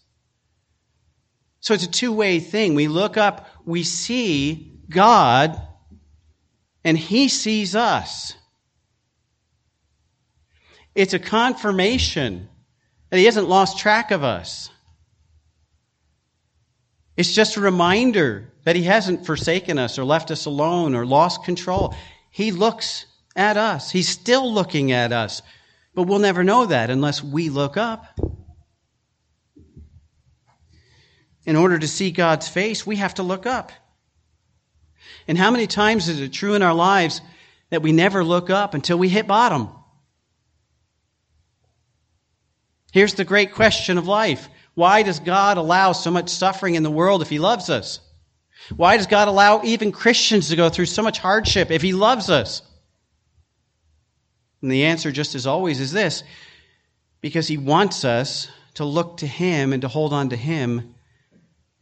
So 1.61 1.75
it's 1.75 1.85
a 1.85 1.91
two 1.91 2.13
way 2.13 2.41
thing. 2.41 2.75
We 2.75 2.89
look 2.89 3.17
up, 3.17 3.49
we 3.65 3.83
see 3.83 4.79
God, 4.89 5.61
and 6.85 6.97
he 6.97 7.29
sees 7.29 7.77
us. 7.77 8.35
It's 10.95 11.15
a 11.15 11.19
confirmation 11.19 12.49
that 13.11 13.19
he 13.19 13.27
hasn't 13.27 13.49
lost 13.49 13.79
track 13.79 14.11
of 14.11 14.25
us. 14.25 14.70
It's 17.21 17.35
just 17.35 17.59
a 17.59 17.61
reminder 17.61 18.51
that 18.65 18.77
he 18.77 18.85
hasn't 18.85 19.27
forsaken 19.27 19.79
us 19.79 19.99
or 19.99 20.05
left 20.05 20.31
us 20.31 20.47
alone 20.47 20.95
or 20.95 21.05
lost 21.05 21.45
control. 21.45 21.95
He 22.31 22.51
looks 22.51 23.05
at 23.37 23.59
us. 23.59 23.91
He's 23.91 24.09
still 24.09 24.51
looking 24.51 24.93
at 24.93 25.13
us. 25.13 25.43
But 25.95 26.05
we'll 26.05 26.19
never 26.19 26.43
know 26.43 26.65
that 26.65 26.89
unless 26.89 27.23
we 27.23 27.51
look 27.51 27.77
up. 27.77 28.19
In 31.45 31.57
order 31.57 31.79
to 31.79 31.87
see 31.87 32.11
God's 32.11 32.49
face, 32.49 32.87
we 32.87 32.97
have 32.97 33.13
to 33.17 33.23
look 33.23 33.45
up. 33.45 33.71
And 35.29 35.37
how 35.37 35.51
many 35.51 35.67
times 35.67 36.09
is 36.09 36.23
it 36.23 36.33
true 36.33 36.55
in 36.55 36.63
our 36.63 36.73
lives 36.73 37.21
that 37.69 37.83
we 37.83 37.93
never 37.93 38.25
look 38.25 38.49
up 38.49 38.73
until 38.73 38.97
we 38.97 39.11
hit 39.11 39.27
bottom? 39.27 39.69
Here's 42.93 43.13
the 43.13 43.27
great 43.27 43.53
question 43.53 43.99
of 43.99 44.07
life 44.07 44.49
Why 44.75 45.03
does 45.03 45.21
God 45.21 45.57
allow 45.57 45.93
so 45.93 46.11
much 46.11 46.29
suffering 46.29 46.75
in 46.75 46.83
the 46.83 46.91
world 46.91 47.23
if 47.23 47.29
He 47.29 47.39
loves 47.39 47.71
us? 47.71 48.01
Why 48.77 48.97
does 48.97 49.07
God 49.07 49.29
allow 49.29 49.63
even 49.65 49.93
Christians 49.93 50.49
to 50.49 50.57
go 50.57 50.69
through 50.69 50.87
so 50.87 51.03
much 51.03 51.19
hardship 51.19 51.71
if 51.71 51.83
He 51.83 51.93
loves 51.93 52.31
us? 52.31 52.63
And 54.63 54.71
the 54.71 54.85
answer, 54.85 55.11
just 55.11 55.35
as 55.35 55.47
always, 55.47 55.81
is 55.81 55.93
this 55.93 56.23
because 57.21 57.49
He 57.49 57.57
wants 57.57 58.05
us 58.05 58.49
to 58.75 58.85
look 58.85 59.19
to 59.19 59.27
Him 59.27 59.73
and 59.73 59.83
to 59.83 59.89
hold 59.89 60.13
on 60.13 60.31
to 60.31 60.37
Him. 60.37 60.95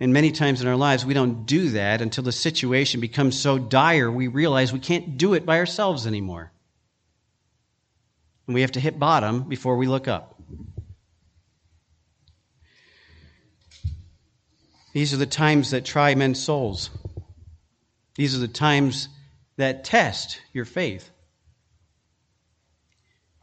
And 0.00 0.12
many 0.12 0.30
times 0.30 0.62
in 0.62 0.68
our 0.68 0.76
lives, 0.76 1.04
we 1.04 1.14
don't 1.14 1.44
do 1.44 1.70
that 1.70 2.00
until 2.00 2.24
the 2.24 2.32
situation 2.32 3.00
becomes 3.00 3.38
so 3.38 3.58
dire 3.58 4.10
we 4.10 4.28
realize 4.28 4.72
we 4.72 4.78
can't 4.78 5.18
do 5.18 5.34
it 5.34 5.44
by 5.44 5.58
ourselves 5.58 6.06
anymore. 6.06 6.52
And 8.46 8.54
we 8.54 8.62
have 8.62 8.72
to 8.72 8.80
hit 8.80 8.98
bottom 8.98 9.42
before 9.42 9.76
we 9.76 9.86
look 9.86 10.08
up. 10.08 10.37
These 14.98 15.14
are 15.14 15.18
the 15.18 15.26
times 15.26 15.70
that 15.70 15.84
try 15.84 16.16
men's 16.16 16.42
souls. 16.42 16.90
These 18.16 18.34
are 18.34 18.40
the 18.40 18.48
times 18.48 19.08
that 19.56 19.84
test 19.84 20.40
your 20.52 20.64
faith. 20.64 21.08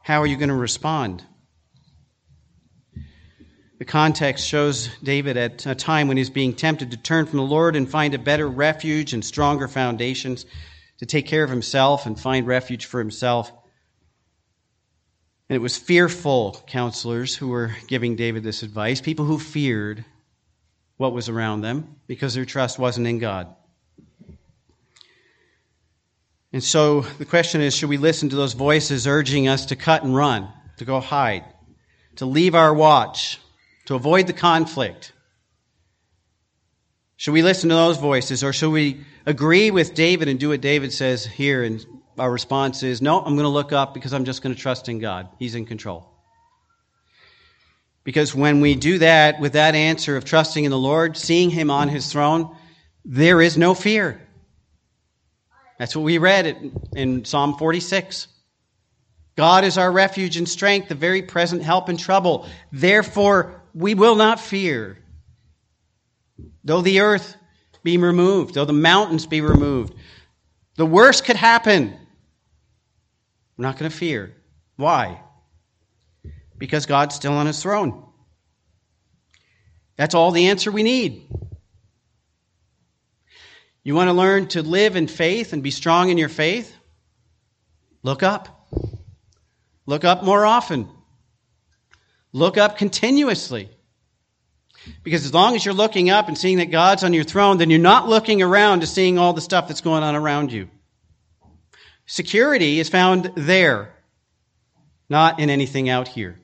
How 0.02 0.22
are 0.22 0.26
you 0.26 0.36
going 0.36 0.50
to 0.50 0.56
respond? 0.56 1.24
The 3.80 3.86
context 3.86 4.46
shows 4.46 4.90
David 5.02 5.38
at 5.38 5.66
a 5.66 5.76
time 5.76 6.10
when 6.10 6.18
he's 6.18 6.30
being 6.30 6.56
tempted 6.56 6.92
to 6.92 6.98
turn 6.98 7.26
from 7.26 7.38
the 7.38 7.46
Lord 7.46 7.78
and 7.78 7.90
find 7.90 8.14
a 8.14 8.20
better 8.20 8.50
refuge 8.50 9.14
and 9.14 9.24
stronger 9.24 9.70
foundations, 9.70 10.46
to 10.98 11.06
take 11.06 11.26
care 11.26 11.46
of 11.46 11.50
himself 11.50 12.06
and 12.06 12.20
find 12.20 12.46
refuge 12.46 12.84
for 12.84 13.00
himself. 13.00 13.50
And 15.48 15.56
it 15.56 15.62
was 15.62 15.78
fearful 15.78 16.62
counselors 16.68 17.34
who 17.34 17.48
were 17.48 17.74
giving 17.88 18.18
David 18.18 18.44
this 18.44 18.62
advice, 18.62 19.00
people 19.00 19.24
who 19.24 19.40
feared 19.40 20.04
what 20.98 21.14
was 21.14 21.30
around 21.30 21.62
them 21.62 21.96
because 22.08 22.34
their 22.34 22.46
trust 22.46 22.80
wasn't 22.80 23.08
in 23.08 23.20
God. 23.20 23.54
And 26.54 26.64
so 26.64 27.02
the 27.02 27.26
question 27.26 27.60
is 27.60 27.76
should 27.76 27.90
we 27.90 27.98
listen 27.98 28.30
to 28.30 28.36
those 28.36 28.54
voices 28.54 29.08
urging 29.08 29.48
us 29.48 29.66
to 29.68 29.76
cut 29.76 30.04
and 30.04 30.16
run, 30.16 30.48
to 30.78 30.86
go 30.86 31.02
hide, 31.02 31.44
to 32.16 32.26
leave 32.26 32.56
our 32.56 32.74
watch, 32.74 33.40
to 33.86 33.96
avoid 33.96 34.28
the 34.28 34.34
conflict? 34.34 35.12
Should 37.18 37.34
we 37.34 37.42
listen 37.42 37.70
to 37.70 37.76
those 37.76 37.98
voices 37.98 38.44
or 38.44 38.54
should 38.54 38.72
we 38.72 39.02
agree 39.26 39.72
with 39.72 39.96
David 39.96 40.30
and 40.30 40.40
do 40.40 40.50
what 40.50 40.62
David 40.62 40.94
says 40.94 41.26
here? 41.26 41.64
And 41.64 41.86
our 42.18 42.32
response 42.32 42.84
is 42.84 43.02
no, 43.02 43.20
I'm 43.20 43.36
going 43.36 43.44
to 43.44 43.50
look 43.50 43.74
up 43.74 43.94
because 43.94 44.14
I'm 44.14 44.24
just 44.24 44.42
going 44.42 44.56
to 44.56 44.62
trust 44.62 44.88
in 44.88 45.00
God. 45.00 45.28
He's 45.40 45.56
in 45.56 45.66
control. 45.66 46.15
Because 48.06 48.34
when 48.34 48.62
we 48.62 48.76
do 48.76 49.00
that 49.00 49.42
with 49.42 49.54
that 49.54 49.76
answer 49.76 50.16
of 50.16 50.24
trusting 50.24 50.64
in 50.64 50.72
the 50.72 50.78
Lord, 50.78 51.18
seeing 51.18 51.50
Him 51.50 51.70
on 51.70 51.90
His 51.90 52.10
throne, 52.10 52.56
there 53.04 53.42
is 53.42 53.58
no 53.58 53.74
fear. 53.74 54.22
That's 55.78 55.96
what 55.96 56.04
we 56.04 56.20
read 56.20 56.72
in 56.96 57.26
Psalm 57.26 57.58
46. 57.58 58.28
God 59.36 59.66
is 59.66 59.78
our 59.78 59.92
refuge 59.92 60.38
and 60.38 60.48
strength, 60.48 60.88
the 60.88 60.96
very 60.96 61.24
present 61.24 61.64
help 61.64 61.90
in 61.90 61.98
trouble. 61.98 62.48
Therefore, 62.72 63.62
we 63.74 63.96
will 63.96 64.16
not 64.16 64.40
fear. 64.40 64.98
Though 66.64 66.82
the 66.82 67.02
earth 67.02 67.36
be 67.84 67.98
removed, 67.98 68.54
though 68.54 68.66
the 68.66 68.72
mountains 68.72 69.26
be 69.26 69.42
removed, 69.42 69.94
the 70.76 70.86
worst 70.86 71.26
could 71.26 71.36
happen. 71.36 71.98
We're 73.58 73.66
not 73.66 73.78
going 73.78 73.90
to 73.92 73.98
fear. 73.98 74.36
Why? 74.76 75.22
Because 76.58 76.86
God's 76.86 77.16
still 77.16 77.34
on 77.34 77.48
his 77.48 77.62
throne. 77.62 78.04
That's 79.98 80.16
all 80.16 80.32
the 80.32 80.48
answer 80.48 80.72
we 80.72 80.84
need. 80.84 81.28
You 83.84 83.96
want 83.96 84.08
to 84.08 84.14
learn 84.14 84.48
to 84.48 84.64
live 84.64 84.96
in 84.96 85.08
faith 85.08 85.54
and 85.54 85.62
be 85.62 85.72
strong 85.72 86.10
in 86.10 86.18
your 86.18 86.30
faith? 86.30 86.76
Look 88.02 88.24
up. 88.24 88.68
Look 89.86 90.04
up 90.04 90.24
more 90.24 90.46
often. 90.46 90.90
Look 92.34 92.58
up 92.58 92.78
continuously. 92.78 93.70
Because 95.04 95.26
as 95.26 95.34
long 95.34 95.56
as 95.56 95.64
you're 95.64 95.74
looking 95.74 96.10
up 96.10 96.28
and 96.28 96.38
seeing 96.38 96.58
that 96.58 96.72
God's 96.72 97.04
on 97.04 97.14
your 97.14 97.24
throne, 97.24 97.58
then 97.58 97.70
you're 97.70 97.80
not 97.80 98.08
looking 98.10 98.42
around 98.42 98.82
to 98.82 98.88
seeing 98.88 99.18
all 99.18 99.34
the 99.34 99.42
stuff 99.42 99.68
that's 99.68 99.82
going 99.82 100.04
on 100.04 100.16
around 100.16 100.52
you. 100.52 100.70
Security 102.06 102.80
is 102.80 102.90
found 102.90 103.32
there, 103.36 103.94
not 105.10 105.40
in 105.40 105.50
anything 105.50 105.90
out 105.90 106.08
here. 106.08 106.40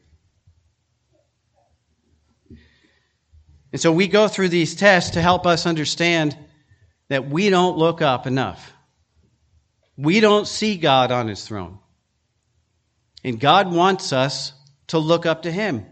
And 3.72 3.80
so 3.82 3.92
we 3.92 4.08
go 4.08 4.28
through 4.28 4.50
these 4.50 4.76
tests 4.76 5.12
to 5.12 5.22
help 5.22 5.46
us 5.46 5.66
understand 5.66 6.38
that 7.10 7.30
we 7.30 7.50
don't 7.50 7.78
look 7.78 8.02
up 8.02 8.28
enough. 8.28 8.74
We 9.98 10.20
don't 10.20 10.48
see 10.48 10.78
God 10.78 11.12
on 11.12 11.28
his 11.28 11.46
throne. 11.46 11.80
And 13.24 13.40
God 13.40 13.72
wants 13.72 14.14
us 14.14 14.54
to 14.88 14.98
look 14.98 15.26
up 15.26 15.44
to 15.44 15.52
him. 15.52 15.86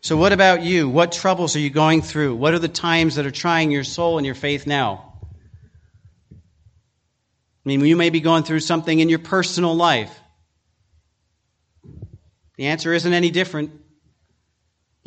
So, 0.00 0.16
what 0.16 0.32
about 0.32 0.62
you? 0.62 0.88
What 0.88 1.12
troubles 1.12 1.56
are 1.56 1.60
you 1.60 1.70
going 1.70 2.02
through? 2.02 2.36
What 2.36 2.54
are 2.54 2.58
the 2.58 2.68
times 2.68 3.16
that 3.16 3.26
are 3.26 3.32
trying 3.32 3.70
your 3.70 3.84
soul 3.84 4.16
and 4.16 4.24
your 4.24 4.36
faith 4.36 4.66
now? 4.66 5.12
I 6.32 6.36
mean, 7.64 7.84
you 7.84 7.96
may 7.96 8.10
be 8.10 8.20
going 8.20 8.44
through 8.44 8.60
something 8.60 8.98
in 8.98 9.08
your 9.08 9.18
personal 9.18 9.74
life. 9.74 10.16
The 12.56 12.66
answer 12.66 12.94
isn't 12.94 13.12
any 13.12 13.30
different. 13.30 13.72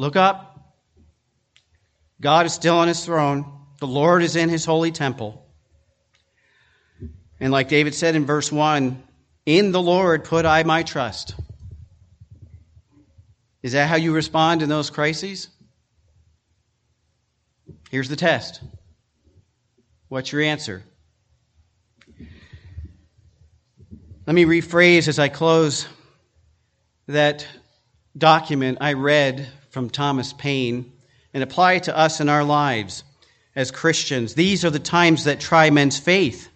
Look 0.01 0.15
up. 0.15 0.73
God 2.19 2.47
is 2.47 2.55
still 2.55 2.75
on 2.75 2.87
his 2.87 3.05
throne. 3.05 3.45
The 3.79 3.85
Lord 3.85 4.23
is 4.23 4.35
in 4.35 4.49
his 4.49 4.65
holy 4.65 4.91
temple. 4.91 5.45
And 7.39 7.51
like 7.51 7.69
David 7.69 7.93
said 7.93 8.15
in 8.15 8.25
verse 8.25 8.51
1, 8.51 9.03
in 9.45 9.71
the 9.71 9.79
Lord 9.79 10.23
put 10.23 10.43
I 10.43 10.63
my 10.63 10.81
trust. 10.81 11.35
Is 13.61 13.73
that 13.73 13.89
how 13.89 13.95
you 13.95 14.11
respond 14.11 14.63
in 14.63 14.69
those 14.69 14.89
crises? 14.89 15.49
Here's 17.91 18.09
the 18.09 18.15
test. 18.15 18.59
What's 20.07 20.31
your 20.31 20.41
answer? 20.41 20.81
Let 24.25 24.33
me 24.33 24.45
rephrase 24.45 25.07
as 25.07 25.19
I 25.19 25.29
close 25.29 25.87
that 27.05 27.45
document 28.17 28.79
I 28.81 28.93
read 28.93 29.47
from 29.71 29.89
Thomas 29.89 30.33
Paine 30.33 30.91
and 31.33 31.41
apply 31.41 31.73
it 31.73 31.83
to 31.83 31.97
us 31.97 32.19
in 32.19 32.29
our 32.29 32.43
lives 32.43 33.03
as 33.55 33.71
Christians. 33.71 34.35
These 34.35 34.63
are 34.63 34.69
the 34.69 34.79
times 34.79 35.23
that 35.23 35.39
try 35.39 35.69
men's 35.69 35.97
faith. 35.97 36.49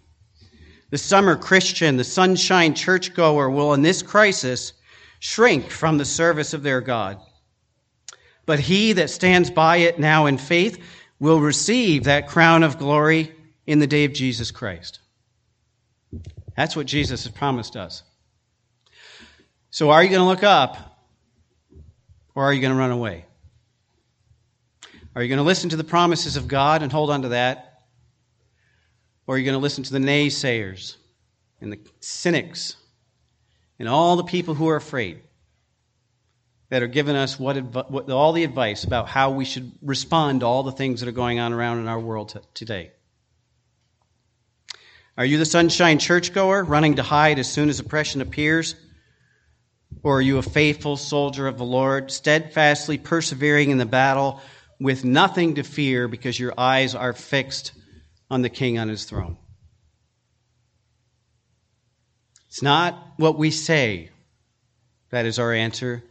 The 0.90 0.98
summer 0.98 1.34
Christian, 1.34 1.96
the 1.96 2.04
sunshine 2.04 2.74
churchgoer 2.74 3.50
will, 3.50 3.74
in 3.74 3.82
this 3.82 4.02
crisis, 4.02 4.72
shrink 5.18 5.70
from 5.70 5.98
the 5.98 6.04
service 6.04 6.54
of 6.54 6.62
their 6.62 6.80
God. 6.80 7.18
But 8.44 8.60
he 8.60 8.92
that 8.92 9.10
stands 9.10 9.50
by 9.50 9.78
it 9.78 9.98
now 9.98 10.26
in 10.26 10.38
faith 10.38 10.80
will 11.18 11.40
receive 11.40 12.04
that 12.04 12.28
crown 12.28 12.62
of 12.62 12.78
glory 12.78 13.32
in 13.66 13.80
the 13.80 13.86
day 13.86 14.04
of 14.04 14.12
Jesus 14.12 14.50
Christ. 14.50 15.00
That's 16.56 16.76
what 16.76 16.86
Jesus 16.86 17.24
has 17.24 17.32
promised 17.32 17.76
us. 17.76 18.02
So, 19.70 19.90
are 19.90 20.02
you 20.02 20.10
going 20.10 20.20
to 20.20 20.26
look 20.26 20.44
up 20.44 20.95
or 22.36 22.44
are 22.44 22.52
you 22.52 22.60
going 22.60 22.72
to 22.72 22.78
run 22.78 22.92
away? 22.92 23.24
Are 25.16 25.22
you 25.22 25.28
going 25.28 25.38
to 25.38 25.42
listen 25.42 25.70
to 25.70 25.76
the 25.76 25.84
promises 25.84 26.36
of 26.36 26.46
God 26.46 26.82
and 26.82 26.92
hold 26.92 27.10
on 27.10 27.22
to 27.22 27.28
that? 27.30 27.80
Or 29.26 29.34
are 29.34 29.38
you 29.38 29.44
going 29.44 29.54
to 29.54 29.62
listen 29.62 29.82
to 29.84 29.92
the 29.92 29.98
naysayers 29.98 30.96
and 31.60 31.72
the 31.72 31.80
cynics 32.00 32.76
and 33.78 33.88
all 33.88 34.16
the 34.16 34.24
people 34.24 34.54
who 34.54 34.68
are 34.68 34.76
afraid 34.76 35.22
that 36.68 36.82
are 36.82 36.88
giving 36.88 37.16
us 37.16 37.40
what, 37.40 37.56
what, 37.90 38.10
all 38.10 38.32
the 38.32 38.44
advice 38.44 38.84
about 38.84 39.08
how 39.08 39.30
we 39.30 39.46
should 39.46 39.72
respond 39.80 40.40
to 40.40 40.46
all 40.46 40.62
the 40.62 40.72
things 40.72 41.00
that 41.00 41.08
are 41.08 41.12
going 41.12 41.38
on 41.38 41.54
around 41.54 41.78
in 41.78 41.88
our 41.88 41.98
world 41.98 42.28
t- 42.28 42.40
today? 42.52 42.90
Are 45.16 45.24
you 45.24 45.38
the 45.38 45.46
sunshine 45.46 45.98
churchgoer 45.98 46.62
running 46.62 46.96
to 46.96 47.02
hide 47.02 47.38
as 47.38 47.50
soon 47.50 47.70
as 47.70 47.80
oppression 47.80 48.20
appears? 48.20 48.74
Or 50.02 50.18
are 50.18 50.22
you 50.22 50.38
a 50.38 50.42
faithful 50.42 50.96
soldier 50.96 51.46
of 51.46 51.58
the 51.58 51.64
Lord, 51.64 52.10
steadfastly 52.10 52.98
persevering 52.98 53.70
in 53.70 53.78
the 53.78 53.86
battle 53.86 54.40
with 54.78 55.04
nothing 55.04 55.54
to 55.56 55.62
fear 55.62 56.06
because 56.08 56.38
your 56.38 56.54
eyes 56.56 56.94
are 56.94 57.12
fixed 57.12 57.72
on 58.30 58.42
the 58.42 58.50
King 58.50 58.78
on 58.78 58.88
his 58.88 59.04
throne? 59.04 59.36
It's 62.48 62.62
not 62.62 63.14
what 63.16 63.36
we 63.36 63.50
say 63.50 64.10
that 65.10 65.26
is 65.26 65.38
our 65.38 65.52
answer, 65.52 66.02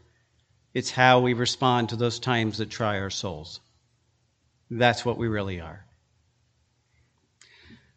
it's 0.74 0.92
how 0.92 1.20
we 1.20 1.34
respond 1.34 1.90
to 1.90 1.96
those 1.96 2.20
times 2.20 2.58
that 2.58 2.70
try 2.70 3.00
our 3.00 3.10
souls. 3.10 3.60
That's 4.70 5.06
what 5.06 5.18
we 5.18 5.28
really 5.28 5.62
are. 5.62 5.86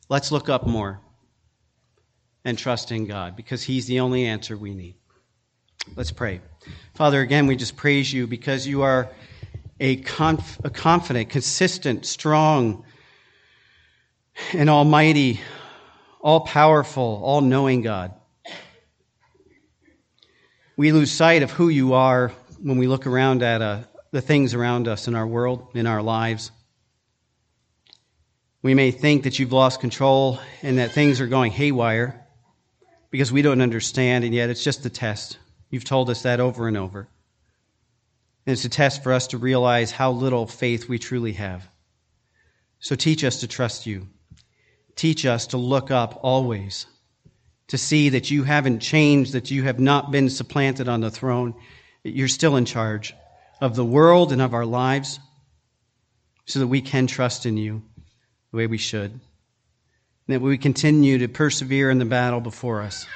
Let's 0.09 0.33
look 0.33 0.49
up 0.49 0.67
more 0.67 1.01
and 2.45 2.59
trust 2.59 2.93
in 2.93 3.07
God 3.07 3.37
because 3.37 3.63
He's 3.63 3.87
the 3.87 4.01
only 4.01 4.27
answer 4.27 4.57
we 4.57 4.75
need. 4.75 4.98
Let's 5.97 6.13
pray. 6.13 6.41
Father, 6.95 7.21
again, 7.21 7.47
we 7.47 7.57
just 7.57 7.77
praise 7.77 8.13
you 8.13 8.27
because 8.27 8.67
you 8.67 8.83
are 8.83 9.11
a, 9.81 9.97
conf- 9.97 10.61
a 10.65 10.71
confident, 10.71 11.31
consistent, 11.31 12.07
strong, 12.07 12.85
and 14.53 14.69
almighty, 14.69 15.41
all 16.21 16.41
powerful, 16.41 17.21
all 17.23 17.41
knowing 17.41 17.83
God. 17.83 18.13
We 20.77 20.93
lose 20.93 21.11
sight 21.11 21.43
of 21.43 21.51
who 21.51 21.69
you 21.69 21.95
are 21.95 22.33
when 22.63 22.79
we 22.79 22.87
look 22.87 23.07
around 23.07 23.43
at 23.43 23.63
uh, 23.63 23.81
the 24.13 24.21
things 24.21 24.55
around 24.55 24.89
us 24.89 25.09
in 25.09 25.15
our 25.15 25.27
world, 25.27 25.69
in 25.75 25.87
our 25.87 26.03
lives. 26.03 26.51
We 28.63 28.75
may 28.75 28.91
think 28.91 29.25
that 29.25 29.39
you've 29.39 29.53
lost 29.53 29.81
control 29.81 30.41
and 30.63 30.79
that 30.79 30.93
things 30.93 31.21
are 31.21 31.27
going 31.27 31.53
haywire 31.53 32.25
because 33.11 33.33
we 33.33 33.43
don't 33.43 33.61
understand, 33.61 34.25
and 34.25 34.35
yet 34.35 34.51
it's 34.51 34.63
just 34.63 34.85
a 34.85 34.91
test. 34.91 35.39
You've 35.71 35.85
told 35.85 36.11
us 36.11 36.23
that 36.23 36.41
over 36.41 36.69
and 36.69 36.77
over. 36.77 37.09
And 38.47 38.53
it's 38.53 38.65
a 38.65 38.71
test 38.71 39.03
for 39.03 39.13
us 39.13 39.27
to 39.29 39.39
realize 39.39 39.91
how 39.91 40.13
little 40.13 40.47
faith 40.47 40.89
we 40.89 40.99
truly 40.99 41.33
have. 41.35 41.69
So 42.81 42.95
teach 42.95 43.25
us 43.25 43.41
to 43.41 43.49
trust 43.49 43.87
you. 43.87 44.09
Teach 44.97 45.27
us 45.27 45.49
to 45.49 45.59
look 45.59 45.91
up 45.91 46.19
always, 46.23 46.87
to 47.69 47.79
see 47.79 48.09
that 48.11 48.31
you 48.31 48.45
haven't 48.45 48.81
changed, 48.81 49.33
that 49.33 49.51
you 49.51 49.65
have 49.65 49.79
not 49.79 50.11
been 50.11 50.31
supplanted 50.31 50.89
on 50.89 51.01
the 51.01 51.11
throne, 51.11 51.55
you're 52.03 52.29
still 52.29 52.57
in 52.57 52.65
charge 52.65 53.15
of 53.61 53.77
the 53.77 53.85
world 53.85 54.33
and 54.33 54.41
of 54.41 54.55
our 54.55 54.65
lives, 54.65 55.21
so 56.47 56.61
that 56.61 56.67
we 56.67 56.81
can 56.81 57.07
trust 57.07 57.45
in 57.45 57.57
you 57.57 57.83
the 58.51 58.57
way 58.57 58.67
we 58.67 58.79
should. 58.79 59.11
And 59.11 59.21
that 60.29 60.41
we 60.41 60.59
continue 60.59 61.19
to 61.19 61.29
persevere 61.29 61.91
in 61.91 61.99
the 61.99 62.05
battle 62.05 62.41
before 62.41 62.81
us, 62.81 63.07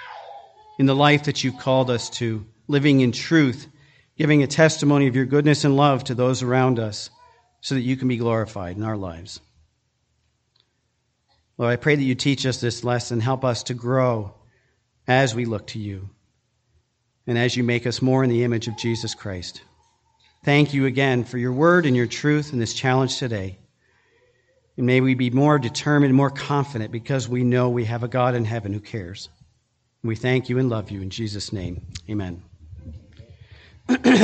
in 0.78 0.86
the 0.86 0.94
life 0.94 1.24
that 1.24 1.44
you've 1.44 1.58
called 1.58 1.90
us 1.90 2.10
to, 2.10 2.46
living 2.68 3.00
in 3.00 3.12
truth, 3.12 3.68
giving 4.16 4.42
a 4.42 4.46
testimony 4.46 5.06
of 5.06 5.16
your 5.16 5.26
goodness 5.26 5.64
and 5.64 5.76
love 5.76 6.04
to 6.04 6.14
those 6.14 6.42
around 6.42 6.78
us, 6.78 7.10
so 7.60 7.74
that 7.74 7.82
you 7.82 7.96
can 7.96 8.08
be 8.08 8.16
glorified 8.16 8.76
in 8.76 8.82
our 8.82 8.96
lives. 8.96 9.40
Lord, 11.58 11.72
I 11.72 11.76
pray 11.76 11.94
that 11.94 12.02
you 12.02 12.14
teach 12.14 12.44
us 12.46 12.60
this 12.60 12.82
lesson, 12.82 13.20
help 13.20 13.44
us 13.44 13.64
to 13.64 13.74
grow 13.74 14.34
as 15.06 15.34
we 15.34 15.44
look 15.44 15.68
to 15.68 15.78
you, 15.78 16.10
and 17.26 17.38
as 17.38 17.56
you 17.56 17.62
make 17.62 17.86
us 17.86 18.02
more 18.02 18.24
in 18.24 18.30
the 18.30 18.44
image 18.44 18.68
of 18.68 18.76
Jesus 18.76 19.14
Christ. 19.14 19.62
Thank 20.44 20.74
you 20.74 20.86
again 20.86 21.22
for 21.22 21.38
your 21.38 21.52
word 21.52 21.86
and 21.86 21.94
your 21.94 22.06
truth 22.06 22.52
in 22.52 22.58
this 22.58 22.74
challenge 22.74 23.18
today. 23.18 23.58
And 24.76 24.86
may 24.86 25.00
we 25.00 25.14
be 25.14 25.30
more 25.30 25.58
determined, 25.58 26.14
more 26.14 26.30
confident, 26.30 26.90
because 26.90 27.28
we 27.28 27.44
know 27.44 27.68
we 27.68 27.84
have 27.84 28.02
a 28.02 28.08
God 28.08 28.34
in 28.34 28.44
heaven 28.44 28.72
who 28.72 28.80
cares. 28.80 29.28
We 30.04 30.16
thank 30.16 30.48
you 30.48 30.58
and 30.58 30.68
love 30.68 30.90
you 30.90 31.00
in 31.00 31.10
Jesus' 31.10 31.52
name. 31.52 31.84
Amen. 32.10 32.42